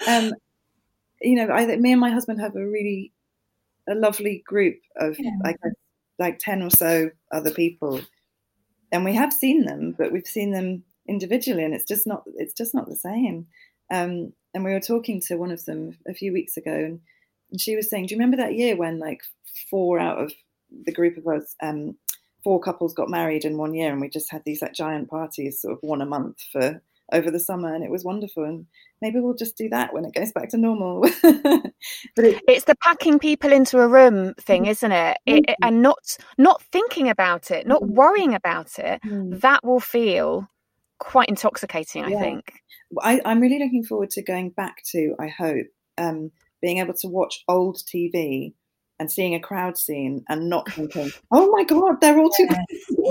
Um, 0.08 0.34
you 1.22 1.36
know, 1.36 1.52
I, 1.54 1.76
me 1.78 1.92
and 1.92 2.02
my 2.02 2.12
husband 2.12 2.40
have 2.42 2.56
a 2.56 2.66
really 2.68 3.14
a 3.90 3.96
lovely 3.96 4.44
group 4.46 4.80
of 4.98 5.18
Yeah. 5.20 5.32
like 5.44 5.58
like 6.20 6.40
ten 6.40 6.62
or 6.64 6.70
so 6.70 7.12
other 7.32 7.52
people, 7.52 8.02
and 8.92 9.06
we 9.06 9.14
have 9.16 9.34
seen 9.34 9.66
them, 9.66 9.94
but 9.98 10.12
we've 10.12 10.28
seen 10.28 10.52
them 10.52 10.84
individually, 11.08 11.64
and 11.64 11.74
it's 11.74 11.86
just 11.86 12.08
not 12.08 12.24
it's 12.36 12.54
just 12.54 12.74
not 12.76 12.88
the 12.90 12.96
same. 12.96 13.48
Um, 13.92 14.34
and 14.54 14.64
we 14.64 14.74
were 14.74 14.80
talking 14.80 15.22
to 15.28 15.36
one 15.38 15.52
of 15.52 15.66
them 15.66 15.98
a 16.08 16.14
few 16.14 16.34
weeks 16.34 16.58
ago, 16.58 16.72
and, 16.74 17.00
and 17.52 17.62
she 17.62 17.76
was 17.76 17.90
saying, 17.90 18.08
"Do 18.08 18.16
you 18.16 18.20
remember 18.20 18.38
that 18.38 18.56
year 18.56 18.76
when 18.76 19.00
like 19.00 19.22
four 19.70 20.00
out 20.00 20.18
of 20.20 20.34
the 20.86 20.92
group 20.94 21.18
of 21.18 21.28
us, 21.28 21.56
um, 21.62 21.98
four 22.44 22.60
couples 22.60 22.94
got 22.94 23.10
married 23.10 23.46
in 23.46 23.58
one 23.58 23.74
year, 23.74 23.92
and 23.92 24.02
we 24.02 24.10
just 24.10 24.32
had 24.32 24.44
these 24.46 24.62
like 24.62 24.74
giant 24.74 25.10
parties, 25.10 25.62
sort 25.62 25.74
of 25.74 25.80
one 25.82 26.02
a 26.02 26.06
month 26.06 26.38
for 26.52 26.82
over 27.12 27.32
the 27.32 27.40
summer, 27.40 27.74
and 27.74 27.84
it 27.84 27.92
was 27.92 28.04
wonderful. 28.04 28.44
And 28.44 28.66
maybe 29.02 29.20
we'll 29.20 29.34
just 29.36 29.58
do 29.58 29.70
that 29.70 29.94
when 29.94 30.06
it 30.06 30.14
goes 30.14 30.32
back 30.32 30.50
to 30.50 30.58
normal. 30.58 31.02
but 31.24 32.26
it, 32.26 32.42
It's 32.48 32.66
the 32.66 32.76
packing 32.84 33.20
people 33.20 33.52
into 33.52 33.80
a 33.80 33.88
room 33.88 34.34
thing, 34.36 34.66
isn't 34.66 34.92
it? 34.92 35.18
it 35.26 35.46
Mhm. 35.48 35.56
and 35.62 35.82
not 35.82 36.18
not 36.38 36.62
thinking 36.64 37.10
about 37.10 37.52
it, 37.52 37.68
not 37.68 37.82
Mhm. 37.82 37.90
worrying 37.90 38.34
about 38.34 38.78
it. 38.80 39.02
Mm. 39.04 39.40
That 39.42 39.64
will 39.64 39.80
feel 39.80 40.48
quite 41.00 41.30
intoxicating, 41.30 42.04
I 42.04 42.10
Yeah. 42.12 42.20
think. 42.20 42.52
I, 43.02 43.22
I'm 43.26 43.40
really 43.40 43.60
looking 43.60 43.84
forward 43.84 44.10
to 44.12 44.22
going 44.24 44.50
back 44.52 44.78
to. 44.92 45.16
I 45.20 45.28
hope 45.28 45.68
um, 45.98 46.32
being 46.62 46.78
able 46.80 46.94
to 46.94 47.08
watch 47.08 47.44
old 47.48 47.78
TV 47.78 48.54
and 49.00 49.12
seeing 49.12 49.36
a 49.36 49.40
crowd 49.40 49.78
scene 49.78 50.24
and 50.30 50.50
not 50.50 50.72
thinking, 50.72 51.12
"Oh 51.32 51.52
my 51.52 51.64
god, 51.64 52.02
they're 52.02 52.18
all 52.18 52.30
too. 52.30 52.48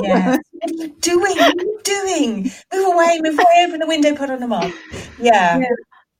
yeah. 0.02 0.36
together." 0.36 0.42
Yeah. 0.64 0.86
doing, 1.00 1.36
doing, 1.84 2.50
move 2.72 2.94
away, 2.94 3.20
move 3.22 3.34
away, 3.34 3.66
open 3.66 3.80
the 3.80 3.86
window, 3.86 4.14
put 4.14 4.30
on 4.30 4.40
the 4.40 4.48
mask. 4.48 4.76
Yeah. 5.20 5.58
Yeah. 5.58 5.66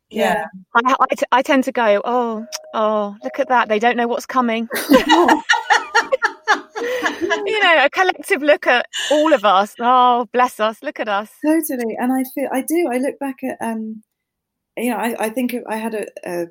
Yeah. 0.09 0.45
I, 0.75 0.95
I, 1.01 1.15
t- 1.15 1.27
I 1.33 1.43
tend 1.43 1.65
to 1.65 1.73
go, 1.73 2.01
oh, 2.05 2.47
oh, 2.75 3.17
look 3.25 3.41
at 3.41 3.49
that. 3.49 3.69
They 3.69 3.81
don't 3.81 3.97
know 3.97 4.07
what's 4.07 4.25
coming. 4.25 4.69
you 4.91 5.05
know, 7.63 7.85
a 7.85 7.91
collective 7.91 8.41
look 8.41 8.69
at 8.69 8.87
all 9.11 9.33
of 9.33 9.45
us. 9.45 9.75
Oh, 9.81 10.29
bless 10.33 10.61
us. 10.61 10.81
Look 10.83 11.01
at 11.01 11.09
us. 11.09 11.31
Totally. 11.45 11.97
And 11.99 12.13
I 12.13 12.25
feel 12.35 12.49
I 12.53 12.63
do. 12.63 12.89
I 12.91 12.99
look 12.99 13.19
back 13.19 13.37
at 13.43 13.57
um, 13.61 14.05
you 14.77 14.91
know, 14.91 14.97
I, 14.97 15.17
I 15.19 15.31
think 15.31 15.55
I 15.69 15.77
had 15.77 15.95
a, 15.95 16.07
a 16.25 16.47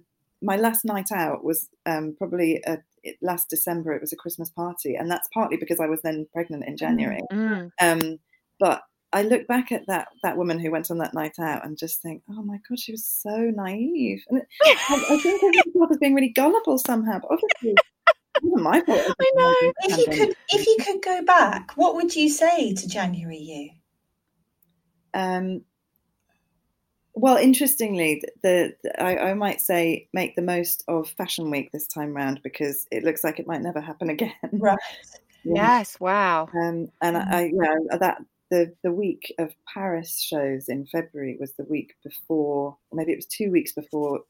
my 0.45 0.55
last 0.55 0.85
night 0.85 1.11
out 1.11 1.43
was 1.43 1.69
um 1.85 2.15
probably 2.17 2.61
a, 2.65 2.77
it- 3.03 3.17
last 3.21 3.49
December. 3.49 3.93
It 3.93 4.01
was 4.01 4.13
a 4.13 4.17
Christmas 4.17 4.49
party, 4.49 4.95
and 4.95 5.09
that's 5.09 5.27
partly 5.33 5.57
because 5.57 5.79
I 5.79 5.87
was 5.87 6.01
then 6.01 6.27
pregnant 6.31 6.65
in 6.65 6.77
January. 6.77 7.21
Mm. 7.31 7.71
Um, 7.81 8.19
but 8.59 8.83
I 9.11 9.23
look 9.23 9.47
back 9.47 9.71
at 9.71 9.87
that 9.87 10.07
that 10.23 10.37
woman 10.37 10.59
who 10.59 10.71
went 10.71 10.91
on 10.91 10.97
that 10.99 11.13
night 11.13 11.39
out 11.39 11.65
and 11.65 11.77
just 11.77 12.01
think, 12.01 12.21
oh 12.29 12.43
my 12.43 12.59
god, 12.67 12.79
she 12.79 12.91
was 12.91 13.05
so 13.05 13.51
naive. 13.55 14.23
And 14.29 14.39
it, 14.39 14.47
I, 14.61 15.05
I 15.11 15.17
think 15.17 15.41
of 15.41 15.73
myself 15.73 15.91
as 15.91 15.97
being 15.97 16.13
really 16.15 16.29
gullible 16.29 16.77
somehow, 16.77 17.19
but 17.19 17.31
obviously. 17.31 17.75
my 18.43 18.81
fault. 18.81 18.99
I 19.19 19.31
know. 19.35 19.71
If 19.83 19.97
you 19.97 20.05
could, 20.05 20.35
if 20.49 20.67
you 20.67 20.77
could 20.83 21.01
go 21.01 21.23
back, 21.23 21.71
what 21.75 21.95
would 21.95 22.15
you 22.15 22.29
say 22.29 22.73
to 22.73 22.87
January 22.87 23.37
you? 23.37 23.69
Um, 25.13 25.61
well, 27.15 27.37
interestingly, 27.37 28.21
the, 28.43 28.75
the 28.83 29.01
I, 29.01 29.31
I 29.31 29.33
might 29.33 29.61
say 29.61 30.07
make 30.13 30.35
the 30.35 30.41
most 30.41 30.83
of 30.87 31.09
Fashion 31.09 31.49
Week 31.49 31.71
this 31.71 31.87
time 31.87 32.13
round 32.13 32.41
because 32.43 32.87
it 32.91 33.03
looks 33.03 33.23
like 33.23 33.39
it 33.39 33.47
might 33.47 33.61
never 33.61 33.79
happen 33.79 34.09
again. 34.11 34.33
Right. 34.51 34.77
Yeah. 35.43 35.77
Yes, 35.77 35.99
wow. 35.99 36.49
Um, 36.53 36.89
and 37.01 37.17
I, 37.17 37.23
I, 37.29 37.45
you 37.45 37.57
know, 37.57 37.97
that 37.99 38.17
the 38.51 38.73
the 38.83 38.91
week 38.91 39.33
of 39.39 39.53
Paris 39.73 40.19
shows 40.21 40.67
in 40.67 40.85
February 40.87 41.37
was 41.39 41.53
the 41.53 41.65
week 41.65 41.95
before, 42.03 42.77
maybe 42.91 43.11
it 43.11 43.17
was 43.17 43.25
two 43.25 43.51
weeks 43.51 43.71
before 43.71 44.21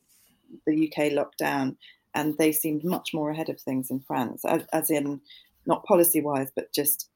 the 0.67 0.87
UK 0.87 1.11
lockdown, 1.11 1.77
and 2.13 2.37
they 2.37 2.51
seemed 2.51 2.83
much 2.83 3.13
more 3.13 3.31
ahead 3.31 3.49
of 3.49 3.59
things 3.59 3.89
in 3.89 3.99
France, 4.01 4.43
as, 4.45 4.63
as 4.73 4.89
in 4.89 5.21
not 5.65 5.83
policy 5.85 6.21
wise, 6.21 6.51
but 6.55 6.71
just 6.71 7.09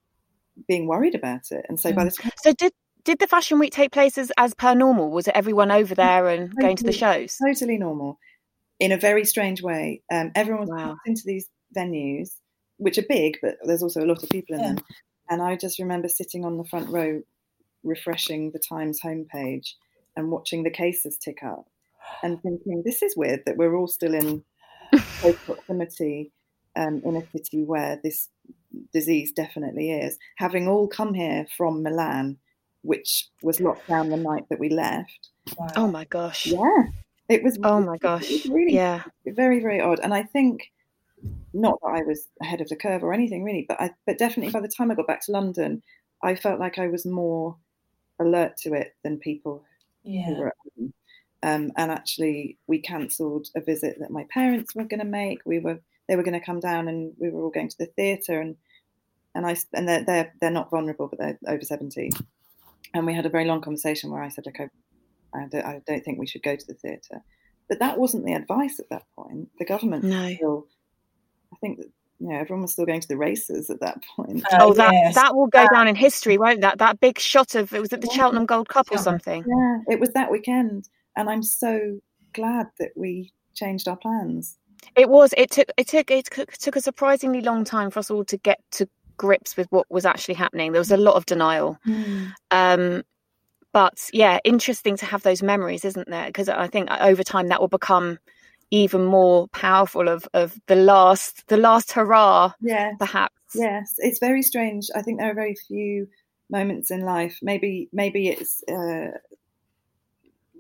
being 0.68 0.88
worried 0.88 1.16
about 1.16 1.52
it. 1.52 1.66
And 1.70 1.80
so 1.80 1.94
by 1.94 2.06
the 2.06 2.12
time 2.12 2.32
So 2.44 2.54
did 2.54 2.74
did 3.04 3.20
the 3.20 3.28
fashion 3.28 3.60
week 3.60 3.74
take 3.74 3.92
place 3.92 4.18
as, 4.18 4.32
as 4.38 4.54
per 4.54 4.74
normal? 4.74 5.10
Was 5.12 5.28
it 5.28 5.36
everyone 5.36 5.72
over 5.72 5.96
there 5.96 6.28
and 6.28 6.54
going 6.56 6.76
to 6.78 6.84
the 6.84 6.92
shows? 6.92 7.38
totally 7.44 7.78
normal 7.78 8.20
in 8.80 8.92
a 8.92 8.98
very 8.98 9.26
strange 9.26 9.62
way. 9.62 10.02
Um, 10.12 10.32
everyone 10.36 10.62
was 10.62 10.70
Wow. 10.70 10.98
into 11.06 11.24
these 11.26 11.50
venues, 11.76 12.32
which 12.78 12.98
are 12.98 13.06
big, 13.08 13.38
but 13.42 13.58
there's 13.64 13.84
also 13.84 14.04
a 14.04 14.08
lot 14.08 14.24
of 14.24 14.30
people 14.30 14.56
in 14.56 14.62
Yeah. 14.62 14.74
them. 14.76 14.84
And 15.30 15.42
I 15.42 15.56
just 15.56 15.80
remember 15.80 16.08
sitting 16.08 16.46
on 16.46 16.58
the 16.58 16.64
front 16.66 16.90
row, 16.90 17.22
refreshing 17.84 18.52
the 18.52 18.60
Times 18.60 19.00
homepage 19.02 19.74
and 20.16 20.32
watching 20.32 20.64
the 20.64 20.70
cases 20.72 21.18
tick 21.18 21.44
up 21.44 21.68
and 22.24 22.42
thinking, 22.42 22.82
this 22.84 23.02
is 23.04 23.16
weird 23.16 23.44
that 23.46 23.58
we're 23.58 23.76
all 23.76 23.88
still 23.88 24.14
in 24.14 24.44
close 25.20 25.38
proximity 25.46 26.32
um, 26.76 27.02
in 27.06 27.16
a 27.16 27.28
city 27.32 27.64
where 27.64 28.00
this 28.04 28.30
disease 28.94 29.32
definitely 29.32 29.92
is. 29.92 30.18
Having 30.38 30.68
all 30.68 30.88
come 30.88 31.14
here 31.14 31.46
from 31.58 31.84
Milan, 31.84 32.38
which 32.82 33.30
was 33.44 33.60
locked 33.60 33.88
down 33.88 34.10
the 34.10 34.18
night 34.18 34.46
that 34.50 34.60
we 34.60 34.70
left. 34.70 35.30
Wow. 35.58 35.68
Oh 35.76 35.88
my 35.88 36.06
gosh. 36.06 36.46
Yeah, 36.48 36.84
it 37.28 37.44
was. 37.44 37.58
Oh 37.64 37.82
my 37.82 37.98
gosh. 37.98 38.46
really 38.48 38.74
Yeah. 38.74 39.04
very 39.26 39.60
very 39.60 39.80
odd 39.82 40.00
and 40.00 40.14
i 40.14 40.24
think 40.24 40.72
not 41.54 41.80
that 41.82 41.90
i 41.90 42.02
was 42.04 42.28
ahead 42.42 42.62
of 42.62 42.70
the 42.70 42.76
curve 42.76 43.04
or 43.04 43.14
anything 43.14 43.44
really 43.44 43.66
but 43.68 43.80
i 43.82 43.92
but 44.06 44.18
definitely 44.18 44.52
by 44.52 44.62
the 44.62 44.68
time 44.70 44.90
i 44.90 44.96
got 44.96 45.08
back 45.08 45.22
to 45.26 45.32
london 45.34 45.82
i 46.24 46.34
felt 46.36 46.60
like 46.60 46.78
i 46.80 46.88
was 46.88 47.06
more 47.06 47.56
alert 48.20 48.56
to 48.58 48.74
it 48.74 48.96
than 49.04 49.18
people 49.18 49.64
who 50.04 50.12
yeah. 50.12 50.38
were 50.40 50.48
at 50.48 50.54
home 50.78 50.94
um, 51.44 51.72
and 51.78 51.92
actually 51.92 52.58
we 52.68 52.80
cancelled 52.80 53.48
a 53.56 53.62
visit 53.62 53.98
that 54.00 54.12
my 54.12 54.26
parents 54.30 54.74
were 54.76 54.84
going 54.86 55.00
to 55.00 55.06
make 55.06 55.40
we 55.46 55.60
were 55.60 55.80
they 56.08 56.16
were 56.16 56.24
going 56.24 56.40
to 56.40 56.46
come 56.46 56.60
down 56.60 56.88
and 56.88 57.14
we 57.20 57.30
were 57.30 57.42
all 57.44 57.50
going 57.50 57.68
to 57.70 57.78
the 57.78 57.86
theatre 57.88 58.40
and 58.40 58.56
and 59.36 59.46
i 59.46 59.52
s- 59.52 59.66
and 59.74 59.88
they're, 59.88 60.04
they're 60.06 60.34
they're 60.40 60.52
not 60.52 60.70
vulnerable 60.70 61.08
but 61.08 61.20
they're 61.20 61.40
over 61.48 61.64
70 61.64 62.12
and 62.94 63.06
we 63.06 63.14
had 63.14 63.26
a 63.26 63.30
very 63.30 63.46
long 63.46 63.62
conversation 63.62 64.12
where 64.12 64.22
i 64.24 64.30
said 64.30 64.46
okay 64.48 64.68
i 65.34 65.46
don't, 65.52 65.66
I 65.66 65.82
don't 65.88 66.04
think 66.04 66.20
we 66.20 66.28
should 66.28 66.44
go 66.44 66.56
to 66.56 66.68
the 66.68 66.74
theatre 66.74 67.22
but 67.68 67.80
that 67.80 67.98
wasn't 68.00 68.26
the 68.26 68.34
advice 68.34 68.80
at 68.80 68.90
that 68.90 69.04
point 69.16 69.50
the 69.60 69.66
government 69.66 70.04
No. 70.04 70.34
still 70.34 70.68
i 71.54 71.58
think 71.62 71.78
that 71.80 71.88
you 72.20 72.28
know 72.30 72.36
everyone 72.36 72.64
was 72.64 72.74
still 72.74 72.86
going 72.86 73.00
to 73.02 73.08
the 73.08 73.18
races 73.18 73.70
at 73.70 73.80
that 73.82 74.04
point 74.16 74.44
Uh, 74.52 74.58
Oh, 74.62 74.74
that 74.74 74.92
yes. 74.94 75.16
that 75.16 75.36
will 75.36 75.48
go 75.48 75.66
down 75.72 75.88
in 75.88 75.96
history, 75.96 76.38
won't 76.38 76.62
that? 76.62 76.78
That 76.80 77.00
big 77.00 77.18
shot 77.20 77.56
of 77.56 77.74
it 77.74 77.80
was 77.82 77.94
at 77.94 78.02
the 78.02 78.08
Yeah. 78.12 78.18
Cheltenham 78.18 78.46
Gold 78.46 78.68
Cup 78.70 78.88
or 78.92 78.98
something. 78.98 79.44
yeah 79.48 79.78
it 79.88 80.00
was 80.00 80.10
that 80.14 80.30
weekend 80.32 80.90
and 81.16 81.30
i'm 81.30 81.44
so 81.44 82.00
glad 82.34 82.68
that 82.80 82.92
we 82.96 83.32
changed 83.56 83.88
our 83.88 83.98
plans 83.98 84.58
It 84.96 85.10
was. 85.10 85.34
It 85.38 85.52
took. 85.52 85.68
It 85.78 85.88
took. 85.90 86.10
It 86.10 86.26
took, 86.32 86.52
took 86.54 86.76
a 86.78 86.82
surprisingly 86.82 87.42
long 87.42 87.66
time 87.66 87.90
for 87.92 88.00
us 88.00 88.10
all 88.10 88.24
to 88.26 88.38
get 88.38 88.60
to 88.78 88.88
grips 89.20 89.56
with 89.56 89.68
what 89.70 89.86
was 89.92 90.06
actually 90.06 90.34
happening. 90.34 90.72
There 90.72 90.82
was 90.82 90.92
a 90.92 90.98
lot 90.98 91.16
of 91.16 91.28
denial. 91.28 91.78
Um, 92.50 93.04
but 93.72 94.10
yeah, 94.12 94.40
interesting 94.44 94.98
to 94.98 95.06
have 95.06 95.22
those 95.22 95.44
memories, 95.44 95.86
isn't 95.86 96.10
there? 96.10 96.26
Because 96.26 96.50
I 96.50 96.68
think 96.68 96.90
over 96.90 97.24
time 97.24 97.50
that 97.50 97.62
will 97.62 97.68
become 97.68 98.18
even 98.72 99.04
more 99.04 99.48
powerful 99.50 100.08
of 100.08 100.28
of 100.34 100.60
the 100.68 100.76
last 100.76 101.48
the 101.48 101.58
last 101.58 101.92
hurrah, 101.92 102.54
yeah 102.62 102.94
perhaps. 102.98 103.34
Yes, 103.54 103.96
it's 103.98 104.20
very 104.20 104.42
strange. 104.42 104.88
I 104.96 105.02
think 105.02 105.20
there 105.20 105.30
are 105.30 105.36
very 105.36 105.56
few 105.68 106.08
moments 106.50 106.92
in 106.92 107.02
life. 107.02 107.40
Maybe, 107.42 107.90
maybe 107.92 108.30
it's 108.30 108.64
uh, 108.68 109.18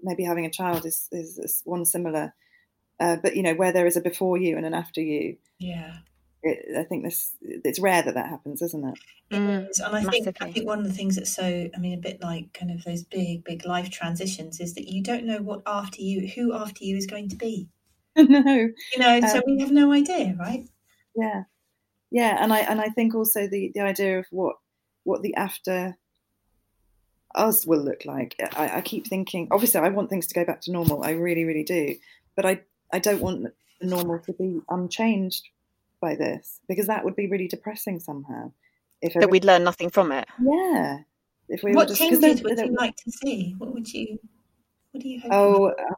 maybe 0.04 0.24
having 0.24 0.46
a 0.46 0.52
child 0.52 0.86
is 0.86 1.08
is, 1.12 1.38
is 1.38 1.62
one 1.66 1.86
similar, 1.86 2.34
uh, 3.00 3.18
but 3.22 3.36
you 3.36 3.44
know 3.44 3.56
where 3.56 3.72
there 3.72 3.88
is 3.88 3.98
a 3.98 4.02
before 4.02 4.38
you 4.38 4.58
and 4.58 4.66
an 4.66 4.74
after 4.74 5.02
you. 5.02 5.38
Yeah. 5.60 5.98
It, 6.42 6.78
I 6.78 6.84
think 6.84 7.04
this 7.04 7.36
it's 7.42 7.80
rare 7.80 8.02
that 8.02 8.14
that 8.14 8.30
happens, 8.30 8.62
isn't 8.62 8.88
it? 8.88 9.00
It 9.32 9.36
Mm. 9.36 9.68
And 9.86 9.96
I 9.96 10.04
think 10.10 10.28
I 10.42 10.52
think 10.52 10.66
one 10.66 10.80
of 10.80 10.86
the 10.86 10.94
things 10.94 11.16
that's 11.16 11.36
so 11.36 11.44
I 11.44 11.80
mean 11.80 11.94
a 11.94 12.02
bit 12.02 12.22
like 12.22 12.52
kind 12.54 12.72
of 12.72 12.84
those 12.84 13.04
big 13.04 13.44
big 13.44 13.66
life 13.66 13.90
transitions 13.92 14.60
is 14.60 14.74
that 14.74 14.88
you 14.88 15.04
don't 15.04 15.26
know 15.26 15.42
what 15.42 15.62
after 15.68 16.02
you 16.02 16.28
who 16.28 16.54
after 16.54 16.84
you 16.84 16.98
is 16.98 17.06
going 17.06 17.30
to 17.30 17.36
be. 17.36 17.70
no, 18.16 18.26
You 18.40 18.98
know, 18.98 19.22
so 19.22 19.38
Um, 19.38 19.44
we 19.46 19.60
have 19.60 19.72
no 19.72 19.92
idea, 19.92 20.36
right? 20.40 20.68
yeah, 21.16 21.44
yeah, 22.10 22.38
and 22.40 22.52
I 22.52 22.60
and 22.60 22.82
I 22.82 22.90
think 22.90 23.14
also 23.14 23.48
the 23.48 23.72
the 23.76 23.82
idea 23.82 24.20
of 24.20 24.26
what 24.32 24.56
what 25.04 25.22
the 25.22 25.36
after 25.36 25.98
us 27.36 27.66
will 27.66 27.84
look 27.84 28.06
like. 28.06 28.36
I, 28.58 28.78
I 28.78 28.82
keep 28.82 29.08
thinking. 29.08 29.48
Obviously, 29.52 29.80
I 29.80 29.90
want 29.90 30.10
things 30.10 30.28
to 30.28 30.34
go 30.34 30.46
back 30.46 30.62
to 30.62 30.72
normal. 30.72 31.04
I 31.04 31.12
really, 31.12 31.46
really 31.46 31.64
do. 31.64 31.96
But 32.36 32.46
I 32.46 32.62
I 32.92 33.00
don't 33.00 33.22
want 33.22 33.54
normal 33.82 34.20
to 34.20 34.34
be 34.34 34.62
unchanged 34.70 35.48
by 36.02 36.16
this 36.16 36.60
because 36.68 36.88
that 36.88 37.04
would 37.06 37.16
be 37.16 37.28
really 37.28 37.48
depressing 37.48 38.00
somehow. 38.00 38.52
If 39.02 39.14
That 39.14 39.30
we'd 39.30 39.46
learn 39.46 39.64
nothing 39.64 39.90
from 39.90 40.12
it. 40.12 40.28
yeah, 40.42 41.00
if 41.48 41.64
we 41.64 41.74
What 41.74 41.88
just 41.88 42.00
'cause 42.00 42.10
changes 42.22 42.42
they- 42.42 42.50
would 42.50 42.58
they 42.58 42.66
you 42.66 42.76
like 42.76 42.96
to 42.98 43.12
see? 43.12 43.56
What 43.58 43.74
would 43.74 43.92
you 43.94 44.20
what 44.92 45.02
do 45.04 45.10
you 45.10 45.20
hope? 45.22 45.32
Oh, 45.34 45.66
uh, 45.68 45.94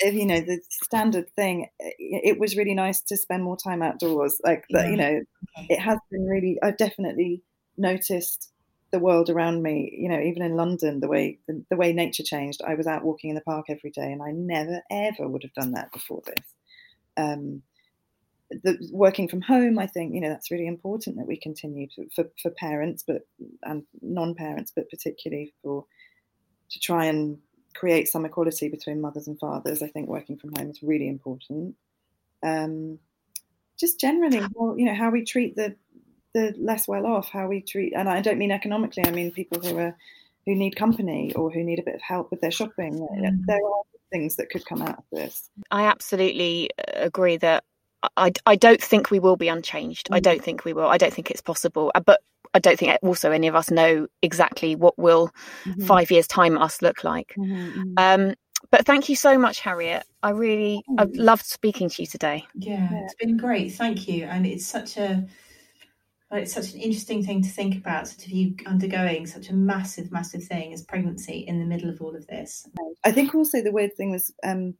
if 0.00 0.14
you 0.14 0.26
know 0.26 0.40
the 0.40 0.60
standard 0.68 1.30
thing, 1.36 1.68
it, 1.78 1.94
it 1.98 2.38
was 2.38 2.56
really 2.56 2.74
nice 2.74 3.00
to 3.02 3.16
spend 3.16 3.42
more 3.44 3.56
time 3.56 3.82
outdoors. 3.82 4.40
Like 4.44 4.64
that, 4.70 4.90
you 4.90 4.96
know, 4.96 5.22
Okay. 5.58 5.66
it 5.74 5.78
has 5.80 5.98
been 6.10 6.26
really. 6.26 6.58
I've 6.62 6.76
definitely 6.76 7.42
noticed 7.76 8.50
the 8.92 8.98
world 8.98 9.30
around 9.30 9.62
me. 9.62 9.96
You 9.96 10.08
know, 10.08 10.20
even 10.20 10.42
in 10.42 10.56
London, 10.56 11.00
the 11.00 11.08
way 11.08 11.38
the, 11.46 11.64
the 11.70 11.76
way 11.76 11.92
nature 11.92 12.22
changed. 12.22 12.60
I 12.62 12.74
was 12.74 12.86
out 12.86 13.04
walking 13.04 13.30
in 13.30 13.36
the 13.36 13.42
park 13.42 13.66
every 13.68 13.90
day, 13.90 14.12
and 14.12 14.22
I 14.22 14.32
never 14.32 14.82
ever 14.90 15.28
would 15.28 15.42
have 15.42 15.54
done 15.54 15.72
that 15.72 15.92
before 15.92 16.22
this. 16.26 16.44
Um, 17.16 17.62
the 18.50 18.78
working 18.92 19.28
from 19.28 19.40
home, 19.40 19.78
I 19.78 19.86
think 19.86 20.14
you 20.14 20.20
know 20.20 20.28
that's 20.28 20.50
really 20.50 20.66
important 20.66 21.16
that 21.16 21.26
we 21.26 21.36
continue 21.36 21.86
to, 21.94 22.08
for 22.14 22.24
for 22.42 22.50
parents, 22.50 23.04
but 23.06 23.22
and 23.62 23.84
non-parents, 24.02 24.72
but 24.74 24.90
particularly 24.90 25.52
for 25.62 25.84
to 26.70 26.80
try 26.80 27.06
and 27.06 27.38
create 27.74 28.08
some 28.08 28.24
equality 28.24 28.68
between 28.68 29.00
mothers 29.00 29.28
and 29.28 29.38
fathers. 29.38 29.82
I 29.82 29.88
think 29.88 30.08
working 30.08 30.36
from 30.36 30.52
home 30.56 30.70
is 30.70 30.82
really 30.82 31.08
important. 31.08 31.76
Um, 32.42 32.98
just 33.78 34.00
generally, 34.00 34.42
well, 34.54 34.78
you 34.78 34.84
know, 34.84 34.94
how 34.94 35.10
we 35.10 35.24
treat 35.24 35.56
the 35.56 35.76
the 36.34 36.54
less 36.58 36.86
well 36.86 37.06
off, 37.06 37.28
how 37.30 37.48
we 37.48 37.60
treat, 37.60 37.92
and 37.94 38.08
I 38.08 38.20
don't 38.20 38.38
mean 38.38 38.52
economically. 38.52 39.04
I 39.06 39.10
mean 39.10 39.30
people 39.30 39.60
who 39.60 39.78
are 39.78 39.96
who 40.46 40.54
need 40.54 40.74
company 40.76 41.32
or 41.34 41.50
who 41.50 41.62
need 41.62 41.78
a 41.78 41.82
bit 41.82 41.94
of 41.94 42.02
help 42.02 42.30
with 42.30 42.40
their 42.40 42.50
shopping. 42.50 42.98
Mm. 42.98 43.46
There 43.46 43.56
are 43.56 43.82
things 44.10 44.36
that 44.36 44.50
could 44.50 44.64
come 44.66 44.82
out 44.82 44.98
of 44.98 45.04
this. 45.12 45.50
I 45.70 45.84
absolutely 45.84 46.70
uh, 46.78 46.92
agree 46.96 47.36
that 47.38 47.64
I, 48.16 48.32
I 48.46 48.56
don't 48.56 48.80
think 48.80 49.10
we 49.10 49.18
will 49.18 49.36
be 49.36 49.48
unchanged. 49.48 50.08
I 50.12 50.20
Mm. 50.20 50.22
don't 50.22 50.44
think 50.44 50.64
we 50.64 50.72
will. 50.72 50.86
I 50.86 50.98
don't 50.98 51.12
think 51.12 51.30
it's 51.30 51.42
possible. 51.42 51.90
Uh, 51.94 52.00
But 52.00 52.20
I 52.54 52.58
don't 52.58 52.78
think 52.78 52.98
also 53.02 53.30
any 53.30 53.48
of 53.48 53.54
us 53.54 53.70
know 53.70 54.06
exactly 54.22 54.74
what 54.74 54.98
will 54.98 55.30
Mhm, 55.66 55.86
five 55.86 56.10
years 56.10 56.26
time 56.26 56.58
us 56.58 56.82
look 56.82 57.04
like. 57.04 57.34
mhm, 57.36 57.72
mhm. 57.76 57.94
Um, 57.96 58.34
but 58.70 58.84
thank 58.86 59.08
you 59.08 59.16
so 59.16 59.38
much, 59.38 59.60
Harriet. 59.60 60.04
I 60.22 60.30
really, 60.30 60.82
I've 60.98 61.14
loved 61.14 61.46
speaking 61.46 61.88
to 61.90 62.02
you 62.02 62.06
today. 62.06 62.44
Yeah, 62.54 62.88
it's 63.04 63.14
been 63.14 63.36
great. 63.36 63.72
Thank 63.72 64.08
you. 64.08 64.24
And 64.24 64.46
it's 64.46 64.66
such 64.66 64.96
a 64.96 65.26
it's 66.32 66.52
such 66.52 66.72
an 66.74 66.80
interesting 66.80 67.24
thing 67.24 67.42
to 67.42 67.48
think 67.48 67.76
about, 67.76 68.06
sort 68.06 68.24
of 68.26 68.30
you 68.30 68.54
undergoing 68.66 69.26
such 69.26 69.50
a 69.50 69.54
massive, 69.54 70.12
massive 70.12 70.44
thing 70.44 70.72
as 70.72 70.82
pregnancy 70.82 71.44
in 71.46 71.58
the 71.58 71.64
middle 71.64 71.90
of 71.90 72.00
all 72.00 72.14
of 72.14 72.26
this. 72.28 72.66
I 73.04 73.10
think 73.10 73.34
also 73.34 73.62
the 73.62 73.72
weird 73.72 73.96
thing 73.96 74.12
was 74.12 74.32
um, 74.44 74.74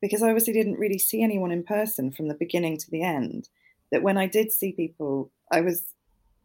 because 0.00 0.22
I 0.22 0.28
obviously 0.28 0.52
didn't 0.52 0.78
really 0.78 0.98
see 0.98 1.22
anyone 1.22 1.50
in 1.50 1.64
person 1.64 2.12
from 2.12 2.28
the 2.28 2.34
beginning 2.34 2.78
to 2.78 2.90
the 2.90 3.02
end. 3.02 3.48
That 3.90 4.02
when 4.02 4.18
I 4.18 4.26
did 4.26 4.52
see 4.52 4.72
people, 4.72 5.30
I 5.50 5.60
was 5.62 5.82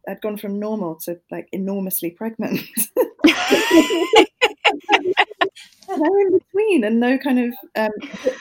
I'd 0.08 0.20
gone 0.20 0.36
from 0.36 0.58
normal 0.58 0.96
to 1.04 1.18
like 1.30 1.48
enormously 1.52 2.10
pregnant. 2.10 2.60
no 5.88 6.20
in 6.20 6.38
between 6.38 6.84
and 6.84 7.00
no 7.00 7.18
kind 7.18 7.38
of 7.38 7.54
um, 7.76 7.90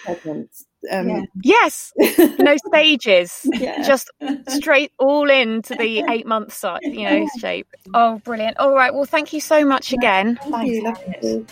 pregnant. 0.03 0.49
Um, 0.91 1.09
Yeah. 1.09 1.21
Yes, 1.43 1.93
no 2.39 2.55
stages, 2.67 3.45
Yeah. 3.53 3.81
just 3.83 4.11
straight 4.47 4.91
all 4.99 5.29
into 5.29 5.75
the 5.75 6.03
eight 6.09 6.25
month 6.25 6.53
side, 6.53 6.81
you 6.83 7.03
know, 7.03 7.25
shape. 7.39 7.67
Oh, 7.93 8.19
brilliant! 8.19 8.57
All 8.57 8.73
right, 8.73 8.93
well, 8.93 9.05
thank 9.05 9.33
you 9.33 9.39
so 9.39 9.65
much 9.65 9.93
again. 9.93 10.39
Thank 10.41 10.71
you. 10.71 10.83
Thanks, 10.83 11.03
Lovely 11.21 11.45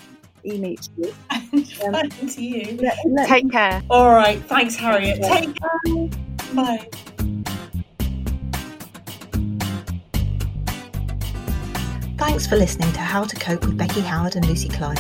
to 0.43 0.53
e-meet 0.53 0.89
you. 0.97 1.13
Um, 1.83 1.93
Thank 2.09 2.33
to 2.35 2.41
you. 2.43 2.77
Let- 2.77 2.97
let- 3.07 3.27
Take 3.27 3.51
care. 3.51 3.81
All 3.89 4.11
right. 4.11 4.41
Thanks, 4.43 4.75
Harriet. 4.75 5.21
Take 5.21 5.49
care. 5.55 6.07
Bye. 6.53 6.87
Thanks 12.17 12.45
for 12.47 12.55
listening 12.55 12.91
to 12.93 12.99
How 12.99 13.23
to 13.23 13.35
Cope 13.35 13.65
with 13.65 13.77
Becky 13.77 14.01
Howard 14.01 14.35
and 14.35 14.45
Lucy 14.47 14.69
Clyde. 14.69 14.99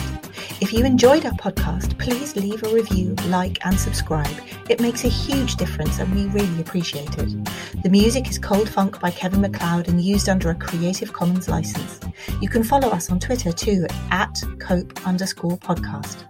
If 0.61 0.71
you 0.71 0.85
enjoyed 0.85 1.25
our 1.25 1.31
podcast, 1.31 1.97
please 1.97 2.35
leave 2.35 2.61
a 2.61 2.69
review, 2.69 3.15
like, 3.29 3.57
and 3.65 3.79
subscribe. 3.79 4.31
It 4.69 4.79
makes 4.79 5.03
a 5.03 5.09
huge 5.09 5.55
difference 5.55 5.97
and 5.97 6.13
we 6.13 6.27
really 6.27 6.61
appreciate 6.61 7.17
it. 7.17 7.33
The 7.81 7.89
music 7.89 8.29
is 8.29 8.37
Cold 8.37 8.69
Funk 8.69 8.99
by 8.99 9.09
Kevin 9.09 9.41
MacLeod 9.41 9.87
and 9.87 9.99
used 9.99 10.29
under 10.29 10.51
a 10.51 10.55
Creative 10.55 11.11
Commons 11.11 11.49
license. 11.49 11.99
You 12.41 12.47
can 12.47 12.63
follow 12.63 12.89
us 12.89 13.09
on 13.09 13.19
Twitter 13.19 13.51
too 13.51 13.87
at 14.11 14.39
cope 14.59 15.07
underscore 15.07 15.57
podcast. 15.57 16.25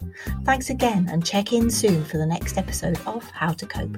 Thanks 0.45 0.69
again 0.69 1.09
and 1.11 1.25
check 1.25 1.51
in 1.51 1.69
soon 1.69 2.05
for 2.05 2.17
the 2.17 2.25
next 2.25 2.57
episode 2.57 3.01
of 3.05 3.29
How 3.31 3.51
to 3.51 3.65
Cope. 3.65 3.97